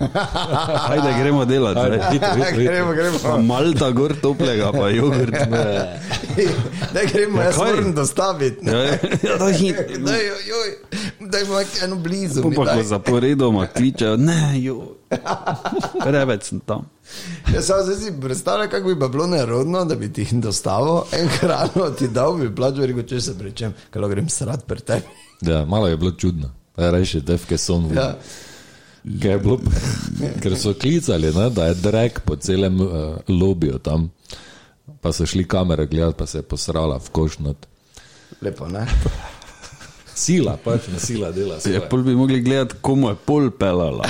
Ajde, 0.89 1.13
gremo 1.19 1.45
delati. 1.45 1.79
Ajde, 1.79 2.01
hitro, 2.11 2.33
hitro, 2.33 2.59
hitro. 2.59 2.73
Gremo, 2.73 2.93
gremo. 2.93 3.17
Pa 3.23 3.37
Malta 3.37 3.89
gor 3.91 4.13
toplega, 4.21 4.71
pa 4.71 4.89
jogurt. 4.89 5.33
Da 6.93 7.01
gremo, 7.13 7.41
jaz 7.41 7.55
kaj? 7.55 7.73
moram 7.73 7.93
dostaviti. 7.93 8.65
Ja, 8.69 8.77
ja, 8.77 8.91
ja, 9.23 9.37
da 9.39 9.49
hit. 9.49 9.75
Daj, 9.97 10.25
joj, 10.25 10.77
daj 11.19 11.43
mu 11.43 11.53
eno 11.83 11.95
blizu. 11.95 12.41
Pa 12.41 12.49
mi 12.49 12.55
pa 12.55 12.63
daj. 12.65 12.77
ko 12.77 12.83
zaporedoma 12.83 13.67
kličejo, 13.67 14.17
ne, 14.17 14.61
jo. 14.61 14.96
Preveč 16.03 16.49
sem 16.49 16.59
tam. 16.59 16.87
Jaz 17.53 17.69
sem 17.69 17.85
se 17.85 17.95
si 18.01 18.11
predstavljal, 18.21 18.69
kako 18.69 18.91
bi 18.91 18.99
pa 18.99 19.07
bilo 19.07 19.27
nerodno, 19.27 19.85
da 19.85 19.95
bi 19.95 20.09
ti 20.13 20.25
jih 20.25 20.33
dostavil, 20.43 21.05
en 21.15 21.29
hrano 21.39 21.89
ti 21.95 22.09
dal, 22.11 22.35
bi 22.37 22.49
plačal, 22.55 22.89
rekel, 22.91 23.05
če 23.07 23.21
se 23.21 23.37
prečem, 23.39 23.75
kaj 23.93 24.09
grem 24.11 24.29
srat 24.29 24.65
pri 24.67 24.83
tebi. 24.83 25.17
Ja, 25.47 25.65
malo 25.65 25.87
je 25.87 25.97
bilo 25.97 26.11
čudno. 26.11 26.51
Reči, 26.77 27.21
defke 27.25 27.57
so. 27.57 27.79
Ja. 27.95 28.11
Ker, 29.07 29.31
je 29.31 29.39
bilo, 29.39 29.57
ker 30.43 30.57
so 30.59 30.73
klicali, 30.75 31.31
ne, 31.33 31.47
da 31.55 31.69
je 31.69 31.77
drek 31.79 32.21
po 32.27 32.35
celem 32.35 32.81
uh, 32.83 32.91
lobiju 33.29 33.79
tam, 33.79 34.09
pa 35.01 35.13
so 35.15 35.25
šli 35.25 35.45
kamere 35.47 35.87
gledati, 35.87 36.17
pa 36.17 36.27
se 36.27 36.41
je 36.41 36.43
posrala 36.43 36.99
v 36.99 37.13
košnot. 37.15 37.67
Lepo, 38.41 38.67
ne? 38.67 38.83
Sila, 40.17 40.57
pač 40.57 40.87
ne 40.87 40.97
sila 40.99 41.29
dela. 41.31 41.55
Ja, 41.55 41.61
svoje. 41.61 41.81
pol 41.83 42.01
bi 42.01 42.15
mogli 42.15 42.41
gledati, 42.41 42.75
komu 42.81 43.09
je 43.09 43.15
pol 43.17 43.51
pelala. 43.51 44.01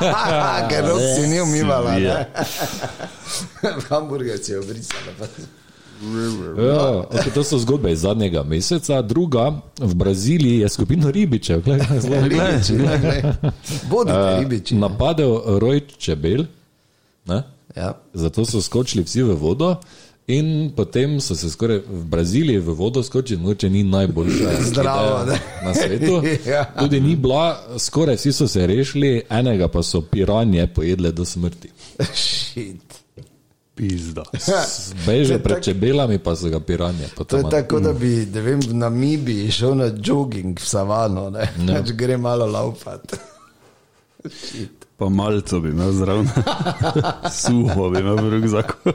Ker 0.70 0.84
rok 0.84 1.00
si 1.10 1.26
ni 1.26 1.40
umivala, 1.40 1.98
Ja. 1.98 2.22
hamburger 3.90 4.38
si 4.38 4.52
je 4.52 4.58
obrisala. 4.58 5.10
pa- 5.18 5.26
Ja, 6.56 7.04
okay, 7.04 7.28
to 7.28 7.42
so 7.42 7.58
zgodbe 7.58 7.92
iz 7.92 8.00
zadnjega 8.00 8.40
meseca. 8.42 9.02
Druga, 9.02 9.50
v 9.76 9.94
Braziliji 9.94 10.58
je 10.58 10.68
skupina 10.70 11.10
ribičev, 11.10 11.60
glej, 11.60 11.80
zelo 12.00 12.20
Ribiči, 12.22 12.72
glej, 12.74 12.98
glej. 12.98 13.20
Bodite 13.84 14.38
ribiči. 14.38 14.74
ne. 14.74 14.80
napadel 14.80 15.28
roj 15.58 15.82
čebel, 15.98 16.46
ne? 17.26 17.42
Ja. 17.76 17.92
zato 18.14 18.44
so 18.44 18.62
skočili 18.62 19.04
vsi 19.04 19.22
v 19.22 19.34
vodo. 19.34 19.76
In 20.30 20.48
potem 20.70 21.18
so 21.18 21.34
se 21.34 21.50
skoraj 21.50 21.78
v 21.80 22.04
Braziliji 22.04 22.58
v 22.58 22.70
vodo 22.70 23.02
skočili, 23.02 23.40
mogoče 23.40 23.70
ni 23.70 23.82
najboljša 23.82 24.50
ne. 25.26 25.38
na 25.64 25.74
svetu. 25.74 26.22
Ja. 26.46 26.64
Tudi 26.74 27.00
ni 27.00 27.16
bila, 27.16 27.46
skoraj 27.78 28.16
vsi 28.16 28.32
so 28.32 28.46
se 28.46 28.66
rešili, 28.66 29.22
enega 29.30 29.68
pa 29.68 29.82
so 29.82 30.00
piranje 30.02 30.66
pojedle 30.66 31.12
do 31.12 31.24
smrti. 31.24 31.68
Shit. 32.14 33.00
Pizda. 33.74 34.22
Beže 35.06 35.38
pred 35.38 35.56
tak- 35.56 35.64
čebelami, 35.64 36.18
pa 36.18 36.36
so 36.36 36.48
ga 36.48 36.60
piranje. 36.60 37.08
To 37.08 37.24
potem- 37.24 37.38
je 37.38 37.50
tako, 37.50 37.80
da 37.80 37.92
bi 37.92 38.26
ne 38.26 38.40
vem, 38.40 38.60
v 38.60 38.74
Namibiji 38.74 39.50
šel 39.50 39.74
na 39.74 39.90
jogging 39.96 40.60
v 40.60 40.66
savano, 40.66 41.30
ne? 41.30 41.48
Pač 41.66 41.90
gre 41.92 42.16
malo 42.16 42.46
laufati. 42.46 43.16
Pa 45.00 45.08
malco 45.08 45.60
bi 45.64 45.70
imel 45.72 45.92
zraven, 45.96 46.28
suho 47.40 47.88
bi 47.90 48.02
imel 48.04 48.20
v 48.20 48.32
rukzaku. 48.34 48.92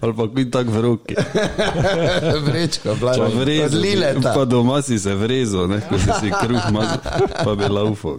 Ali 0.00 0.12
pa 0.16 0.24
kuj 0.32 0.46
tak 0.48 0.72
v 0.72 0.80
roki. 0.80 1.16
Vrečko, 2.48 2.96
blago. 3.00 3.28
ta. 4.22 4.32
pa 4.32 4.44
doma 4.48 4.80
si 4.82 4.96
se 4.98 5.12
vrezo, 5.14 5.66
ne, 5.68 5.82
ko 5.84 6.00
si 6.00 6.08
si 6.20 6.32
kruh 6.32 6.72
mazal, 6.72 7.04
pa 7.44 7.52
bi 7.52 7.68
laufo. 7.68 8.16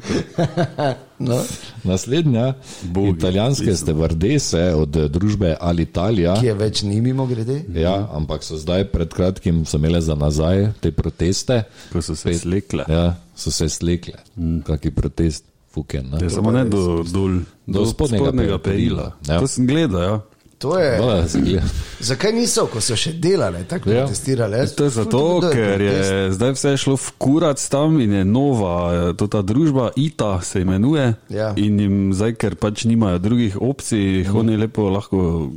No, 1.19 1.41
Naslednja, 1.83 2.53
Bogi, 2.83 3.09
italijanske 3.09 3.75
stevardese 3.75 4.73
od 4.75 4.95
eh, 4.95 5.07
družbe 5.09 5.57
Alitalia. 5.59 6.37
ki 6.39 6.47
je 6.47 6.53
več 6.55 6.81
ni 6.87 7.01
mimo 7.01 7.25
grede. 7.27 7.59
Ja, 7.75 8.07
ampak 8.15 8.45
so 8.47 8.55
zdaj 8.61 8.85
pred 8.93 9.11
kratkim 9.13 9.65
so 9.65 9.81
imele 9.81 9.99
za 10.01 10.15
nazaj 10.15 10.69
te 10.79 10.93
proteste. 10.95 11.63
Ko 11.91 12.01
so 12.01 12.15
se 12.15 12.37
slekle. 12.39 12.85
Ja, 12.87 13.17
so 13.35 13.51
se 13.51 13.67
slekle. 13.69 14.21
Mm. 14.37 14.61
Kaki 14.69 14.93
protest, 14.95 15.43
fuken. 15.71 16.05
Ja, 16.11 16.17
Ne? 16.19 16.29
samo 16.29 16.51
ne 16.51 16.65
do, 16.65 17.03
dol, 17.03 17.39
Do 17.67 17.85
spodnjega 17.85 18.57
perila. 18.57 19.11
Ja. 19.27 19.39
To 19.39 19.47
sem 19.47 19.65
gledal, 19.65 20.01
ja. 20.01 20.19
To 20.57 20.75
je. 20.75 20.91
Da 20.91 21.23
gledal. 21.33 21.69
Zakaj 22.01 22.33
niso, 22.33 22.65
ko 22.67 22.81
so 22.81 22.91
še 22.93 23.13
delali, 23.13 23.63
tako 23.63 23.89
Ja. 23.89 24.03
protestirali? 24.03 24.57
Jaz- 24.57 24.75
To 24.75 24.83
je 24.83 24.89
zato, 24.89 25.19
to 25.39 25.49
ker 25.49 25.81
je 25.81 25.95
zdaj 26.31 26.51
vse 26.51 26.77
šlo 26.77 26.97
v 26.97 27.11
kurac 27.17 27.59
tam 27.61 27.95
in 27.97 28.11
je 28.11 28.25
nova, 28.25 28.75
eh, 28.91 29.13
to 29.13 29.27
ta 29.27 29.39
družba 29.41 29.91
ITA 29.95 30.41
se 30.41 30.61
imenuje. 30.61 31.15
Ja. 31.29 31.53
In 31.55 31.79
jim 31.79 32.11
zdaj, 32.11 32.33
ker 32.33 32.55
pač 32.55 32.83
nimajo 32.83 33.19
drugih 33.19 33.55
opcij, 33.55 34.03
jih 34.17 34.35
oni 34.35 34.57
lepo 34.57 34.89
lahko 34.89 35.47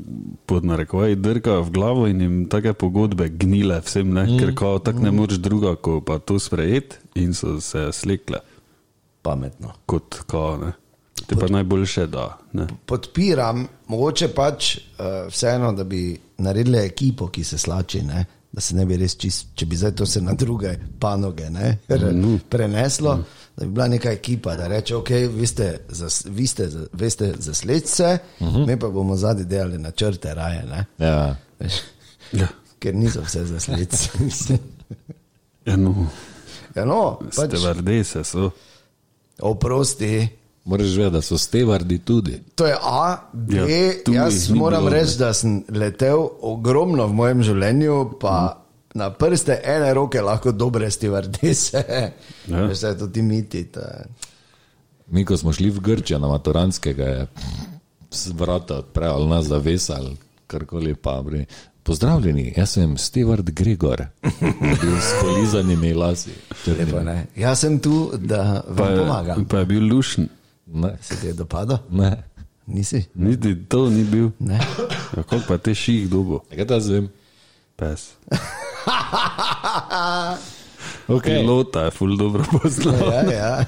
pod 0.47 0.63
narekovaj 0.63 1.17
drkajo 1.17 1.63
v 1.63 1.71
glavo 1.73 2.07
in 2.07 2.21
jim 2.21 2.47
take 2.47 2.73
pogodbe 2.73 3.27
gnile 3.29 3.81
vsem, 3.81 4.07
ne? 4.07 4.39
ker 4.39 4.55
kao 4.55 4.79
tak 4.79 4.95
ne 4.97 5.11
moreš 5.11 5.39
druga, 5.39 5.75
ko 5.75 6.01
pa 6.01 6.19
to 6.19 6.39
sprejeti 6.39 6.97
in 7.17 7.35
so 7.35 7.59
se 7.59 7.91
slekle 7.91 8.39
Pametno. 9.23 9.73
kot 9.87 10.15
kao, 10.27 10.57
ne. 10.57 10.73
Te 11.27 11.37
pa 11.37 11.47
najboljše, 11.47 12.07
da. 12.07 12.39
Ne. 12.53 12.67
Podpiram, 12.87 13.69
mogoče 13.87 14.29
pač 14.29 14.77
uh, 14.77 14.83
vseeno, 15.31 15.73
da 15.73 15.85
bi 15.85 16.01
naredili 16.39 16.79
ekipo, 16.79 17.29
ki 17.29 17.45
se 17.45 17.59
slači, 17.59 18.03
ne? 18.03 18.25
da 18.53 18.61
se 18.61 18.75
ne 18.77 18.85
bi 18.87 18.97
res 18.97 19.15
čist, 19.17 19.47
če 19.55 19.67
bi 19.67 19.77
zdaj 19.77 19.93
to 19.93 20.07
se 20.07 20.21
na 20.21 20.33
druge 20.35 20.69
panoge 21.01 21.51
ne? 21.51 21.79
Re- 21.89 22.13
preneslo, 22.49 23.15
da 23.57 23.65
bi 23.65 23.71
bila 23.71 23.89
neka 23.89 24.11
ekipa, 24.11 24.57
da 24.57 24.67
reče, 24.69 24.97
ok, 24.97 25.09
vi 25.31 25.47
ste, 25.47 25.69
zas, 25.89 26.27
vi 26.27 26.47
ste, 26.47 26.69
za- 26.69 26.87
veste 26.93 27.35
zasledce, 27.39 28.19
uh 28.41 28.49
-huh. 28.49 28.67
mi 28.67 28.79
pa 28.79 28.89
bomo 28.89 29.17
zadnji 29.17 29.45
delali 29.45 29.79
načrte 29.79 30.35
raje, 30.35 30.65
ne? 30.65 30.85
Ja. 30.99 31.37
Veš, 31.61 31.73
Ja. 32.33 32.47
ker 32.79 32.95
niso 32.95 33.21
vse 33.23 33.45
zasledci. 33.45 34.11
mislim. 34.25 34.59
Ja, 35.67 35.77
no, 35.77 36.07
ja, 36.75 36.85
no, 36.85 37.19
pač, 37.37 37.49
stevardese 37.51 38.25
so. 38.25 38.51
Oprosti. 39.43 40.29
Moraš 40.65 40.97
vedeti, 40.97 41.13
da 41.13 41.23
so 41.23 41.39
stevardi 41.39 41.99
tudi. 41.99 42.41
To 42.55 42.67
je 42.67 42.77
A, 42.83 43.17
B. 43.33 43.57
Ja, 43.57 43.67
Ja, 43.67 44.25
jaz 44.25 44.51
moram 44.51 44.89
reči, 44.89 45.19
da 45.19 45.33
sem 45.35 45.65
letel 45.69 46.29
ogromno 46.41 47.07
v 47.07 47.15
mojem 47.19 47.43
življenju, 47.43 47.97
pa 48.21 48.35
mm. 48.43 48.99
na 48.99 49.11
prste 49.11 49.59
ene 49.65 49.91
roke 49.95 50.23
lahko 50.23 50.53
dobre 50.53 50.91
stevardese. 50.91 51.83
Ja. 51.89 52.11
Ja. 52.59 52.67
Veš, 52.67 52.81
da 52.81 52.89
je 52.89 52.99
to 52.99 53.07
ti 53.07 53.23
miti. 53.23 53.65
Ta. 53.75 54.05
Mi, 55.11 55.25
ko 55.25 55.37
smo 55.37 55.53
šli 55.53 55.71
v 55.71 55.83
Grčijo 55.83 56.19
na 56.19 56.31
maturanskega, 56.31 57.05
je 57.05 57.27
vrata 58.35 58.79
odprl 58.79 59.27
nas 59.29 59.47
zavesa 59.47 59.97
ali 59.99 60.17
karkoli 60.47 60.95
pa. 60.95 61.23
Pri... 61.27 61.45
Pozdravljeni, 61.83 62.55
jaz 62.57 62.71
sem 62.71 62.97
Stewart 62.97 63.51
Gregor, 63.51 64.05
bil 64.81 64.97
s 64.97 65.13
polizanimi 65.21 65.95
lasi. 65.95 66.31
Lepo, 66.69 67.01
ne? 67.01 67.27
Jaz 67.37 67.59
sem 67.59 67.79
tu, 67.79 68.13
da 68.17 68.63
Pa 68.67 68.83
vam 68.83 68.93
je, 68.93 68.99
pomagam. 68.99 69.45
pa 69.45 69.59
je 69.59 69.67
bil 69.67 69.89
lušen. 69.89 70.29
Ne, 70.67 70.97
Se 71.01 71.17
ti 71.17 71.27
je 71.27 71.33
dopadlo? 71.33 71.79
ne. 71.91 72.23
Nisi? 72.67 73.05
Niti 73.15 73.57
to 73.65 73.91
ni 73.91 74.05
bil. 74.05 74.31
Ne. 74.39 74.61
Ja, 75.17 75.23
koliko 75.23 75.47
pa 75.49 75.59
te 75.59 75.75
ših 75.75 76.09
dobo, 76.09 76.39
Kaj 76.49 76.67
ta 76.67 76.81
zvem? 76.81 77.09
pes. 77.77 78.11
Okay. 81.09 81.35
Pilota 81.37 81.81
je 81.81 81.91
ful 81.91 82.17
dobro 82.17 82.45
poznal. 82.53 82.95
Ja, 83.13 83.33
ja. 83.33 83.65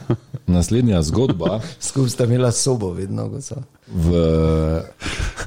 Naslednja 0.47 1.03
zgodba 1.03 1.61
Skupaj 1.81 2.11
sta 2.11 2.25
imela 2.25 2.53
sobo, 2.53 2.93
vedno, 2.93 3.31
v 3.89 4.11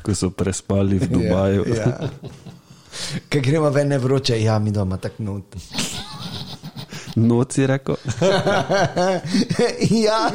Ko 0.08 0.16
so 0.16 0.30
prespali 0.32 0.96
v 0.96 1.08
Dubaju. 1.12 1.68
Ja, 1.68 1.76
ja. 1.76 2.10
Kaj 3.28 3.42
gremo 3.44 3.68
ven, 3.70 3.92
ne 3.92 3.98
vroče, 4.00 4.38
ja, 4.40 4.56
mi 4.60 4.72
doma 4.72 4.96
tako 4.98 5.24
not. 5.24 5.56
Noci 7.20 7.68
rekel. 7.68 7.96
ja. 10.08 10.32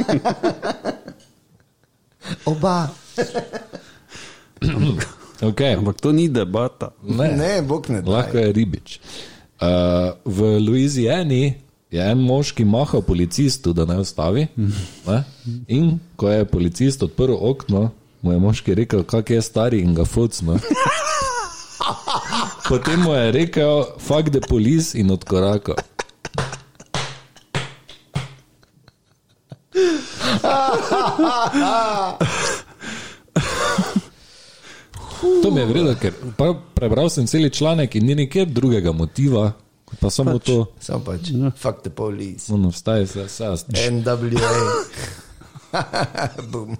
Oba. 2.44 2.88
okay. 5.40 5.74
Ampak 5.76 6.00
to 6.00 6.12
ni 6.12 6.28
debata. 6.28 6.92
Ne, 7.02 7.32
Ne, 7.32 7.62
bog 7.62 7.88
ne 7.90 8.02
da. 8.02 8.10
lahko 8.10 8.38
je 8.38 8.52
ribič. 8.52 8.98
Uh, 9.62 10.12
v 10.24 10.58
Louisiani 10.60 11.54
je 11.90 12.00
en 12.02 12.18
mož, 12.18 12.52
ki 12.52 12.64
maha 12.64 13.00
policistu, 13.00 13.72
da 13.72 13.84
naj 13.86 14.00
ustavi. 14.02 14.46
Ne? 15.06 15.18
In 15.68 15.98
ko 16.16 16.28
je 16.30 16.44
policist 16.44 17.02
odprl 17.02 17.36
okno, 17.40 17.90
mu 18.22 18.32
je 18.32 18.38
moški 18.38 18.74
rekel, 18.74 19.02
kak 19.02 19.30
je 19.30 19.42
stari 19.42 19.80
in 19.80 19.94
ga 19.94 20.04
focno. 20.04 20.58
Potem 22.68 23.00
mu 23.00 23.12
je 23.12 23.32
rekel, 23.32 23.84
fuck 23.98 24.30
the 24.30 24.40
police 24.48 24.98
in 24.98 25.10
odkorakal. 25.10 25.74
To 35.42 35.50
mi 35.50 35.60
je 35.60 35.66
vredno, 35.66 35.94
ker 36.00 36.12
prebral 36.74 37.10
sem 37.10 37.26
cel 37.26 37.50
članek 37.50 37.94
in 37.94 38.06
ni 38.06 38.14
nikjer 38.14 38.46
drugega 38.46 38.92
motiva, 38.92 39.52
pa 40.00 40.10
samo 40.10 40.38
pač. 40.38 40.46
to. 40.46 40.66
Samo 40.80 41.04
pač, 41.04 41.20
fuck 41.56 41.82
the 41.82 41.90
police. 41.90 42.54
No, 42.54 42.70
vstaje 42.70 43.06
se, 43.06 43.28
se, 43.28 43.90
NWA. 43.90 44.50
Bum. 46.52 46.76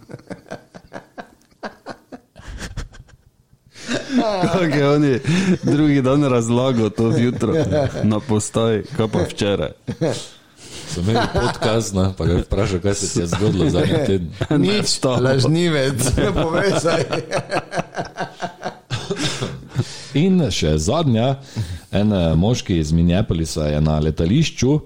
Kako 4.43 4.65
je 4.65 4.89
on 4.89 5.05
je 5.05 5.21
drugi 5.63 6.03
dan 6.03 6.25
razlagal 6.25 6.91
to 6.91 7.13
jutro 7.19 7.55
na 8.03 8.21
postaji, 8.21 8.83
kaj 8.97 9.09
pa 9.09 9.19
včeraj. 9.19 9.71
Sem 10.89 11.09
imel 11.09 11.23
podcast, 11.33 11.95
ne, 11.95 12.11
pa 12.19 12.25
ga 12.25 12.33
je 12.33 12.43
vprašal, 12.43 12.81
kaj 12.81 12.95
se 12.95 13.09
ti 13.13 13.21
je 13.21 13.27
zgodilo 13.27 13.71
zadnji 13.71 13.99
teden. 14.07 14.31
Nič, 14.61 14.99
to. 15.01 15.17
lažnivec, 15.21 16.11
povezaj. 16.35 17.05
In 20.15 20.43
še 20.53 20.77
zadnja, 20.77 21.39
en 21.93 22.13
eh, 22.13 22.35
moški 22.37 22.77
iz 22.77 22.93
Minneapolisa 22.93 23.71
je 23.73 23.81
na 23.81 23.99
letališču, 24.05 24.81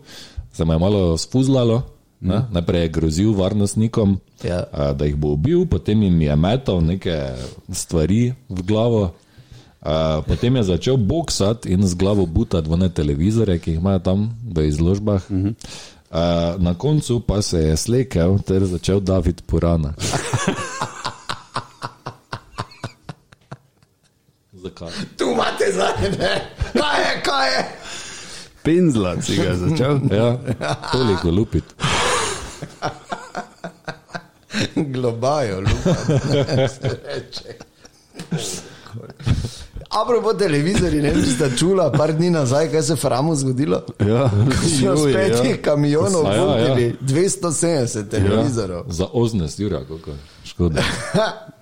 se 0.52 0.64
mu 0.64 0.72
je 0.72 0.78
malo 0.78 1.18
spuzlalo. 1.18 1.82
Ne? 2.18 2.44
Najprej 2.50 2.80
je 2.82 2.88
grozil 2.90 3.32
varnostnikom, 3.32 4.20
Ja. 4.42 4.64
a, 4.66 4.92
da 4.92 5.04
jih 5.04 5.14
bo 5.14 5.28
ubil, 5.30 5.66
potem 5.66 6.02
jim 6.02 6.20
je 6.20 6.36
metal 6.36 6.80
neke 6.80 7.12
stvari 7.68 8.34
v 8.48 8.62
glavo, 8.62 9.12
a, 9.80 10.22
potem 10.22 10.56
je 10.56 10.62
začel 10.64 10.96
boksati 10.96 11.68
in 11.68 11.82
z 11.82 11.94
glavo 11.94 12.26
butati 12.26 12.66
v 12.66 12.76
ne 12.76 12.88
televizore, 12.88 13.58
ki 13.58 13.70
jih 13.70 13.80
imajo 13.80 13.98
tam 14.00 14.18
v 14.44 14.66
izložbah. 14.66 15.22
A, 16.08 16.22
na 16.56 16.72
koncu 16.72 17.20
pa 17.20 17.42
se 17.42 17.58
je 17.60 17.76
slekel 17.76 18.38
ter 18.40 18.64
začel 18.64 19.00
David 19.00 19.42
Purana. 19.42 19.92
Zakaj? 24.54 24.88
Tu 25.16 25.24
imate 25.26 25.64
zdaj, 25.68 25.92
ne? 26.12 26.34
Kaj 26.72 27.00
je, 27.02 27.22
kaj 27.22 27.48
je? 27.48 27.62
Penzla 28.62 29.22
si 29.22 29.36
ga 29.36 29.54
začel. 29.54 30.00
Ja, 30.10 30.38
toliko 30.92 31.30
lupiti. 31.30 31.74
Globajo, 34.94 35.60
lupa. 35.60 35.94
se 36.68 36.98
reče. 37.04 37.58
Apropo 39.90 40.34
televizorji, 40.34 41.02
ne 41.02 41.10
vem, 41.10 41.24
ste 41.24 41.50
čula 41.58 41.92
par 41.92 42.12
dni 42.12 42.30
nazaj, 42.30 42.70
kaj 42.70 42.82
se 42.82 42.92
je 42.92 42.96
Framu 42.96 43.34
zgodilo. 43.34 43.82
Ja, 44.00 44.30
So 44.80 44.86
Joj, 44.86 45.12
spet 45.12 45.44
ja. 45.44 45.56
kamionov 45.62 46.26
A 46.26 46.34
ja, 46.34 46.36
ja. 46.36 46.44
vozili, 46.44 46.96
270 47.00 48.08
televizorov. 48.10 48.86
Ja, 48.86 48.92
za 48.92 49.06
18 49.12 49.66
ur, 49.66 49.72
kako 49.88 50.10
je. 50.10 50.16
Škoda. 50.44 50.82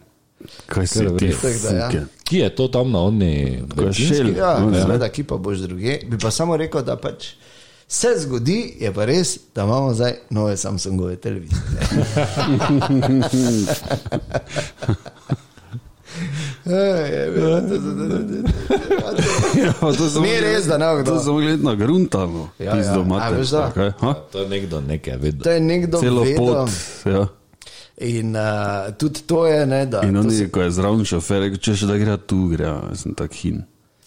Kaj 0.67 0.87
si 0.87 0.99
Kar 0.99 1.17
ti, 1.19 1.27
res. 1.27 1.41
Tako 1.41 1.59
da, 1.63 1.77
ja. 1.77 2.05
Ki 2.25 2.39
je 2.39 2.49
to 2.55 2.69
tam 2.69 2.91
na 2.93 2.99
oni? 2.99 3.63
Ko 3.77 3.93
šel. 3.93 4.37
Ja, 4.37 4.59
ja. 4.61 4.83
seveda, 4.83 5.09
ki 5.09 5.25
pa 5.25 5.37
boš 5.37 5.65
druge. 5.65 5.99
Bi 6.09 6.19
pa 6.19 6.31
samo 6.31 6.57
rekel, 6.57 6.85
da 6.85 6.97
pač 7.01 7.35
se 7.89 8.09
zgodi, 8.17 8.59
je 8.79 8.93
pa 8.93 9.05
res, 9.05 9.39
da 9.55 9.63
imamo 9.63 9.95
zdaj 9.95 10.13
nove 10.31 10.57
Samsungove 10.57 11.17
televizije. 11.17 11.61
Ja, 19.57 19.71
Ni 20.21 20.41
res, 20.41 20.67
da 20.67 20.79
ne, 20.79 20.87
kdo. 20.97 21.13
To 21.13 21.21
sem 21.21 21.41
iti 21.45 21.65
na 21.65 21.75
gruntano. 21.75 22.49
Ja, 22.59 22.73
Pizdo 22.73 22.99
ja. 22.99 23.05
mater, 23.05 23.27
A, 23.29 23.39
veš 23.39 23.49
da? 23.49 23.65
kaj? 23.71 23.91
To 24.33 24.39
je 24.39 24.49
nekdo 24.49 24.81
nekaj 24.81 25.17
vedel. 25.17 25.43
To 25.43 25.51
je 25.51 25.61
nekdo 25.61 26.01
Celo 26.01 26.23
vedel. 26.23 26.37
pot. 26.39 26.71
Ja. 27.07 27.27
In 27.99 28.33
uh, 28.33 28.43
tudi 28.95 29.21
to 29.21 29.47
je, 29.47 29.67
ne, 29.67 29.87
da 29.87 30.01
In 30.03 30.17
oni, 30.17 30.35
se- 30.35 30.49
ko 30.51 30.63
je 30.63 30.71
zraven 30.71 31.05
šofer, 31.05 31.41
rekel, 31.41 31.59
če 31.59 31.77
še 31.77 31.87
da 31.87 31.97
gre 31.97 32.17
tu, 32.19 32.49
gre, 32.49 32.73
sem 32.95 33.15
tak 33.15 33.35
hin. 33.35 33.61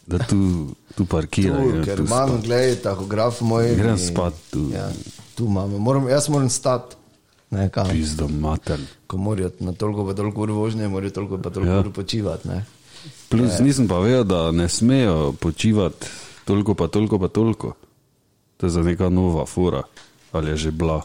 Da 0.05 0.17
tu, 0.19 0.67
tu 0.97 1.05
parkira. 1.05 1.53
tu, 1.55 1.83
ker 1.85 1.95
tu 1.95 2.03
imam, 2.03 2.29
spat. 2.29 2.43
gledaj, 2.43 2.75
tahograf 2.81 3.41
moj. 3.41 3.75
Grem 3.77 3.97
spat 3.97 4.33
tu. 4.51 4.69
Ja, 4.73 4.89
tu 5.35 5.45
imamo, 5.45 5.77
moram, 5.77 6.09
jaz 6.09 6.29
moram 6.29 6.49
stati. 6.49 6.95
Pizdo 7.91 8.27
mater. 8.27 8.79
Ko 9.07 9.17
morajo 9.17 9.51
na 9.59 9.71
toliko 9.71 10.03
pa 10.03 10.13
toliko 10.13 10.41
ur 10.41 10.51
vožnje, 10.51 10.87
morajo 10.87 11.09
toliko 11.11 11.37
pa 11.37 11.49
toliko 11.49 11.71
Ja. 11.71 11.79
ur 11.79 11.91
počivati. 11.93 12.47
Ne. 12.47 12.65
Plus 13.29 13.59
nisem 13.59 13.87
pa 13.87 13.99
vedel, 13.99 14.23
da 14.23 14.51
ne 14.51 14.69
smejo 14.69 15.31
počivati 15.31 16.07
toliko 16.45 16.73
pa 16.73 16.87
toliko 16.87 17.19
pa 17.19 17.27
toliko. 17.27 17.73
To 18.57 18.65
je 18.65 18.69
za 18.69 18.81
neka 18.83 19.09
nova 19.09 19.45
fura. 19.45 19.83
Ali 20.31 20.49
je 20.49 20.57
že 20.57 20.71
bila. 20.71 21.01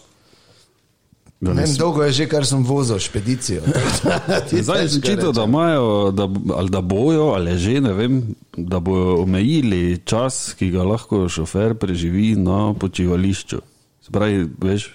Ne 1.42 1.54
ne 1.54 1.64
dolgo 1.78 2.04
je 2.06 2.12
že, 2.12 2.24
kar 2.30 2.46
sem 2.46 2.62
vozil 2.62 3.00
špedicijo. 3.02 3.66
Zdaj 4.62 4.86
težko 4.86 5.06
čital, 5.06 5.32
da 5.34 5.42
imajo, 5.44 6.12
da, 6.14 6.28
ali 6.54 6.70
da 6.70 6.80
bojo, 6.80 7.32
ali 7.34 7.58
že 7.58 7.80
ne 7.82 7.92
vem, 7.92 8.20
da 8.56 8.78
bojo 8.78 9.16
omejili 9.22 9.98
čas, 10.04 10.54
ki 10.54 10.70
ga 10.70 10.86
lahko 10.86 11.26
šofer 11.28 11.74
preživi 11.74 12.36
na 12.38 12.74
počivališču. 12.78 13.58
Spravi, 14.06 14.46
veš, 14.62 14.86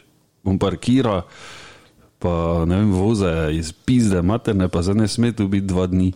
on 0.47 0.55
parkira, 0.59 1.21
pa 2.19 2.63
ne 2.63 2.79
vem, 2.79 2.95
voze 2.95 3.33
iz 3.51 3.73
pizde 3.75 4.23
materne, 4.23 4.71
pa 4.71 4.81
zdaj 4.81 5.03
ne 5.03 5.07
sme 5.11 5.33
tu 5.35 5.49
biti 5.51 5.67
dva 5.67 5.87
dni. 5.91 6.13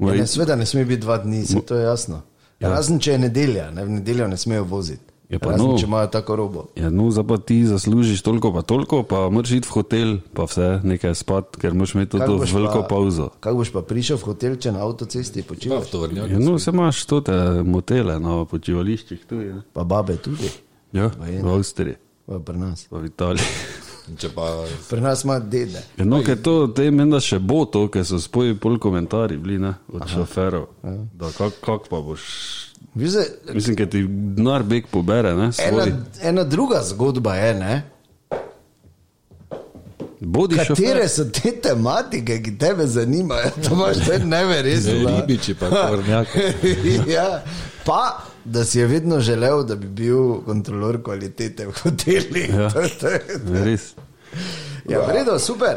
Ja, 0.00 0.16
ne, 0.16 0.26
sveda 0.26 0.56
ne 0.56 0.64
sme 0.66 0.88
biti 0.88 1.04
dva 1.04 1.20
dni, 1.20 1.44
se 1.46 1.60
to 1.60 1.76
je 1.76 1.84
jasno. 1.84 2.22
Ja. 2.60 2.72
Razen 2.72 2.96
če 2.96 3.12
je 3.12 3.18
nedelja, 3.28 3.68
ne, 3.76 3.84
v 3.84 4.00
nedeljo 4.00 4.28
ne 4.32 4.40
smejo 4.40 4.64
voziti. 4.64 5.04
Je 5.26 5.38
pa 5.38 5.50
Razen 5.50 5.66
no. 5.66 5.74
če 5.74 5.86
imajo 5.86 6.06
tako 6.08 6.36
robo. 6.36 6.60
Ja, 6.74 6.86
no, 6.86 7.10
zdaj 7.10 7.24
pa 7.24 7.36
ti 7.36 7.58
zaslužiš 7.60 8.22
toliko, 8.22 8.52
pa 8.52 8.62
toliko, 8.62 9.02
pa 9.02 9.26
moraš 9.26 9.50
iti 9.52 9.66
v 9.66 9.72
hotel, 9.72 10.08
pa 10.30 10.44
vse 10.44 10.80
nekaj 10.84 11.14
spat, 11.14 11.56
ker 11.56 11.74
moraš 11.74 11.94
imeti 11.94 12.14
Kako 12.14 12.26
to 12.26 12.38
boš 12.38 12.52
veliko 12.52 12.80
pa- 12.80 12.88
pauzo. 12.88 13.26
Kako 13.36 13.56
boš 13.56 13.70
pa 13.70 13.82
prišel 13.82 14.16
v 14.16 14.22
hotel, 14.24 14.54
če 14.54 14.70
na 14.70 14.80
avtocesti 14.80 15.42
Pa 15.42 15.48
počivaš? 15.48 15.82
v 15.82 15.90
tovrnjak. 15.90 16.30
Ja, 16.30 16.38
no, 16.38 16.58
se 16.58 16.70
imaš 16.70 17.02
to 17.04 17.20
te 17.20 17.34
motele 17.64 18.20
na 18.20 18.44
počivališčih 18.44 19.24
tu, 19.24 19.40
ja. 19.40 19.58
Pa 19.72 19.82
babe 19.82 20.14
tudi, 20.16 20.46
ja 20.92 21.10
v 21.10 21.48
Avstriji, 21.48 21.98
pa 22.22 22.38
pri 22.38 22.58
nas. 22.58 22.86
pa 22.86 22.98
v 22.98 23.06
Italiji. 23.06 23.50
Če 24.08 24.28
pa 24.30 24.62
Pri 24.86 25.00
nas 25.00 25.24
ima 25.24 25.40
dede. 25.40 25.82
Ja, 25.96 26.04
no, 26.04 26.22
ker 26.22 26.38
to, 26.38 26.68
te 26.68 26.86
menda 26.92 27.18
še 27.18 27.40
bo 27.40 27.64
to, 27.64 27.88
ker 27.88 28.06
so 28.06 28.20
spoji 28.20 28.54
pol 28.54 28.78
komentarji 28.78 29.34
bili, 29.36 29.58
ne, 29.58 29.74
od 29.88 30.02
Aha. 30.02 30.12
šoferov. 30.12 30.68
Da, 31.12 31.26
kak, 31.32 31.58
kak 31.58 31.90
pa 31.90 31.98
boš, 31.98 32.22
Zdaj, 32.96 33.24
mislim, 33.54 33.76
ker 33.76 33.90
ti 33.90 34.02
denar 34.08 34.62
beg 34.62 34.86
pobere, 34.90 35.34
ne, 35.36 35.50
ena, 35.68 35.84
ena 36.22 36.44
druga 36.44 36.80
zgodba 36.84 37.34
je, 37.34 37.54
ne? 37.54 37.82
Bodi 40.20 40.56
šofer. 40.56 40.74
Katere 40.74 41.08
so 41.08 41.24
te 41.24 41.52
tematike, 41.62 42.38
ki 42.42 42.54
tebe 42.58 42.86
zanimajo? 42.86 43.50
To 43.64 43.74
imaš 43.74 43.96
te 44.06 44.18
neverjetno. 44.18 45.16
ribiči 45.16 45.54
pa 45.54 45.70
tovrnjak. 45.70 46.28
ja, 47.16 47.42
pa, 47.84 48.24
da 48.44 48.64
si 48.64 48.78
je 48.78 48.86
vedno 48.86 49.20
želel, 49.20 49.64
da 49.64 49.76
bi 49.76 49.86
bil 49.86 50.40
kontrolor 50.46 51.02
kvalitete 51.02 51.66
v 51.66 51.72
hotelih. 51.82 52.54
Ja. 52.54 52.70
To, 52.70 52.88
to 53.00 53.08
je, 53.08 53.20
Res. 53.64 53.92
ja, 54.88 55.04
v 55.06 55.12
redu, 55.12 55.38
super. 55.38 55.76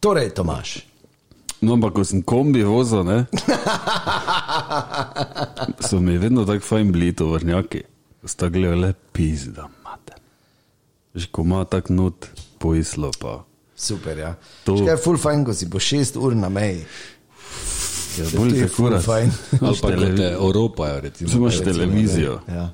Torej, 0.00 0.30
Tomaš, 0.30 0.86
No, 1.60 1.74
ampak 1.74 1.92
ko 1.92 2.02
sem 2.02 2.22
kombi 2.22 2.62
vozil, 2.62 3.04
ne, 3.04 3.26
so 5.80 5.98
mi 5.98 6.16
vedno 6.16 6.44
tako 6.44 6.62
fajn 6.62 6.88
bili 6.88 7.12
tovrnjaki. 7.12 7.82
Ko 8.20 8.24
sta 8.24 8.48
gledali 8.48 8.80
le 8.80 8.92
pizda, 9.12 9.68
mate. 9.84 10.12
Že 11.14 11.28
ko 11.28 11.42
ima 11.42 11.64
tak 11.64 11.90
not 11.90 12.26
poislo, 12.58 13.12
pa. 13.12 13.44
super. 13.76 14.18
Ja. 14.18 14.34
To- 14.64 14.76
Škaj 14.76 14.90
je 14.90 14.96
full 14.96 15.18
fajn, 15.18 15.44
ko 15.44 15.54
si 15.54 15.70
po 15.70 15.78
šest 15.78 16.16
ur 16.16 16.34
na 16.34 16.48
meji. 16.48 16.84
Ja, 18.18 18.26
To 18.26 18.38
bolj 18.38 18.58
je 18.58 18.68
fura. 18.68 19.00
fajn. 19.00 19.30
Ali 19.60 19.76
pa 19.76 19.90
ko 19.90 20.16
te 20.16 20.34
Evropajo, 20.34 21.00
recimo. 21.00 21.30
Imaš 21.30 21.54
recimo, 21.54 21.64
televizijo. 21.66 22.40
Ja. 22.48 22.70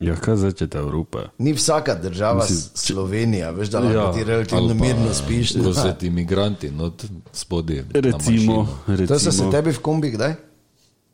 Ja, 0.00 0.16
kaj 0.16 0.36
začete 0.36 0.78
Evropa? 0.78 1.30
Ni 1.38 1.52
vsaka 1.52 1.94
država 1.94 2.42
Mislim, 2.42 2.56
Mislim, 2.56 2.70
Slovenija, 2.74 3.50
veš, 3.50 3.68
da 3.68 3.80
lahko 3.80 3.98
Ja, 3.98 4.04
ja, 4.04 4.12
ti 4.12 4.24
relativno 4.24 4.68
pa, 4.68 4.74
mirno 4.74 5.14
spiš. 5.14 5.52
Ko 5.52 5.72
so 5.72 5.92
ti 5.92 6.06
imigranti, 6.06 6.70
no, 6.70 6.92
spodaj. 7.32 7.84
Recimo, 7.94 8.68
mašino. 8.88 9.06
To 9.06 9.18
so 9.18 9.18
se 9.18 9.30
recimo 9.30 9.50
tebi 9.52 9.72
v 9.72 9.78
kombi 9.78 10.10
kdaj? 10.10 10.34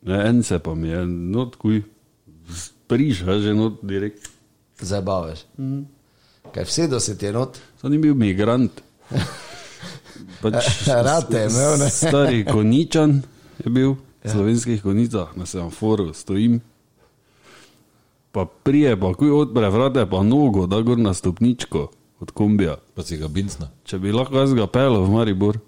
ne, 0.03 0.29
en 0.29 0.43
se 0.43 0.59
pa 0.59 0.75
mi 0.75 0.89
je, 0.89 1.07
no, 1.07 1.47
tkuj, 1.47 1.83
priša 2.87 3.39
že 3.41 3.55
not 3.55 3.79
direkt. 3.83 4.29
Zabavaš. 4.81 5.45
Mm. 5.59 5.85
Kaj 6.55 6.65
vse 6.65 6.89
do 6.89 7.01
se 7.01 7.19
ti 7.19 7.27
je 7.27 7.33
not? 7.33 7.59
To 7.81 7.89
ni 7.89 7.99
bil 7.99 8.15
migrant. 8.15 8.83
Pač, 10.43 10.87
Rad 10.87 11.31
te 11.31 11.39
je 11.39 11.51
imel, 11.51 11.79
ne? 11.79 11.91
Stari 11.91 12.45
koničan 12.45 13.23
je 13.65 13.71
bil, 13.71 13.95
v 14.25 14.31
slovenskih 14.31 14.83
konicah, 14.83 15.31
na 15.39 15.47
semaforu 15.47 16.11
stojim. 16.15 16.61
Pa 18.33 18.45
prije, 18.45 18.97
pa 19.01 19.13
kuj 19.15 19.31
odpre 19.31 19.69
vrate, 19.71 20.07
pa 20.11 20.23
nogo, 20.23 20.67
da 20.67 20.81
gor 20.81 20.99
na 20.99 21.15
stopničko 21.15 21.91
od 22.21 22.31
kombija. 22.31 22.77
Pa 22.95 23.03
si 23.03 23.17
ga 23.21 23.29
bincna. 23.29 23.69
Če 23.85 23.99
bi 23.99 24.13
lahko 24.13 24.41
jaz 24.41 24.55
ga 24.57 24.67
pel 24.67 24.97
v 25.03 25.11
Maribor. 25.13 25.59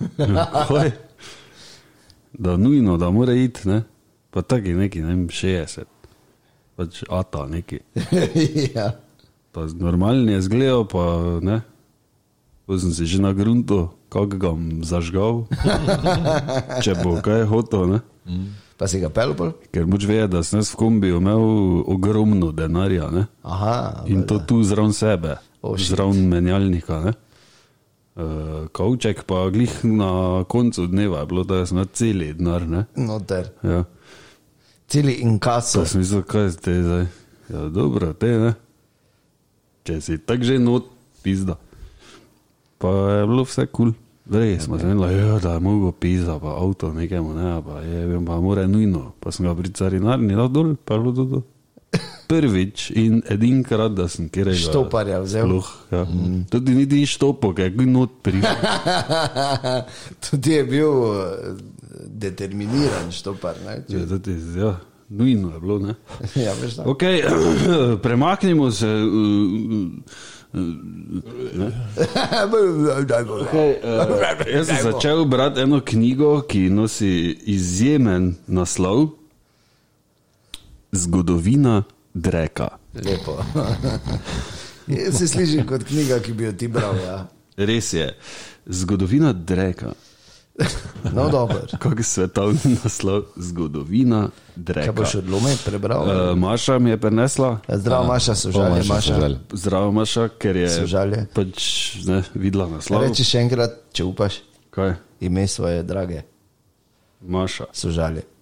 Kaj? 0.68 0.90
Da 2.36 2.56
nujno, 2.56 2.96
da 3.00 3.10
mora 3.10 3.32
iti, 3.32 3.68
ne? 3.68 3.82
Pa 4.30 4.42
taki 4.42 4.74
neki, 4.76 5.00
ne 5.00 5.14
vem, 5.14 5.28
60. 5.32 5.88
Pač 6.76 7.00
ata 7.08 7.46
neki. 7.48 7.80
ja. 8.76 8.90
Pa 9.56 9.64
normalni 9.72 10.36
je 10.36 10.42
zgledal, 10.44 10.84
pa 10.84 11.06
ne. 11.40 11.62
Pa 12.68 12.76
sem 12.82 12.92
si 12.92 13.06
že 13.08 13.22
na 13.22 13.32
gruntu, 13.32 13.88
kako 14.12 14.36
ga 14.36 14.52
zažgal. 14.84 15.46
Če 16.84 16.98
bo 17.00 17.16
kaj 17.24 17.46
hotel, 17.48 17.96
ne. 17.96 18.00
Pa 18.76 18.84
si 18.88 19.00
ga 19.00 19.08
pel 19.08 19.32
bolj? 19.36 19.54
Ker 19.72 19.86
moč 19.88 20.04
ve, 20.04 20.18
da 20.28 20.42
sem 20.44 20.60
jaz 20.60 20.74
v 20.74 20.80
kombiju 20.82 21.20
imel 21.22 21.44
ogromno 21.88 22.50
denarja 22.52 23.08
ne? 23.12 23.24
Aha, 23.42 24.04
in 24.12 24.26
to 24.28 24.38
tu 24.44 24.60
zraven 24.64 24.92
sebe, 24.92 25.38
Oh, 25.64 25.78
zraven 25.80 26.28
menjalnika. 26.28 27.00
Ne? 27.06 27.12
Uh, 28.16 28.68
Kavček 28.76 29.24
pa 29.28 29.46
glih 29.52 29.72
na 29.84 30.44
koncu 30.48 30.86
dneva 30.86 31.24
je 31.24 31.30
bilo, 31.32 31.44
da 31.44 31.64
sem 31.66 31.80
na 31.80 31.86
celi 31.88 32.32
denar. 32.36 32.68
Ne? 32.68 32.84
noter. 32.96 33.50
Ja. 33.64 33.84
Celi 34.88 35.18
inkaso. 35.24 35.80
Pa 35.80 35.88
sem 35.88 36.04
mislil, 36.04 36.22
kaj 36.28 36.52
ste 36.54 36.76
zdaj. 36.84 37.06
Ja, 37.48 37.68
dobro, 37.72 38.12
te 38.12 38.30
ne. 38.38 38.54
Če 39.88 40.00
si 40.04 40.18
tako 40.18 40.44
že 40.44 40.58
not, 40.60 40.88
pizda. 41.24 41.56
Pa 42.78 42.92
je 43.20 43.26
bilo 43.26 43.44
vse 43.48 43.66
kul. 43.66 43.92
Cool. 43.92 44.05
Res 44.30 44.64
smo 44.64 44.78
se 44.78 44.86
menili, 44.86 45.18
ja, 45.18 45.38
da 45.38 45.52
je 45.52 45.60
mogo 45.60 45.92
pizda, 45.92 46.38
pa 46.38 46.56
avto 46.58 46.92
nekemu, 46.92 47.34
ne, 47.34 47.62
pa 47.62 47.80
je, 47.80 48.06
vem, 48.06 48.24
pa 48.26 48.40
mora 48.40 48.66
nujno. 48.66 49.12
Pa 49.20 49.30
sem 49.30 49.46
ga 49.46 49.54
pri 49.54 49.70
carinarni 49.70 50.34
dal 50.34 50.48
dol, 50.50 50.74
pa 50.74 50.94
je 50.94 51.00
bilo 51.00 51.12
to. 51.12 51.26
to. 51.26 51.42
Prvič 52.26 52.90
in 52.98 53.20
edinkrat, 53.30 53.94
da 53.94 54.08
sem 54.10 54.26
kjer 54.28 54.50
Štoparja 54.58 55.20
vzel. 55.22 55.46
Sploh, 55.46 55.68
ja. 55.94 56.02
mm. 56.02 56.40
Tudi 56.50 56.74
niti 56.74 56.98
ni 56.98 57.06
štopo, 57.06 57.52
ker 57.54 57.70
je 57.70 57.86
not 57.86 58.18
pri. 58.22 58.42
Tudi 60.26 60.58
je 60.58 60.64
bil 60.66 60.90
eh, 60.90 61.62
determiniran 62.10 63.12
štopar. 63.14 63.62
Ne? 63.62 63.78
Ja, 63.88 64.02
tudi, 64.10 64.34
ja, 64.58 64.74
nujno 65.08 65.54
je 65.54 65.60
bilo, 65.60 65.78
ne. 65.78 65.94
Ja, 66.44 66.54
veš, 66.58 66.80
da. 66.80 66.90
Okay, 66.90 67.22
premaknimo 68.04 68.70
se. 68.74 68.90
uh, 68.90 70.26
Okay, 73.46 73.76
uh, 73.84 74.54
jaz 74.54 74.66
sem 74.66 74.82
začel 74.82 75.24
brati 75.28 75.60
eno 75.60 75.80
knjigo, 75.84 76.40
ki 76.48 76.70
nosi 76.70 77.36
izjemen 77.44 78.34
naslov 78.46 79.08
Zgodovina 80.92 81.82
Dreka. 82.14 82.68
Lepo. 83.04 83.36
Je, 84.86 85.12
Se 85.12 85.28
sliši 85.28 85.66
kot 85.66 85.84
knjiga, 85.84 86.20
ki 86.22 86.32
bi 86.32 86.44
jo 86.44 86.52
ti 86.52 86.68
bral. 86.68 86.96
Ja. 87.04 87.16
Res 87.56 87.92
je, 87.92 88.06
zgodovina 88.66 89.32
Dreka. 89.32 89.92
No, 91.12 91.28
dobro. 91.28 91.60
Kako 91.78 92.02
svetovni 92.02 92.76
naslov, 92.84 93.22
zgodovina 93.36 94.28
Dreka. 94.56 94.80
Kaj 94.82 94.92
boš 94.92 95.14
odlomek 95.14 95.58
prebral? 95.64 96.02
Uh, 96.02 96.38
Maša 96.38 96.78
mi 96.78 96.90
je 96.90 96.96
prenesla, 96.96 97.58
Zdravo, 97.68 98.06
Maša, 98.06 98.34
sožalje, 98.34 98.70
Maša, 98.70 98.94
Maša. 98.94 99.14
sožalje. 99.14 99.38
zdravo 99.52 99.92
Maša, 99.92 100.28
ker 100.28 100.56
je 100.56 100.70
Sožalje. 100.70 101.26
pač 101.34 101.58
ne, 102.04 102.22
videla 102.34 102.68
naslov. 102.68 103.02
Reči 103.02 103.24
še 103.24 103.38
enkrat, 103.38 103.70
če 103.92 104.04
upaš, 104.04 104.40
Kaj? 104.70 104.96
ime 105.20 105.46
svoje 105.46 105.82
drage, 105.82 106.22
Maša. 107.20 107.64
sožalje. 107.72 108.22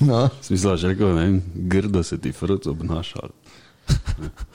No. 0.00 0.28
Smisla, 0.42 0.76
že 0.76 0.88
rekel, 0.88 1.14
ne, 1.14 1.26
grdo 1.54 2.02
se 2.02 2.18
ti 2.18 2.32
fruc 2.32 2.66
obnaša. 2.66 3.20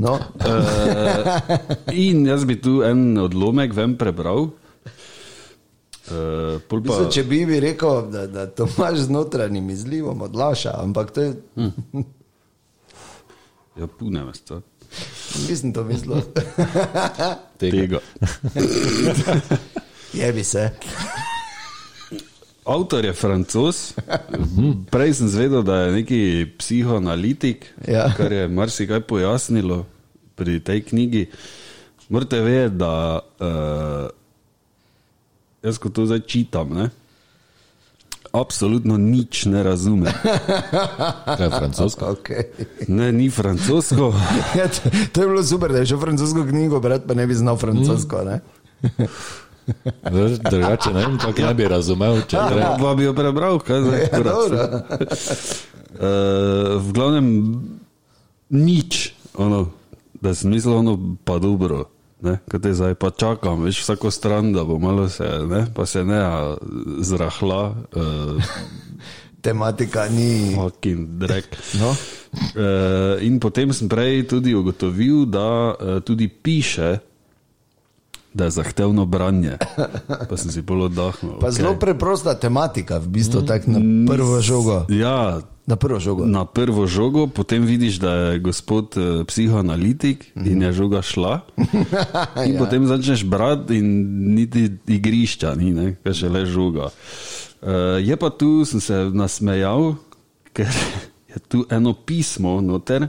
No, 0.00 0.16
In 1.92 2.24
jaz 2.26 2.44
bi 2.48 2.56
tu 2.60 2.80
en 2.84 3.18
odlomek 3.20 3.74
ven 3.76 3.96
prebral. 4.00 4.48
Uh, 6.10 6.56
pol 6.66 6.80
pa, 6.82 6.88
Mislim, 6.88 7.10
če 7.14 7.22
bi 7.28 7.42
mi 7.46 7.60
rekel, 7.62 8.08
da, 8.10 8.24
da 8.26 8.46
to 8.48 8.66
imaš 8.66 9.04
z 9.04 9.12
notranjim 9.14 9.68
izlivom 9.70 10.24
odlaša, 10.26 10.72
ampak 10.82 11.12
to 11.14 11.22
je, 11.22 11.34
ja, 13.78 13.86
pune 13.86 14.24
me 14.24 14.34
sta. 14.34 14.58
nisem 15.48 15.72
to 15.72 15.84
mislil. 15.84 16.24
Tega. 17.60 18.00
Je 20.12 20.32
bi 20.32 20.44
se. 20.44 20.70
Avtor 22.70 23.04
je 23.04 23.12
francos, 23.12 23.94
prej 24.90 25.14
sem 25.14 25.28
zvedel, 25.28 25.62
da 25.62 25.76
je 25.80 25.92
neki 25.92 26.20
psihoanalitik, 26.58 27.66
Ja. 27.88 28.12
kar 28.14 28.32
je 28.32 28.48
marsikaj 28.48 29.00
pojasnilo 29.00 29.86
pri 30.34 30.60
tej 30.60 30.84
knjigi. 30.84 31.26
Morate 32.08 32.40
vedeti, 32.40 32.76
da 32.76 32.94
uh, 33.18 34.06
jaz, 35.62 35.78
ko 35.78 35.90
to 35.90 36.06
zdaj 36.06 36.20
čitam, 36.20 36.70
ne, 36.70 36.86
absolutno 38.32 38.94
nič 38.96 39.44
ne 39.46 39.62
razumem. 39.62 40.14
Kaj 41.36 41.44
je 41.44 41.50
francosko? 41.50 42.04
Okay. 42.12 42.42
Ne, 42.88 43.10
ni 43.12 43.30
francosko. 43.30 44.14
Ja, 44.58 44.68
to, 44.68 44.80
to 45.12 45.20
je 45.20 45.28
bilo 45.28 45.42
super, 45.42 45.72
da 45.72 45.78
je 45.78 45.90
šel 45.90 46.00
francosko 46.00 46.46
knjigo 46.46 46.80
brati, 46.80 47.06
pa 47.08 47.14
ne 47.14 47.26
bi 47.26 47.34
znal 47.34 47.58
francosko. 47.58 48.22
Ne? 48.22 48.40
Drugače 50.50 50.92
ne 50.94 51.06
vem, 51.06 51.18
kako 51.18 51.42
ne 51.42 51.54
bi 51.54 51.68
razumel, 51.68 52.20
če. 52.28 52.36
Ja, 52.36 52.76
pa 52.80 52.94
bi 52.94 53.04
jo 53.04 53.14
prebral, 53.14 53.58
kaj 53.58 53.82
zdaj. 53.86 54.08
Ja. 54.12 54.18
Uh, 55.94 56.80
v 56.86 56.92
glavnem, 56.92 57.30
nič, 58.50 59.14
ono, 59.34 59.66
da 60.20 60.34
sem 60.34 60.50
mislil, 60.50 60.80
ono, 60.82 60.98
pa 61.24 61.38
dobro. 61.38 61.86
Ne, 62.20 62.36
kaj 62.52 62.60
te 62.60 62.74
zdaj 62.76 62.94
pa 63.00 63.08
čakam, 63.10 63.62
veš 63.64 63.80
vsako 63.80 64.10
stran, 64.12 64.52
da 64.52 64.64
bo 64.68 64.76
malo 64.78 65.08
se, 65.08 65.24
ne, 65.48 65.64
pa 65.74 65.86
se 65.86 66.04
ne 66.04 66.20
zrahla, 67.00 67.62
uh, 67.96 68.52
Tematika 69.40 70.08
ni. 70.08 70.52
fucking 70.54 71.06
drek. 71.16 71.56
No? 71.80 71.90
Uh, 71.90 73.16
in 73.24 73.40
potem 73.40 73.72
sem 73.72 73.88
prej 73.88 74.28
tudi 74.28 74.52
ugotovil, 74.54 75.24
da 75.24 75.72
uh, 75.72 76.02
tudi 76.04 76.28
piše, 76.28 76.98
da 78.34 78.44
je 78.46 78.50
zahtevno 78.50 79.06
branje. 79.06 79.56
Pa 80.28 80.36
sem 80.36 80.50
si 80.50 80.62
bolj 80.62 80.86
oddahnil. 80.86 81.38
Pa 81.40 81.50
okej. 81.50 81.56
zelo 81.56 81.74
preprosta 81.74 82.34
tematika, 82.34 82.98
v 82.98 83.08
bistvu 83.08 83.42
tako 83.42 83.70
na 83.74 83.80
prvo 84.06 84.40
žogo. 84.40 84.84
Ja, 84.88 85.40
Na 85.66 85.76
prvo 85.76 86.00
žogo. 86.00 86.26
na 86.26 86.44
prvo 86.44 86.86
žogo, 86.86 87.26
potem 87.26 87.62
vidiš, 87.62 87.98
da 88.02 88.10
je 88.14 88.38
gospod 88.38 88.94
eh, 88.96 89.24
psihoanalitik 89.24 90.32
in 90.34 90.62
je 90.62 90.72
žoga 90.72 91.02
šla. 91.02 91.40
In 92.46 92.54
ja. 92.54 92.58
potem 92.58 92.86
začneš 92.86 93.22
brati, 93.24 93.78
in 93.78 93.86
niti 94.34 94.70
igrišča 94.86 95.54
ni, 95.54 95.70
ne, 95.70 95.94
kaj 96.02 96.14
še 96.14 96.28
le 96.28 96.42
žoga. 96.46 96.90
Uh, 97.60 98.00
je 98.00 98.16
pa 98.16 98.30
tu, 98.30 98.64
sem 98.64 98.80
se 98.80 98.94
nasmejal, 99.12 99.94
ker 100.56 100.70
je 101.30 101.38
tu 101.46 101.66
eno 101.70 101.92
pismo 101.94 102.58
noter, 102.60 103.06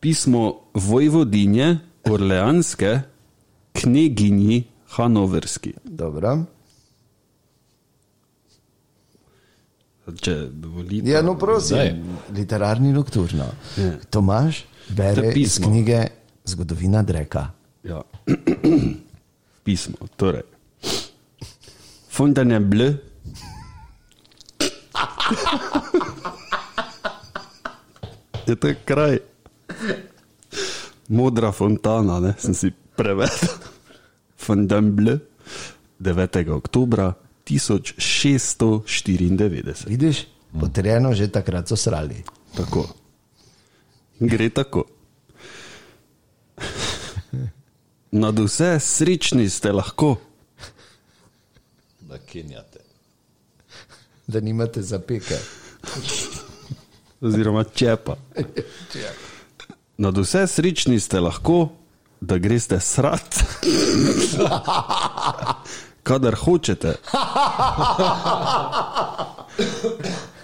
pismo 0.00 0.60
Vojvodinje 0.74 1.78
Orleanske, 2.04 3.00
kneginji 3.72 4.64
Hanoverski. 4.88 5.74
Dobro. 5.84 6.38
Če 10.20 10.34
dovolite. 10.50 11.10
Ja, 11.10 11.22
no, 11.22 11.36
prosim, 11.38 11.76
Zdaj. 11.76 11.94
literarni 12.34 12.92
nokturno. 12.92 13.46
Ja. 13.78 13.92
Tomaš 14.10 14.64
To 14.88 14.94
bere 14.98 15.32
iz 15.36 15.60
knjige 15.62 16.06
Zgodovina 16.44 17.02
Dreka. 17.02 17.50
Ja. 17.86 18.02
Pismo, 19.64 19.96
torej. 20.16 20.42
Fontainebleau. 22.10 22.94
Je 28.50 28.56
to 28.56 28.74
kraj. 28.84 29.18
Modra 31.08 31.52
fontana, 31.52 32.20
ne? 32.20 32.34
sem 32.38 32.54
si 32.54 32.72
prevedel. 33.02 33.48
Fontainebleau, 34.36 35.18
9. 36.00 36.52
oktober 36.52 37.12
1694. 37.44 39.88
Vidiš, 39.88 40.26
potrjeno 40.60 41.14
že 41.14 41.32
takrat 41.32 41.68
so 41.68 41.76
srali. 41.76 42.24
Tako. 42.56 42.88
Gre 44.20 44.50
tako. 44.50 44.84
Nad 48.10 48.38
vse 48.38 48.80
srečni 48.80 49.48
ste 49.48 49.72
lahko, 49.72 50.16
Da 52.10 52.18
kenjate. 52.18 52.78
Da 54.26 54.40
nimate 54.40 54.82
zapeke. 54.82 55.38
oziroma 57.20 57.64
čepa. 57.64 58.16
Nad 59.98 60.18
vse 60.18 60.46
srečni 60.46 61.00
ste 61.00 61.20
lahko, 61.20 61.68
da 62.20 62.38
greste 62.38 62.80
srat, 62.80 63.44
kadar 66.02 66.34
hočete. 66.34 66.94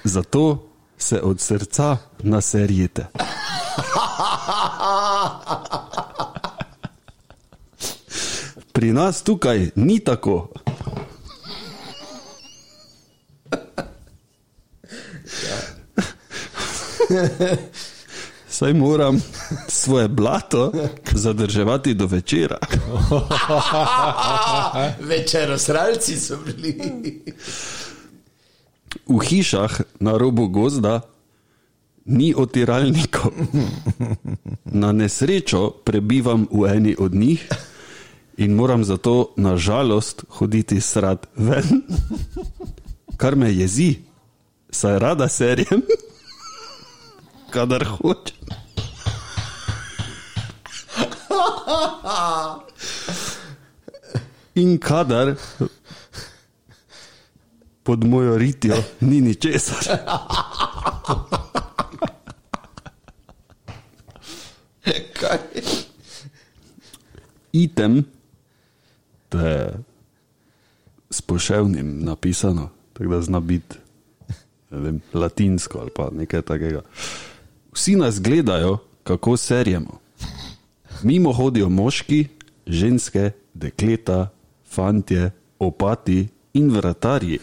Zato 0.04 0.68
se 0.98 1.20
od 1.22 1.40
srca 1.40 1.96
naserjete. 2.18 3.06
Pri 8.72 8.92
nas 8.92 9.22
tukaj 9.22 9.70
ni 9.74 10.00
tako. 10.00 10.48
Saj 18.56 18.74
moram 18.74 19.22
svoje 19.68 20.08
blato 20.08 20.72
zadrževati 21.12 21.94
do 21.94 22.06
večera. 22.06 22.58
Večerosralci 25.10 26.16
so 26.16 26.38
bili. 26.46 26.80
V 29.06 29.20
hišah 29.28 29.80
na 30.00 30.18
robu 30.18 30.48
gozda 30.48 31.00
ni 32.04 32.34
otiralnikov. 32.36 33.32
Na 34.64 34.92
nesrečo 34.92 35.70
prebivam 35.70 36.48
v 36.50 36.76
eni 36.76 36.96
od 36.98 37.14
njih 37.14 37.48
in 38.36 38.54
moram 38.54 38.84
zato 38.84 39.34
na 39.36 39.56
žalost 39.56 40.24
hoditi 40.28 40.80
srad 40.80 41.26
ven, 41.36 41.82
kar 43.16 43.36
me 43.36 43.54
jezi, 43.54 43.94
saj 44.70 44.98
rada 44.98 45.28
serijem, 45.28 45.82
kadar 47.50 47.84
hočem. 47.84 48.36
In 54.54 54.78
kadar 54.78 55.36
pod 57.82 58.04
mojo 58.04 58.38
ritjo 58.38 58.76
ni 59.00 59.20
ničesar. 59.20 60.00
Kaj? 65.16 65.38
Item, 67.52 68.04
to 69.28 69.38
je 69.40 69.78
s 71.10 71.20
poševnim 71.22 72.04
napisano, 72.04 72.70
tako 72.92 73.10
da 73.10 73.20
zna 73.22 73.40
biti 73.40 73.76
latinsko 75.14 75.78
ali 75.78 75.90
pa 75.96 76.10
nekaj 76.12 76.42
takega. 76.42 76.82
Vsi 77.76 77.96
nas 77.96 78.20
gledajo, 78.20 78.78
kako 79.04 79.36
serjemo. 79.36 80.00
Mimo 81.02 81.32
hodijo 81.32 81.68
moški, 81.68 82.26
ženske, 82.66 83.30
dekleta, 83.54 84.28
fantje, 84.70 85.30
opati 85.58 86.28
in 86.52 86.70
vratarji. 86.70 87.38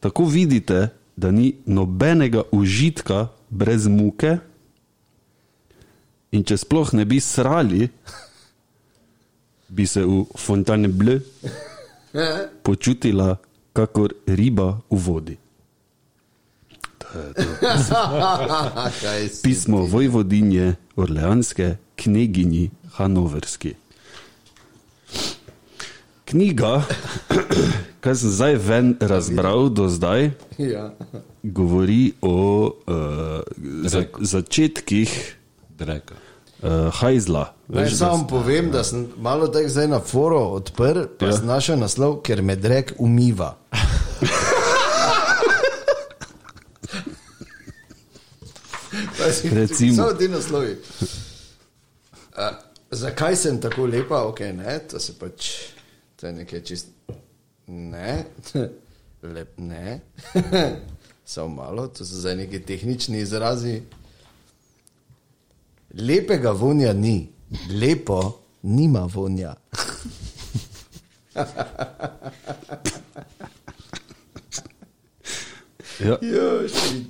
Tako 0.00 0.24
vidite, 0.24 0.88
da 1.16 1.30
ni 1.30 1.54
nobenega 1.66 2.42
užitka 2.52 3.28
brez 3.50 3.86
muke, 3.86 4.38
in 6.32 6.42
če 6.42 6.56
sploh 6.56 6.92
ne 6.96 7.04
bi 7.04 7.20
srali, 7.20 7.88
bi 9.68 9.86
se 9.86 10.02
v 10.04 10.24
Fontane 10.38 10.88
Bleu 10.88 11.20
počutila 12.62 13.36
kakor 13.72 14.14
riba 14.26 14.80
v 14.90 14.96
vodi. 14.96 15.36
To 16.98 17.03
je 17.03 17.03
to. 17.03 17.03
Kaj 17.03 17.03
si? 17.03 17.03
Pismo 19.42 19.78
Vojvodinje 19.78 20.74
Orleanske 20.96 21.76
kneginji 21.96 22.70
Hanoverski. 22.92 23.74
Knjiga, 26.24 26.82
kar 28.02 28.16
sem 28.16 28.30
zdaj 28.30 28.54
ven 28.56 28.96
razbral 29.00 29.68
do 29.68 29.88
zdaj, 29.88 30.30
Ja. 30.58 30.90
govori 31.42 32.12
o 32.22 32.34
uh, 32.66 32.94
za, 33.84 34.04
začetkih 34.20 35.36
Dreka. 35.70 36.14
uh, 36.62 36.70
hajzla. 36.92 37.52
Naj 37.68 37.90
samo 37.90 38.26
povem, 38.26 38.70
da 38.70 38.84
sem 38.84 39.08
malo 39.16 39.48
tako 39.48 39.68
zdaj 39.68 39.88
na 39.88 40.00
foro 40.00 40.38
odprl, 40.38 41.06
pa 41.18 41.26
ja. 41.26 41.32
sem 41.32 41.46
našel 41.46 41.78
naslov, 41.78 42.22
ker 42.22 42.42
me 42.42 42.56
drek 42.56 42.92
umiva. 42.98 43.54
Pa 46.90 47.00
si- 47.00 48.83
Recimo. 49.52 49.94
Samo 49.94 50.12
ti 50.12 50.28
naslovi. 50.28 50.76
A, 52.36 52.50
zakaj 52.90 53.36
sem 53.36 53.60
tako 53.60 53.86
lepa, 53.86 54.22
ok, 54.22 54.40
ne, 54.40 54.78
to 54.90 55.00
se 55.00 55.12
pač, 55.18 55.50
to 56.16 56.26
je 56.26 56.32
nekaj 56.32 56.62
čist. 56.64 56.86
Ne, 57.66 58.24
Lep, 59.34 59.58
ne, 59.58 60.00
samo 61.24 61.54
malo, 61.54 61.86
to 61.88 62.04
so 62.04 62.20
zdaj 62.20 62.36
neki 62.36 62.60
tehnični 62.62 63.18
izrazi. 63.18 63.82
Lepega 65.94 66.50
vonja 66.50 66.92
ni, 66.92 67.28
lepo 67.80 68.40
nima 68.62 69.08
vonja. 69.14 69.54
ja, 76.04 76.18
Jo, 76.20 76.68
shit. 76.68 77.06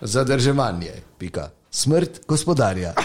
Zadrževanje, 0.00 0.92
pika. 1.18 1.48
Smrt 1.70 2.20
gospodarja. 2.26 2.94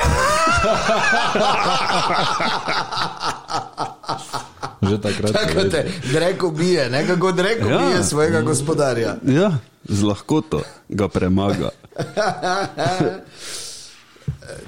Že 4.82 5.02
takrat. 5.02 5.32
Tako 5.34 5.64
te 5.64 5.82
drek 6.06 6.43
ubije, 6.43 6.89
ne 6.89 7.08
kako 7.08 7.32
drek 7.32 7.60
Ja. 7.60 7.66
ubije 7.78 8.04
svojega 8.04 8.41
gospodarja. 8.41 9.16
ja, 9.24 9.58
z 9.84 10.04
lahkoto 10.04 10.62
ga 10.89 11.08
premaga. 11.08 11.70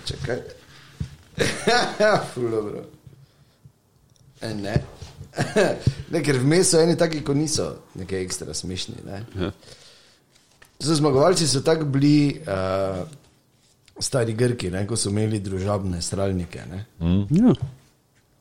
Čakaj. 0.06 0.40
Ful, 2.34 2.50
dobro. 2.52 2.84
E, 4.42 4.54
ne. 4.54 4.76
ne, 6.10 6.24
ker 6.24 6.38
vmes 6.38 6.70
so 6.70 6.80
eni 6.80 6.98
taki, 6.98 7.22
ko 7.24 7.34
niso, 7.34 7.76
nekaj 7.96 8.22
ekstra 8.22 8.54
smešni. 8.54 8.96
Ne? 9.06 9.26
Ja. 9.36 9.52
So 10.80 10.96
zmagovalci 10.96 11.48
so 11.48 11.62
tako 11.62 11.86
bili 11.86 12.16
uh, 12.38 13.08
stari 14.00 14.34
Grki, 14.34 14.70
ne, 14.70 14.86
ko 14.86 14.96
so 14.96 15.10
imeli 15.10 15.40
družabne 15.40 16.02
stralnike. 16.02 16.62
Ne. 16.68 16.86
Ja. 17.32 17.54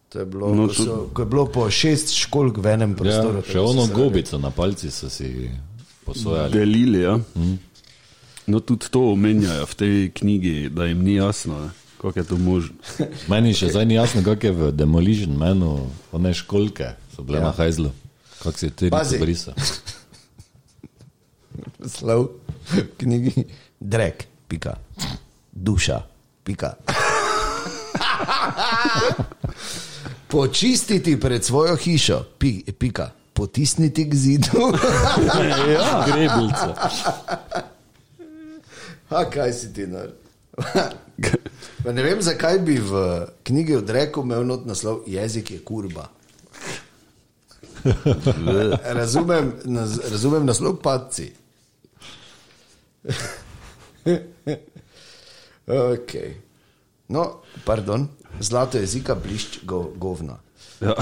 To 0.08 0.18
je 0.18 0.26
bilo, 0.26 0.54
No, 0.54 0.66
ko, 0.68 0.74
so, 0.74 1.10
ko 1.10 1.22
je 1.22 1.26
bilo 1.26 1.46
po 1.46 1.70
šest 1.70 2.12
školk 2.14 2.58
v 2.58 2.66
enem 2.68 2.90
Ja, 2.90 2.96
prostoru. 2.96 3.40
še 3.40 3.46
tako 3.48 3.58
so 3.58 3.64
ono 3.66 3.86
se 3.86 3.92
gobico 3.94 4.38
na 4.38 4.50
palci 4.50 4.90
so 4.90 5.08
si 5.08 5.50
posojali. 6.04 6.52
Delili, 6.52 7.00
ja. 7.00 7.16
No, 8.46 8.60
tudi 8.60 8.86
to 8.86 9.10
omenjajo 9.10 9.66
v 9.66 9.74
tej 9.74 9.94
knjigi, 10.12 10.68
da 10.70 10.84
jim 10.84 11.02
ni 11.02 11.14
jasno, 11.14 11.58
ne, 11.58 11.70
kako 11.96 12.14
je 12.14 12.24
to 12.24 12.36
možno. 12.38 12.76
Meni 13.28 13.50
še 13.52 13.72
zdaj 13.72 13.84
ni 13.84 13.94
jasno, 13.94 14.22
kako 14.22 14.46
je 14.46 14.52
v 14.52 14.70
Demolition 14.72 15.32
menu, 15.32 15.72
one 16.12 16.30
školke 16.32 16.92
so 17.10 17.22
bile 17.22 17.38
Ja. 17.38 17.40
ja. 17.40 17.46
na 17.46 17.52
hajzlu. 17.54 17.90
Kako 18.38 18.58
si 18.58 18.70
ti 18.70 18.90
Pazi. 18.90 19.16
to 19.16 19.24
brisa? 19.24 19.52
Slov 21.86 22.28
v 22.72 22.84
knjigi 22.98 23.44
Drek, 23.80 24.26
pika. 24.48 24.74
Duša, 25.52 26.00
pika. 26.44 26.74
Počistiti 30.28 31.20
pred 31.20 31.44
svojo 31.44 31.76
hišo, 31.76 32.24
pi, 32.38 32.64
pika. 32.72 33.10
Potisniti 33.32 34.08
k 34.10 34.14
zidu. 34.14 34.58
Ja, 35.76 36.04
greblice. 36.08 36.68
A 39.10 39.24
kaj 39.30 39.52
si 39.52 39.72
ti 39.72 39.86
nor? 39.86 40.08
Pa 41.84 41.92
ne 41.92 42.02
vem, 42.02 42.22
zakaj 42.22 42.58
bi 42.58 42.78
v 42.80 43.26
knjigi 43.44 43.76
od 43.76 43.90
Reku 43.90 44.24
imel 44.24 44.46
not 44.46 44.66
naslov 44.66 45.04
Jezik 45.06 45.50
je 45.50 45.58
kurba. 45.60 46.08
Razumem, 48.98 49.52
naz, 49.64 50.00
razumem 50.10 50.46
naslov 50.46 50.80
padci. 50.82 51.30
Okay. 55.66 56.34
No, 57.08 57.32
pardon, 57.64 58.08
zlato 58.40 58.78
jezika 58.78 59.14
blišč 59.14 59.58
go, 59.62 59.90
govna. 59.96 60.38
Ja. 60.80 60.92
Uh, 60.92 60.98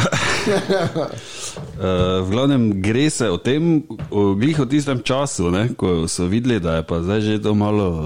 v 2.23 2.31
glavnem 2.31 2.83
gre 2.83 3.11
se 3.11 3.31
o 3.31 3.37
tem, 3.43 3.83
o, 4.11 4.35
glih 4.39 4.61
o 4.61 4.67
tistem 4.71 5.03
času, 5.03 5.51
ne, 5.51 5.69
ko 5.75 6.07
so 6.09 6.27
videli, 6.31 6.61
da 6.63 6.77
je 6.79 6.85
pa 6.87 7.03
zdaj 7.03 7.21
že 7.21 7.43
to 7.43 7.55
malo 7.59 7.87
eh, 7.91 7.99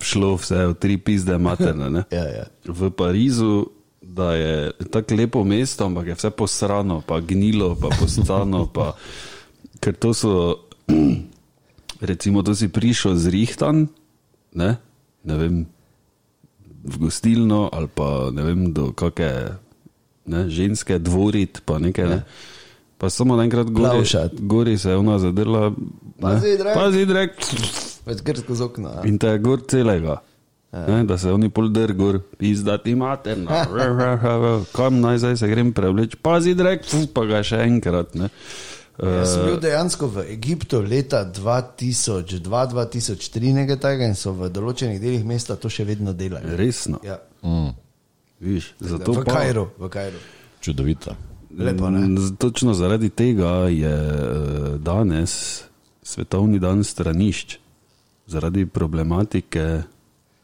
šlo 0.00 0.40
vse 0.40 0.72
v 0.72 0.74
tri 0.80 0.96
pizde 0.96 1.36
materne. 1.38 1.90
Ne. 1.90 2.02
Ja, 2.18 2.24
ja. 2.24 2.44
V 2.64 2.90
Parizu, 2.90 3.66
da 4.00 4.34
je 4.34 4.72
tako 4.90 5.14
lepo 5.14 5.44
mesto, 5.44 5.84
ampak 5.84 6.06
je 6.06 6.14
vse 6.16 6.30
posrano, 6.30 7.02
pa 7.04 7.20
gnilo, 7.20 7.76
pa 7.76 7.88
postano, 7.92 8.66
pa, 8.72 8.96
ker 9.84 9.94
to 10.00 10.16
so, 10.16 10.64
recimo, 12.00 12.42
to 12.42 12.54
si 12.54 12.68
prišel 12.68 13.16
z 13.16 13.32
Rihtan, 13.32 13.88
ne, 14.54 14.76
ne 15.24 15.34
vem, 15.36 15.56
v 16.84 16.94
gostilno 16.98 17.68
ali 17.72 17.90
pa 17.90 18.30
ne 18.32 18.42
vem, 18.42 18.60
do 18.72 18.92
kakšne 18.94 19.58
ne, 20.28 20.44
ženske 20.52 20.98
dvorit, 21.00 21.64
pa 21.64 21.80
nekaj. 21.80 22.06
Ne. 22.06 22.20
Pa 22.98 23.06
samo 23.10 23.38
naenkrat 23.38 23.70
gori, 23.70 24.02
gori 24.42 24.74
se 24.78 24.90
je 24.90 24.96
ona 24.96 25.18
zadrla. 25.18 25.70
ne. 25.70 25.76
Pazi, 26.20 26.56
drek. 26.58 26.74
Pazi, 26.74 27.04
drek. 27.06 27.30
Več 28.08 28.22
kar 28.26 28.40
skozi 28.40 28.64
okno. 28.66 28.90
a? 28.90 29.06
In 29.06 29.18
te 29.22 29.30
je 29.30 29.38
gor 29.38 29.62
celega. 29.70 30.18
Ne, 30.72 31.04
da 31.08 31.16
se 31.16 31.32
oni 31.32 31.48
pol 31.48 31.70
drg 31.72 31.96
gor, 31.96 32.18
izdati 32.44 32.92
materno. 32.94 33.48
Kam 34.76 35.00
naj 35.00 35.22
zdaj 35.22 35.36
se 35.40 35.48
grem 35.48 35.72
prevleč, 35.72 36.18
pazi, 36.20 36.52
drek, 36.58 36.84
pa 37.14 37.24
ga 37.24 37.40
še 37.46 37.62
enkrat. 37.64 38.12
Ne. 38.18 38.28
Jaz 38.98 39.30
sem 39.30 39.44
bil 39.46 39.60
dejansko 39.62 40.06
v 40.10 40.24
Egiptu 40.32 40.80
leta 40.82 41.20
2002-2003, 41.24 43.52
nekaj 43.54 43.76
takega, 43.78 44.04
in 44.06 44.14
so 44.18 44.32
v 44.34 44.48
določenih 44.50 44.98
delih 45.00 45.22
mesta 45.24 45.54
to 45.56 45.68
še 45.70 45.84
vedno 45.86 46.10
delali. 46.12 46.56
Resno. 46.58 46.98
Ja. 47.06 47.18
Viš, 48.40 48.74
zato 48.80 49.12
V 49.12 49.24
pa, 49.24 49.32
Kajru, 49.34 49.68
v 49.78 49.88
Kajru. 49.88 50.18
Čudovito. 50.60 51.14
Lepo, 51.50 51.90
ne? 51.90 51.98
Mm, 52.06 52.36
Točno 52.36 52.74
zaradi 52.74 53.08
tega 53.10 53.46
je 53.66 53.88
eh, 53.88 54.78
danes 54.78 55.62
svetovni 56.02 56.58
dan 56.58 56.84
stranišč, 56.84 57.58
zaradi 58.26 58.66
problematike 58.66 59.82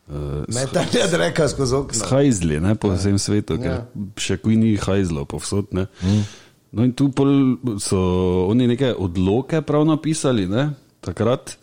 uh, 0.09 0.15
Metanje 0.49 1.01
reka 1.13 1.49
skozi 1.49 1.75
okno. 1.75 2.05
hajzli 2.07 2.61
ne, 2.61 2.75
po 2.75 2.91
vsem 2.91 3.19
svetu, 3.19 3.59
ker 3.59 3.71
Ja. 3.71 3.87
še 4.17 4.37
kuj 4.37 4.57
ni 4.57 4.77
hajzlo 4.77 5.25
povsod. 5.25 5.67
Ne. 5.73 5.87
No 6.75 6.83
in 6.83 6.93
tu 6.93 7.11
so 7.79 7.99
oni 8.51 8.67
neke 8.67 8.91
odloke 8.99 9.63
prav 9.63 9.85
napisali, 9.87 10.49
ne, 10.51 10.73
takrat, 11.01 11.55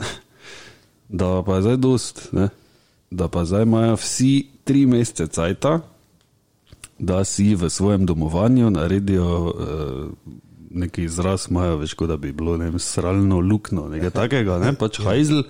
da 1.22 1.42
pa 1.44 1.60
je 1.60 1.62
zdaj 1.68 1.78
dost, 1.78 2.30
ne, 2.32 2.48
da 3.12 3.28
pa 3.28 3.44
zdaj 3.46 3.68
imajo 3.68 3.98
vsi 4.00 4.48
tri 4.64 4.86
mesece 4.86 5.28
cajta, 5.28 5.80
da 7.00 7.24
si 7.26 7.56
v 7.56 7.70
svojem 7.70 8.06
domovanju 8.06 8.70
naredijo 8.70 9.28
uh, 9.50 10.34
neki 10.70 11.04
izraz, 11.04 11.50
imajo 11.50 11.82
več 11.82 11.96
kot 11.98 12.08
da 12.10 12.18
bi 12.18 12.32
bilo 12.32 12.56
ne 12.58 12.70
vem, 12.70 12.80
sralno 12.80 13.42
lukno, 13.44 13.90
nekaj 13.92 14.14
takega, 14.16 14.60
ne, 14.64 14.72
pač 14.80 15.02
hajzl. 15.04 15.44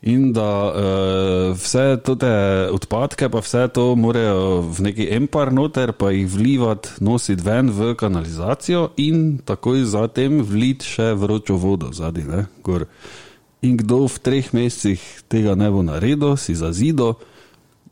In 0.00 0.30
da 0.32 0.72
uh, 0.72 1.56
vse 1.60 1.98
te 2.00 2.32
odpadke, 2.72 3.28
pa 3.28 3.42
vse 3.44 3.66
to 3.68 3.90
morajo 4.00 4.62
v 4.72 4.86
neki 4.88 5.08
empar 5.12 5.52
noter, 5.52 5.92
pa 5.92 6.08
jih 6.14 6.24
vlivati, 6.24 6.94
nositi 7.04 7.44
ven 7.44 7.68
v 7.68 7.92
kanalizacijo 8.00 8.94
in 8.96 9.42
takoj 9.44 9.84
zatem 9.84 10.40
vliti 10.40 10.88
še 10.88 11.10
vročo 11.20 11.58
vodo 11.60 11.92
zadaj. 11.92 12.24
ne, 12.24 12.46
gor. 12.64 12.86
In 13.60 13.76
kdo 13.76 14.06
v 14.08 14.22
treh 14.24 14.48
mesecih 14.56 15.04
tega 15.28 15.52
ne 15.52 15.68
bo 15.68 15.84
naredil, 15.84 16.32
si 16.40 16.56
za 16.56 16.72
zido, 16.72 17.18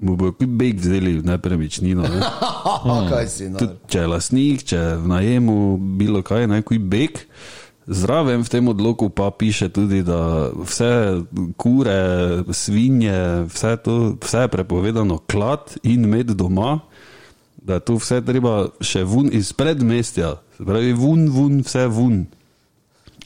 mu 0.00 0.16
bo 0.16 0.32
kot 0.32 0.48
beg 0.48 0.80
vzeli 0.80 1.18
v 1.20 1.28
nepremičnino. 1.28 2.08
Ne. 2.08 2.24
No? 2.78 3.08
Tudi, 3.08 3.74
če 3.90 3.98
je 4.04 4.08
lasnik, 4.08 4.62
če 4.62 4.76
je 4.76 4.96
v 5.00 5.08
najemu 5.10 5.54
bilo 5.98 6.20
kaj, 6.22 6.46
neki 6.46 6.78
beg. 6.78 7.16
Zraven 7.88 8.44
v 8.44 8.52
tem 8.52 8.68
odloku 8.68 9.08
pa 9.08 9.32
piše 9.32 9.72
tudi, 9.72 10.04
da 10.04 10.52
vse 10.52 11.24
kure, 11.56 12.44
svinje, 12.52 13.48
vse, 13.48 13.76
to, 13.80 14.20
vse 14.20 14.44
je 14.44 14.52
prepovedano 14.52 15.16
klad 15.24 15.72
in 15.82 16.04
med 16.04 16.36
doma, 16.36 16.84
da 17.56 17.80
je 17.80 17.88
to 17.88 17.96
vse 17.96 18.20
treba 18.20 18.68
še 18.84 19.06
ven 19.08 19.32
iz 19.32 19.56
predmestja, 19.56 20.36
se 20.56 20.68
pravi 20.68 20.92
ven, 20.92 21.32
ven, 21.32 21.62
vse 21.64 21.86
ven. 21.88 22.26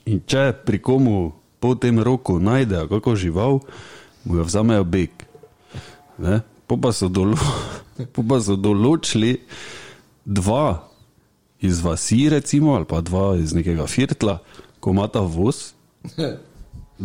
In 0.06 0.22
če 0.30 0.52
pri 0.62 0.78
komu 0.78 1.32
po 1.58 1.74
tem 1.74 1.98
roku 1.98 2.38
najdejo 2.38 2.86
kako 2.86 3.18
žival, 3.18 3.60
mu 4.22 4.38
jo 4.38 4.46
vzamejo 4.46 4.86
beg. 4.86 5.10
Ne? 6.22 6.38
Po 6.70 6.78
pa 6.78 6.94
so, 6.94 7.10
dolo, 7.10 7.34
po 8.14 8.22
pa 8.22 8.38
so 8.38 8.54
določili 8.54 9.40
dva 10.22 10.91
iz 11.62 11.80
vasi, 11.80 12.28
recimo, 12.28 12.74
ali 12.74 12.88
pa 12.88 13.00
dva 13.00 13.36
iz 13.38 13.54
nekega 13.54 13.86
firtla, 13.86 14.38
ko 14.80 14.90
imata 14.90 15.20
voz, 15.20 15.72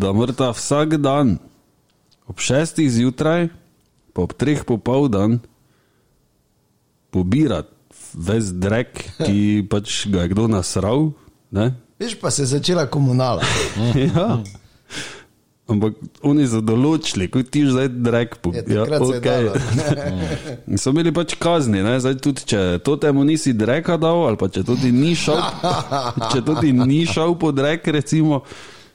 da 0.02 0.12
morata 0.14 0.52
vsak 0.54 0.98
dan 1.02 1.38
ob 2.28 2.42
šestih 2.44 2.90
zjutraj, 2.92 3.48
pa 4.14 4.26
ob 4.26 4.34
treh 4.34 4.66
popoldan, 4.68 5.40
pobirati 7.14 7.78
ves 8.14 8.52
drek, 8.54 9.04
ki 9.22 9.40
pač 9.72 10.06
ga 10.12 10.26
je 10.26 10.34
kdo 10.34 10.48
nasral. 10.52 11.12
Ne? 11.52 11.72
Veš 12.00 12.18
pa 12.22 12.32
se 12.32 12.44
je 12.44 12.54
začela 12.58 12.88
komunala. 12.90 13.46
ja. 14.10 14.44
Ampak 15.68 15.98
oni 16.24 16.46
so 16.48 16.62
določili, 16.64 17.28
kot 17.28 17.50
ti 17.52 17.66
zdaj 17.68 17.90
drek 17.92 18.38
Ja, 18.72 18.86
okej. 18.88 19.20
dalo. 19.20 19.52
In 20.72 20.80
so 20.80 20.94
imeli 20.96 21.12
pač 21.12 21.36
kazni, 21.36 21.82
ne? 21.84 21.98
zdaj 22.00 22.16
tudi 22.24 22.46
če 22.48 22.62
to 22.88 22.96
temu 23.04 23.26
nisi 23.28 23.52
dreka 23.52 23.98
dal, 24.00 24.24
ali 24.30 24.40
pa 24.40 24.48
če 24.48 24.64
to 24.64 24.78
ti 24.80 24.94
ni 24.96 25.12
šel, 25.20 25.42
če 26.32 26.40
to 26.48 26.56
ti 26.64 26.72
ni 26.72 27.04
šel 27.10 27.36
pod 27.42 27.60
rek, 27.60 27.84
recimo, 27.92 28.46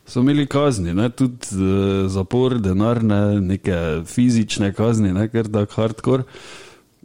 so 0.08 0.24
imeli 0.24 0.48
kazni, 0.48 0.96
ne? 0.96 1.10
tudi 1.12 1.52
uh, 1.60 2.08
zapor, 2.08 2.56
denarne, 2.64 3.36
neke 3.44 4.06
fizične 4.08 4.72
kazni, 4.72 5.12
ne? 5.12 5.28
ker 5.28 5.52
tako 5.52 5.76
hardcore. 5.76 6.28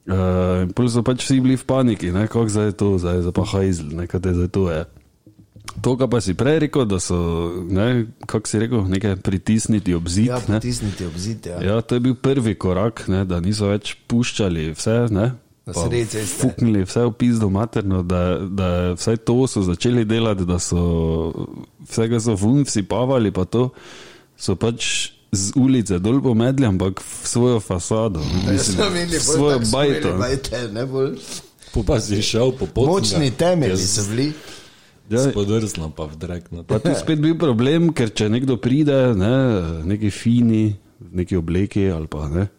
Uh, 0.07 0.63
in 0.63 0.71
pol 0.71 0.87
so 0.87 1.03
pač 1.03 1.25
vsi 1.27 1.41
bili 1.43 1.59
v 1.59 1.67
paniki, 1.67 2.15
kako 2.15 2.47
zdaj 2.47 2.71
je 2.71 2.75
to, 2.79 2.93
zdaj 3.03 3.19
je 3.19 3.35
pa 3.35 3.43
hajzl, 3.51 3.91
nekaj 3.99 4.23
zdaj 4.31 4.51
to 4.55 4.69
je. 4.71 4.85
To, 5.81 5.93
kar 5.97 6.09
pa 6.09 6.21
si 6.21 6.33
prej 6.33 6.59
rekel, 6.65 6.85
da 6.89 6.97
so, 6.99 7.17
ne, 7.69 8.05
kako 8.25 8.47
si 8.49 8.59
rekel, 8.59 8.81
nekaj 8.89 9.15
pritisniti 9.21 9.93
ob 9.93 10.07
zid. 10.09 10.25
Ja, 10.25 10.39
ne? 10.47 10.57
potisniti 10.57 11.05
ob 11.05 11.17
zid. 11.17 11.45
Ja. 11.45 11.61
Ja, 11.61 11.81
to 11.81 11.95
je 11.95 11.99
bil 11.99 12.15
prvi 12.15 12.55
korak, 12.55 13.05
ne, 13.07 13.25
da 13.25 13.39
niso 13.39 13.69
več 13.69 13.93
puščali 14.09 14.71
vse, 14.73 14.97
ne. 15.13 15.31
Fuknili 16.39 16.85
vse 16.87 17.03
v 17.05 17.11
pizdo 17.19 17.49
materno, 17.51 17.99
da, 18.03 18.39
da 18.39 18.69
vsaj 18.95 19.17
to 19.27 19.35
so 19.47 19.61
začeli 19.67 20.05
delati, 20.07 20.45
da 20.47 20.59
so 20.63 20.79
vsega 21.89 22.19
so 22.23 22.35
vun 22.39 22.63
vsipavali, 22.63 23.31
pa 23.35 23.43
to 23.45 23.69
so 24.39 24.55
pač 24.55 25.11
z 25.31 25.51
ulice 25.59 25.99
dol 25.99 26.21
pomedli, 26.23 26.63
ampak 26.65 27.03
v 27.03 27.27
svojo 27.27 27.59
fasado, 27.59 28.23
Ja, 28.23 28.53
mislim, 28.55 28.77
so 28.79 28.87
imeli 28.87 29.17
v 29.19 29.23
svojo 29.23 29.59
bajto. 29.71 30.13
bajte, 30.17 30.61
ne 30.71 30.85
bolj. 30.87 31.19
Po 31.73 31.83
pa 31.83 31.99
si 31.99 32.21
šel 32.23 32.55
po 32.55 32.65
poti. 32.65 32.87
Močni 32.87 33.31
temelji 33.35 33.83
so 33.83 34.07
bili. 34.09 34.31
Ja, 35.07 35.23
Spodrsno 35.23 35.87
pa 35.95 36.03
v 36.03 36.19
drek. 36.19 36.51
No. 36.51 36.67
Pa 36.67 36.83
tu 36.83 36.91
spet 36.91 37.21
bil 37.23 37.37
problem, 37.39 37.93
ker 37.95 38.11
če 38.11 38.27
nekdo 38.27 38.59
pride, 38.59 39.15
ne, 39.15 39.35
neki 39.87 40.11
fini, 40.11 40.75
v 40.99 41.23
neki 41.23 41.37
obleki 41.39 41.87
ali 41.93 42.09
pa 42.11 42.27
ne, 42.27 42.49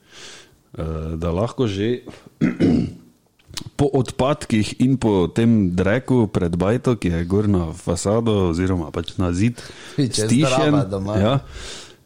eh, 0.78 1.12
da 1.20 1.28
lahko 1.34 1.68
že 1.68 2.08
po 3.78 3.86
odpadkih 3.90 4.80
in 4.80 4.96
po 4.96 5.26
tem 5.28 5.74
dreku 5.74 6.30
pred 6.30 6.54
bajto, 6.54 6.96
ki 6.96 7.12
je 7.12 7.20
gor 7.28 7.50
na 7.50 7.68
fasado 7.74 8.54
oziroma 8.54 8.88
pač 8.94 9.18
na 9.20 9.34
zid, 9.34 9.60
stišen, 9.98 10.88
ja, 11.18 11.42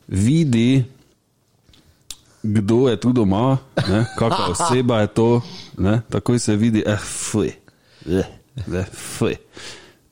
vidi, 0.09 0.84
kdo 2.43 2.90
je 2.90 2.97
tu 2.99 3.12
doma, 3.14 3.62
ne, 3.78 4.09
kakšna 4.18 4.51
oseba 4.57 5.05
je 5.05 5.09
to, 5.12 5.30
ne, 5.78 6.01
takoj 6.11 6.40
se 6.40 6.57
vidi, 6.57 6.82
eh, 6.82 6.99
fuj, 6.99 7.53
eh, 8.09 8.26
fuj, 8.90 9.38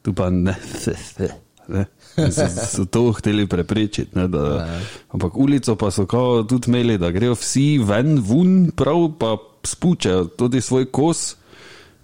tu 0.03 0.15
pa 0.17 0.31
ne, 0.31 0.55
se, 0.79 0.95
se, 0.95 1.29
ne. 1.69 1.85
So, 2.17 2.47
so 2.49 2.85
to 2.85 3.13
hteli 3.13 3.47
preprečiti. 3.47 4.17
Ne, 4.19 4.29
da, 4.29 4.67
ampak 5.09 5.37
ulico 5.37 5.77
pa 5.77 5.91
so 5.91 6.07
kao 6.07 6.43
tudi 6.43 6.71
imeli, 6.71 6.99
da 6.99 7.11
grejo 7.11 7.37
vsi 7.39 7.79
ven, 7.79 8.19
vun, 8.19 8.71
prav 8.77 9.11
pa 9.19 9.37
spučajo 9.65 10.25
tudi 10.25 10.61
svoj 10.61 10.89
kos 10.91 11.37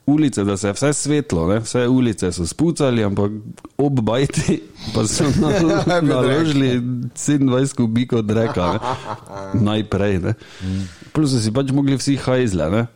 ulice, 0.06 0.44
da 0.44 0.54
se 0.56 0.68
je 0.68 0.72
vse 0.72 0.92
svetlo, 0.92 1.48
ne, 1.50 1.58
vse 1.60 1.88
ulice 1.88 2.32
so 2.32 2.46
spucali, 2.46 3.02
ampak 3.04 3.32
ob 3.78 4.00
bajti 4.00 4.60
pa 4.94 5.02
so 5.06 5.24
na- 5.42 6.00
naložili 6.00 6.76
27 6.78 7.74
kubikov 7.74 8.22
dreka, 8.22 8.72
ne, 8.72 9.60
najprej. 9.60 10.18
Ne. 10.18 10.34
Plus 11.12 11.32
so 11.34 11.40
si 11.42 11.50
pač 11.50 11.72
mogli 11.74 11.98
vsi 11.98 12.14
hajzle. 12.16 12.70
Ne. 12.70 12.86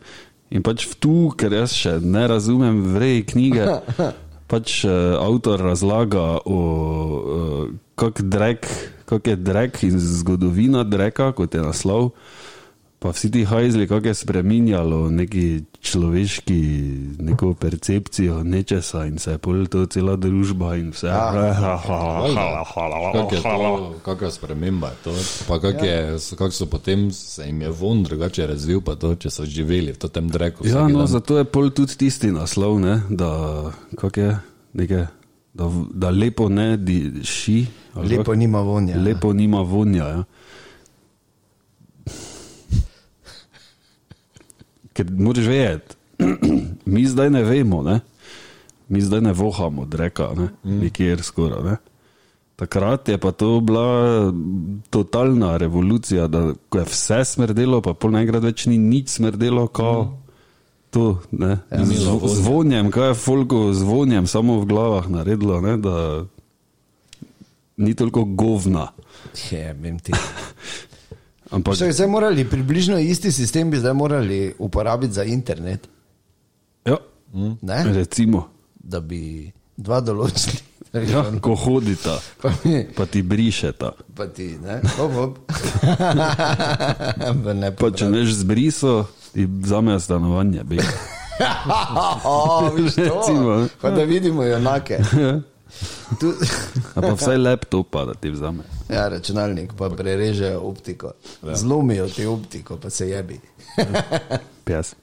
In 0.50 0.62
pač 0.62 0.86
tu, 1.02 1.32
ker 1.34 1.52
jaz 1.52 1.74
še 1.74 1.96
ne 2.02 2.26
razumem 2.30 2.78
vrej 2.94 3.24
knjige, 3.26 3.66
pač 4.50 4.82
uh, 4.84 5.16
avtor 5.22 5.62
razlaga 5.62 6.42
o 6.44 6.58
uh, 6.58 7.64
kak 7.94 8.22
drek, 8.26 8.66
kak 9.06 9.30
je 9.30 9.36
drek 9.36 9.82
in 9.86 9.98
zgodovina 9.98 10.82
dreka, 10.84 11.30
kot 11.36 11.54
je 11.54 11.62
naslov. 11.62 12.10
Pa 13.00 13.16
vsi 13.16 13.30
ti 13.32 13.44
hajzli, 13.44 13.88
kako 13.88 14.08
je 14.08 14.14
spremenjalo 14.14 15.10
neki 15.10 15.60
človeški 15.80 16.60
neko 17.18 17.54
percepcijo 17.54 18.42
nečesa 18.44 19.06
in 19.06 19.18
se 19.18 19.30
je 19.30 19.38
pol 19.38 19.66
to 19.66 19.86
cela 19.86 20.16
družba 20.16 20.76
in 20.76 20.90
vse. 20.92 21.08
Kak 21.08 21.34
je 23.32 23.40
to, 23.40 23.94
kakšna 24.04 24.30
sprememba 24.30 24.92
je 24.92 24.96
to? 25.04 25.14
Pa 25.48 25.60
kak, 25.60 25.82
je, 25.82 26.18
kak 26.36 26.52
so 26.52 26.66
potem 26.68 27.12
se 27.12 27.46
jim 27.46 27.62
je 27.62 27.70
von 27.70 28.04
drugače 28.04 28.46
razvil, 28.46 28.80
pa 28.84 28.94
to, 29.00 29.14
če 29.16 29.30
so 29.32 29.48
živeli 29.48 29.96
v 29.96 30.08
tem 30.12 30.28
dreku. 30.28 30.68
Ja, 30.68 30.84
no, 30.84 30.98
dan. 30.98 31.08
zato 31.08 31.40
je 31.40 31.44
pol 31.48 31.72
tudi 31.72 31.96
tisti 32.04 32.28
naslov, 32.36 32.84
ne, 32.84 33.00
da, 33.08 33.32
kak 33.96 34.16
je, 34.16 34.36
neke, 34.76 35.06
da, 35.56 35.72
da 35.88 36.12
lepo 36.12 36.52
ne 36.52 36.76
diši. 36.76 37.64
Lepo 37.96 38.36
kak? 38.36 38.36
nima 38.36 38.60
vonja. 38.60 39.00
Lepo 39.00 39.32
nima 39.32 39.64
vonja. 39.64 40.04
Ja. 40.04 40.24
Ker 45.00 45.12
moraš 45.16 45.46
vedeti, 45.48 45.96
mi 46.92 47.06
zdaj 47.08 47.30
ne 47.32 47.42
vemo, 47.44 47.82
ne? 47.82 48.00
mi 48.90 49.00
zdaj 49.00 49.20
ne 49.20 49.32
vohamo, 49.32 49.86
reka, 49.92 50.32
ne? 50.36 50.48
nikjer 50.62 51.22
skoraj. 51.22 51.62
Ne? 51.64 51.76
Takrat 52.56 53.08
je 53.08 53.18
pa 53.18 53.32
to 53.32 53.60
bila 53.60 54.32
totalna 54.90 55.56
revolucija, 55.56 56.26
da 56.26 56.38
je 56.74 56.84
vse 56.84 57.24
smrdelo, 57.24 57.80
pa 57.80 57.94
pol 57.94 58.12
naenkrat 58.12 58.44
več 58.44 58.66
ni 58.68 58.76
nič 58.78 59.14
smrdelo, 59.14 59.68
kot 59.72 60.10
to. 60.90 61.06
Ne? 61.30 61.62
Z, 61.70 62.18
z 62.34 62.44
vonjem, 62.44 62.90
kaj 62.92 63.14
je 63.14 63.16
folko 63.22 63.70
z 63.72 63.86
vonjem 63.86 64.26
samo 64.26 64.58
v 64.60 64.68
glavah 64.68 65.08
naredilo, 65.08 65.62
ne? 65.64 65.78
da 65.80 65.96
ni 67.80 67.94
toliko 67.94 68.24
govna. 68.24 68.90
Je, 69.48 69.64
vem 69.80 69.96
ti. 70.02 70.12
Ampak 71.50 71.74
Še 71.74 71.90
zdaj 71.92 72.06
morali, 72.06 72.44
približno 72.46 72.98
isti 73.02 73.32
sistem 73.34 73.70
bi 73.70 73.78
zdaj 73.82 73.94
morali 73.94 74.54
uporabiti 74.58 75.12
za 75.18 75.24
internet, 75.26 75.88
ja, 76.86 76.96
ne? 77.62 77.78
recimo, 77.92 78.46
da 78.74 79.00
bi 79.00 79.50
dva 79.76 80.00
določili. 80.00 80.58
ja, 81.10 81.22
ko 81.42 81.54
hodita, 81.54 82.18
Pa, 82.42 82.50
mi, 82.64 82.86
pa 82.94 83.06
ti 83.06 83.22
brišeta. 83.22 83.90
pa 84.14 84.26
ti, 84.26 84.56
ne, 84.62 84.80
hop, 84.98 85.12
hop. 85.12 85.38
Ne, 87.60 87.70
Pa 87.76 87.90
če 87.90 88.08
neš 88.10 88.28
zbriso, 88.42 89.04
ti 89.34 89.46
vzamejo 89.46 90.00
stanovanje. 90.00 90.62
oh, 92.24 92.70
to? 92.70 92.76
Recimo. 92.96 93.68
Pa 93.80 93.90
da 93.90 94.02
vidimo 94.02 94.44
junake. 94.44 94.98
Tu, 96.20 96.32
A 96.94 97.00
pa 97.00 97.12
vsaj 97.14 97.38
laptopa, 97.38 98.04
da 98.04 98.14
ti 98.14 98.30
vzame. 98.30 98.62
Ja, 98.92 99.08
računalnik 99.08 99.72
pa 99.78 99.90
prerežejo 99.90 100.60
optiko. 100.60 101.12
Zlomijo 101.54 102.08
ti 102.08 102.26
optiko, 102.26 102.76
pa 102.76 102.90
se 102.90 103.08
jebi. 103.08 103.40
Pes. 104.64 104.94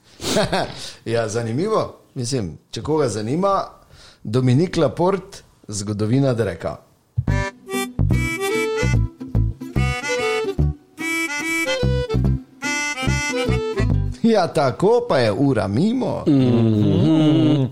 ja, 1.14 1.28
zanimivo. 1.28 2.00
Mislim, 2.14 2.58
če 2.70 2.82
koga 2.82 3.08
zanima, 3.08 3.64
Dominik 4.22 4.76
Laport, 4.76 5.42
zgodovina 5.68 6.34
Dreka. 6.34 6.76
Ja, 14.22 14.46
tako 14.52 15.06
pa 15.08 15.18
je 15.18 15.32
ura 15.32 15.68
mimo. 15.68 16.24
Mm-hmm. 16.26 17.68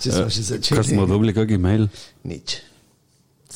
Če 0.00 0.12
smo 0.12 0.28
še 0.30 0.42
začeli, 0.42 0.78
Kaj 0.78 0.86
smo 0.92 1.06
dobili, 1.10 1.34
kak 1.34 1.50
e-mail? 1.50 1.88
nič. 2.24 2.60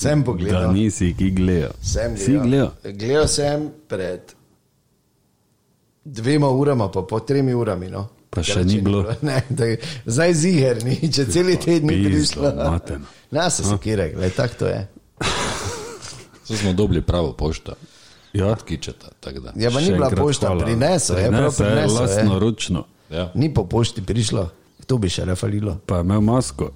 Sem 0.01 0.21
Da 0.21 0.25
pogledal. 0.25 0.73
nisi, 0.73 1.11
ki 1.13 1.31
gledajo. 1.31 1.73
Sem 1.83 2.17
Si 2.17 2.33
gledal? 2.35 2.71
Gledal 2.95 3.29
sem 3.29 3.69
pred 3.87 4.33
dvema 6.05 6.49
urama, 6.51 6.89
pa 6.89 7.03
po 7.03 7.21
tremi 7.21 7.55
urami. 7.55 7.89
No. 7.89 8.07
Pa 8.31 8.43
še 8.43 8.55
Ker 8.55 8.65
ni 8.65 8.81
bilo. 8.81 9.03
Ne, 9.23 9.43
da, 9.51 9.67
zdaj 10.07 10.35
ziger 10.35 10.85
ni, 10.85 10.97
če 11.05 11.27
cel 11.27 11.51
teden 11.57 11.87
ni 11.87 11.99
prišlo. 12.01 12.53
mater. 12.55 13.01
Ne, 13.31 13.51
se 13.51 13.65
sekiraj, 13.65 14.13
gledaj, 14.13 14.31
tako 14.33 14.55
to 14.57 14.67
je. 14.67 14.81
So 16.45 16.57
smo 16.57 16.73
dobili 16.73 17.03
pravo 17.03 17.33
pošto. 17.33 17.75
Ja. 18.33 18.55
Kičeta, 18.57 19.11
da. 19.21 19.53
Ja, 19.57 19.71
pa 19.71 19.81
ni 19.81 19.91
bila 19.91 20.07
pošta, 20.09 20.55
prinesel 20.55 21.19
je, 21.19 21.29
prav 21.29 21.51
Prinesel 21.51 21.67
je 21.67 21.73
prinesel 21.73 21.97
je. 21.97 22.01
lastno 22.01 22.39
ročno. 22.39 22.85
Ja. 23.11 23.33
Ni 23.35 23.51
po 23.51 23.65
pošti 23.65 24.03
prišlo, 24.03 24.49
to 24.87 24.99
bi 24.99 25.09
še 25.09 25.25
refalilo. 25.25 25.77
Pa 25.83 25.97
je 25.97 26.07
imel 26.07 26.21
masko. 26.23 26.71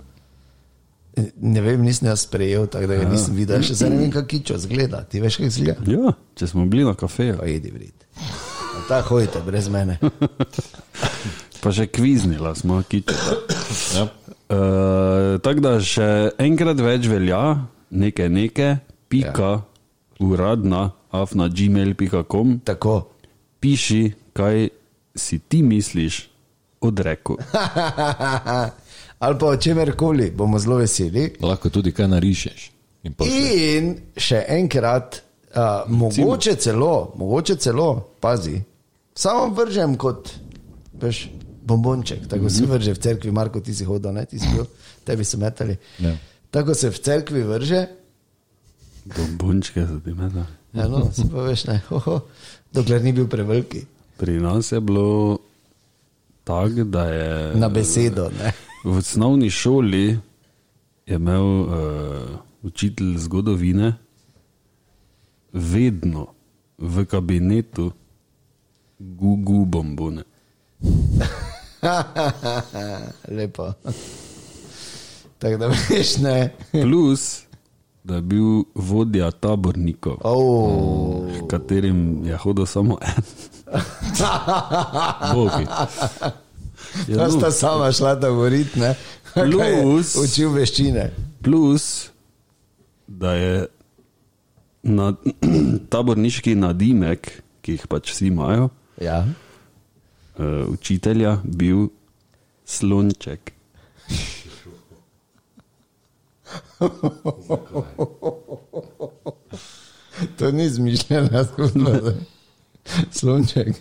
Ne 1.36 1.60
vem, 1.62 1.82
nisem 1.86 2.08
jaz 2.08 2.24
sprejel, 2.26 2.66
tako 2.66 2.88
da 2.90 2.96
ga 2.98 3.08
nisem 3.08 3.36
videl. 3.38 3.62
Še 3.62 3.76
zdaj 3.78 3.92
ne 3.92 4.00
vem, 4.00 4.10
kako 4.14 4.28
kičo 4.32 4.58
zgleda. 4.58 5.04
Ti 5.06 5.22
veš, 5.22 5.38
kako 5.38 5.54
zgleda? 5.54 5.86
Ja, 5.86 6.14
če 6.34 6.48
smo 6.50 6.66
bili 6.66 6.86
na 6.86 6.96
kafeju. 6.98 7.36
Pa 7.38 7.46
idi 7.50 7.70
vrit. 7.70 8.06
Tako 8.88 9.08
hojte, 9.14 9.42
brez 9.46 9.68
mene. 9.72 9.98
Pa 11.62 11.72
še 11.72 11.86
kviznila 11.88 12.52
smo, 12.58 12.82
kičeta. 12.84 13.38
Ja. 13.96 14.08
Uh, 14.52 15.38
tako 15.40 15.62
da 15.64 15.70
še 15.80 16.08
enkrat 16.42 16.82
več 16.84 17.08
velja, 17.08 17.40
nekaj 17.94 18.28
nekaj, 18.28 18.74
pika, 19.08 19.52
ja. 19.56 19.94
uradna, 20.20 20.90
afna 21.14 21.48
gmail.com, 21.48 22.58
Tako. 22.68 22.98
piši, 23.64 24.02
kaj 24.36 24.68
si 25.16 25.38
ti 25.48 25.62
misliš 25.64 26.26
odreku. 26.84 27.38
Ali 29.24 29.38
pa 29.40 29.46
o 29.54 29.56
čemerkoli, 29.56 30.30
bomo 30.36 30.58
zelo 30.60 30.76
veseli. 30.82 31.30
Lahko 31.40 31.70
tudi 31.72 31.92
kaj 31.96 32.08
narišeš. 32.12 32.64
In. 33.04 33.14
In 33.24 33.88
še 34.16 34.42
enkrat, 34.58 35.20
uh, 35.56 35.84
mogoče 35.88 36.56
celo, 36.60 37.12
mogoče 37.20 37.56
celo, 37.60 37.88
pazi, 38.20 38.58
samo 39.16 39.48
vržem 39.56 39.96
kot 40.00 40.32
veš, 41.00 41.28
bombonček, 41.64 42.26
tako 42.28 42.50
si 42.52 42.66
vrže 42.68 42.94
v 42.94 43.02
cerkvi, 43.06 43.32
Marko, 43.32 43.60
ti 43.64 43.74
si 43.74 43.84
hodil, 43.88 44.12
ne, 44.12 44.24
ti 44.28 44.40
si 44.40 44.48
bil, 44.52 44.66
tebi 45.04 45.24
so 45.24 45.40
metali. 45.40 45.76
Ja. 46.04 46.12
Tako 46.52 46.74
se 46.76 46.90
v 46.92 47.00
cerkvi 47.00 47.44
vrže, 47.48 47.84
Bombončke 49.04 49.82
za 49.84 50.00
ti 50.00 50.14
meda. 50.16 50.46
ja, 50.72 50.88
no, 50.88 51.10
si 51.12 51.28
pa 51.28 51.44
veš, 51.44 51.66
ne, 51.68 51.80
ho, 51.88 51.98
ho, 52.06 52.20
dokler 52.72 53.02
ni 53.04 53.12
bil 53.12 53.28
preveliki. 53.28 53.84
Pri 54.16 54.38
nas 54.40 54.72
je 54.72 54.80
bilo 54.80 55.38
tako, 56.44 56.84
da 56.84 57.04
je 57.08 57.32
Na 57.60 57.68
besedo, 57.68 58.30
ne. 58.38 58.52
V 58.84 58.96
osnovni 58.96 59.50
šoli 59.50 60.18
je 61.06 61.14
imel 61.16 61.60
uh, 61.60 61.68
učitelj 62.62 63.16
zgodovine 63.18 63.94
vedno 65.52 66.26
v 66.78 67.04
kabinetu 67.04 67.92
gugu 68.98 69.64
bombone. 69.64 70.22
Lepo. 73.36 73.72
Tako 75.38 75.56
da 75.56 75.66
veš, 75.66 76.16
ne. 76.16 76.54
Plus, 76.72 77.42
da 78.04 78.14
je 78.14 78.22
bil 78.22 78.44
vodja 78.74 79.30
tabornikov, 79.30 80.16
Oh. 80.24 81.48
katerim 81.48 82.26
je 82.26 82.36
hodil 82.36 82.66
samo 82.66 82.98
en. 83.00 83.22
Bogi. 85.34 85.66
Ja, 87.08 87.16
Ja, 87.16 87.26
no, 87.26 87.30
sta 87.30 87.50
sama 87.50 87.92
šla 87.92 88.14
da 88.14 88.28
govoriti, 88.28 88.80
ne. 88.80 88.94
Je 89.36 89.44
Plus- 89.50 90.16
Učil 90.16 90.50
veščine. 90.50 91.10
Plus, 91.42 92.10
da 93.06 93.32
je 93.32 93.66
na, 94.82 95.14
taborniški 95.92 96.54
nadimek, 96.54 97.30
ki 97.60 97.72
jih 97.72 97.86
pač 97.88 98.12
vsi 98.12 98.26
imajo, 98.26 98.68
Ja. 99.00 99.24
uh, 100.38 100.68
učitelja 100.68 101.38
bil 101.44 101.88
slonček. 102.64 103.52
To 110.38 110.50
ni 110.50 110.64
izmišljena 110.64 111.42
zgodba. 111.44 112.12
Slonček. 113.18 113.74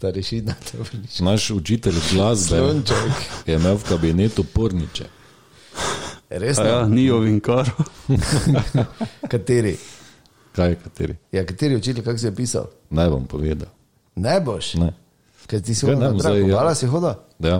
Starešina, 0.00 0.54
to 0.64 0.78
veliš. 0.80 1.18
Naš 1.20 1.50
učitelj 1.50 1.94
glasbe 2.12 2.56
Slonček. 2.56 2.96
je 3.46 3.54
imel 3.54 3.74
v 3.76 3.84
kabinetu 3.84 4.44
porniče. 4.44 5.04
Res 6.30 6.58
A 6.58 6.62
ne? 6.64 6.68
ja, 6.70 6.86
ni 6.88 7.10
ovinkar. 7.10 7.68
Kateri? 9.32 9.76
Kaj, 10.56 10.74
kateri? 10.80 11.16
Ja, 11.32 11.44
kateri 11.46 11.76
učitelj, 11.76 12.04
kako 12.04 12.18
si 12.18 12.26
je 12.26 12.34
pisal? 12.34 12.70
Naj 12.90 13.10
bom 13.10 13.26
povedal. 13.28 13.68
Ne 14.16 14.40
boš. 14.40 14.74
Ne. 14.80 14.94
Kaj 15.46 15.60
ti 15.68 15.74
si 15.74 15.84
Kaj 15.84 15.94
hodil 15.94 16.08
na 16.08 16.16
drago? 16.16 16.48
ja. 16.48 16.54
Hvala 16.56 16.74
si 16.74 16.86
hodil? 16.88 17.14
Ja. 17.44 17.58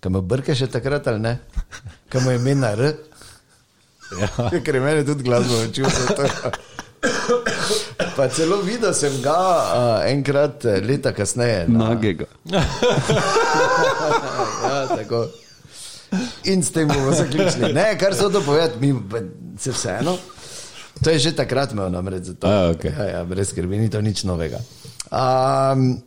Kam 0.00 0.12
me 0.12 0.20
brke 0.20 0.52
še 0.54 0.68
takrat 0.68 1.08
ali 1.08 1.24
ne? 1.24 1.38
Kam 2.12 2.28
mu 2.28 2.36
je 2.36 2.36
ime 2.36 2.54
na 2.54 2.74
R? 2.76 2.84
Ja. 4.20 4.28
Ker 4.64 4.76
je 4.76 4.80
meni 4.84 5.08
tudi 5.08 5.24
glasbo 5.24 5.56
učil. 5.64 5.88
Pa 8.16 8.28
celo 8.28 8.60
videl 8.62 8.94
sem 8.94 9.12
ga 9.22 9.34
uh, 9.34 10.10
enkrat 10.10 10.64
eh, 10.64 10.80
leta 10.80 11.12
kasneje. 11.12 11.64
Na, 11.68 11.88
Nagega. 11.88 12.26
ja, 14.64 14.86
tako. 14.96 15.26
In 16.44 16.62
s 16.62 16.70
tem 16.70 16.88
bomo 16.88 17.12
zaključili. 17.12 17.72
Ne, 17.72 17.98
kar 17.98 18.14
so 18.14 18.30
to 18.30 18.40
povedati, 18.40 18.80
mi 18.80 18.94
se 19.58 19.72
vseeno. 19.72 20.16
To 21.04 21.10
je 21.10 21.18
že 21.18 21.36
takrat 21.36 21.72
imel 21.72 21.90
namreč 21.90 22.22
za 22.22 22.34
to. 22.34 22.46
A, 22.46 22.70
okej. 22.70 22.92
ja, 22.98 23.04
ja, 23.04 23.24
brez 23.24 23.50
skrbi, 23.50 23.78
ni 23.78 23.90
to 23.90 24.00
nič 24.00 24.24
novega. 24.24 24.58
Um, 25.10 26.02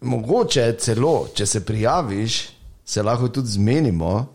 mogoče 0.00 0.72
celo, 0.78 1.28
če 1.34 1.46
se 1.46 1.64
prijaviš, 1.64 2.48
se 2.84 3.02
lahko 3.02 3.28
tudi 3.28 3.48
zmenimo, 3.48 4.26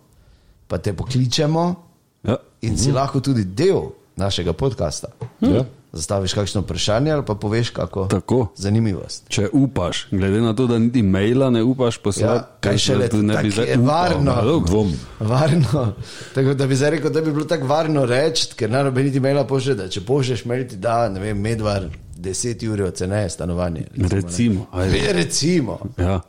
pa 0.68 0.78
te 0.78 0.94
pokličemo 0.94 1.86
Ja. 2.26 2.38
in 2.62 2.78
si 2.78 2.92
lahko 2.92 3.20
tudi 3.22 3.44
del 3.46 3.82
našega 4.16 4.54
podcasta. 4.54 5.08
Ja. 5.42 5.62
Zastaviš 5.96 6.34
kakšno 6.34 6.62
vprašanje 6.62 7.12
ali 7.12 7.24
pa 7.26 7.36
poveš 7.36 7.70
kako 7.70 8.06
Tako. 8.06 8.48
zanimivost. 8.56 9.24
Če 9.28 9.50
upaš, 9.54 10.08
glede 10.12 10.42
na 10.42 10.54
to, 10.54 10.68
da 10.68 10.80
niti 10.80 11.02
maila 11.02 11.50
ne 11.50 11.64
upaš 11.64 11.98
poslati, 11.98 12.26
Ja, 12.26 12.58
kaj 12.60 12.78
šele 12.78 13.08
tu 13.08 13.18
ne 13.18 13.38
bi 13.38 13.52
zdaj 13.52 13.66
je 13.66 13.78
upal, 13.78 13.88
varno. 13.88 14.36
dobro. 14.36 14.68
Dvomim. 14.68 15.00
Varno. 15.20 15.94
Tako 16.36 16.54
da 16.54 16.68
bi 16.68 16.76
zdaj 16.76 16.90
rekel, 16.90 17.12
da 17.12 17.22
bi 17.22 17.32
bilo 17.32 17.46
tako 17.46 17.68
varno 17.68 18.06
reči, 18.06 18.48
ker 18.56 18.70
ne 18.70 18.84
rabi 18.84 19.04
niti 19.04 19.20
maila 19.20 19.44
pošljeti, 19.46 19.78
da 19.78 19.90
če 19.90 20.02
pošlješ 20.02 20.46
mail, 20.46 20.68
ti 20.68 20.76
da, 20.78 21.10
ne 21.10 21.20
vem, 21.20 21.38
medvar 21.40 21.86
10 22.18 22.68
ur 22.68 22.92
ceneje 22.92 23.30
stanovanje. 23.30 23.86
Recimo, 23.98 24.66
ajde. 24.74 25.00
Ve, 25.00 25.14
recimo. 25.14 25.80
Ja. 25.98 26.22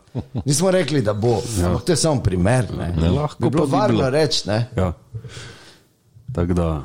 Nismo 0.44 0.70
rekli, 0.70 1.02
da 1.02 1.14
bo, 1.14 1.42
ja. 1.60 1.66
ampak 1.66 1.82
to 1.82 1.92
je 1.92 1.96
samo 1.96 2.22
primer. 2.22 2.66
Ne? 2.78 2.92
Ne, 2.92 3.10
lahko 3.10 3.42
bi 3.42 3.50
bilo 3.50 3.62
pa 3.62 3.66
bi 3.66 3.72
varno 3.72 3.96
bilo. 3.96 4.10
reči, 4.10 4.48
ne? 4.48 4.66
Ja. 4.76 4.92
Tako 6.34 6.52
da 6.52 6.84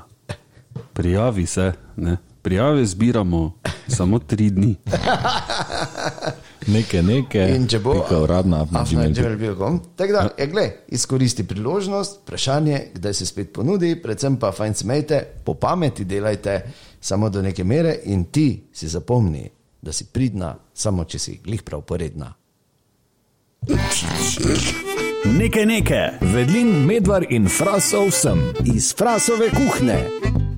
prijavi 0.94 1.46
se, 1.46 1.74
ne. 1.96 2.18
Prijave 2.42 2.86
zbiramo 2.86 3.52
Samo 3.88 4.20
tri 4.20 4.50
dni. 4.50 4.76
Nekaj, 6.68 7.02
nekaj. 7.04 7.56
In 7.56 7.68
če 7.68 7.80
bo, 7.82 7.94
pika 7.98 8.20
uradna, 8.22 8.62
na 8.72 8.84
Gmailu. 8.92 9.14
gmail.com. 9.14 9.80
Tako 9.98 10.14
da, 10.14 10.28
ja, 10.38 10.46
gled, 10.46 10.84
izkoristi 10.88 11.44
priložnost, 11.48 12.20
vprašanje, 12.22 12.82
kdaj 12.94 13.14
se 13.14 13.26
spet 13.26 13.54
ponudi, 13.54 13.96
predvsem 14.04 14.38
pa 14.40 14.52
fajn 14.52 14.74
smejte, 14.74 15.24
po 15.46 15.54
pameti 15.54 16.06
delajte 16.06 16.62
samo 17.02 17.30
do 17.30 17.42
neke 17.42 17.64
mere 17.64 17.98
in 18.04 18.24
ti 18.24 18.70
si 18.74 18.88
zapomni, 18.88 19.50
da 19.82 19.92
si 19.92 20.06
pridna, 20.06 20.56
samo 20.74 21.04
če 21.04 21.20
si 21.20 21.40
glih 21.44 21.64
prav 21.66 21.82
poredna. 21.82 22.34
Nekaj, 25.26 25.66
nekaj. 25.66 26.08
Vedlin, 26.34 26.72
medvar 26.86 27.26
in 27.30 27.50
frasov 27.50 28.14
sem. 28.14 28.42
Iz 28.76 28.94
frasove 28.98 29.50
kuhne. 29.54 30.51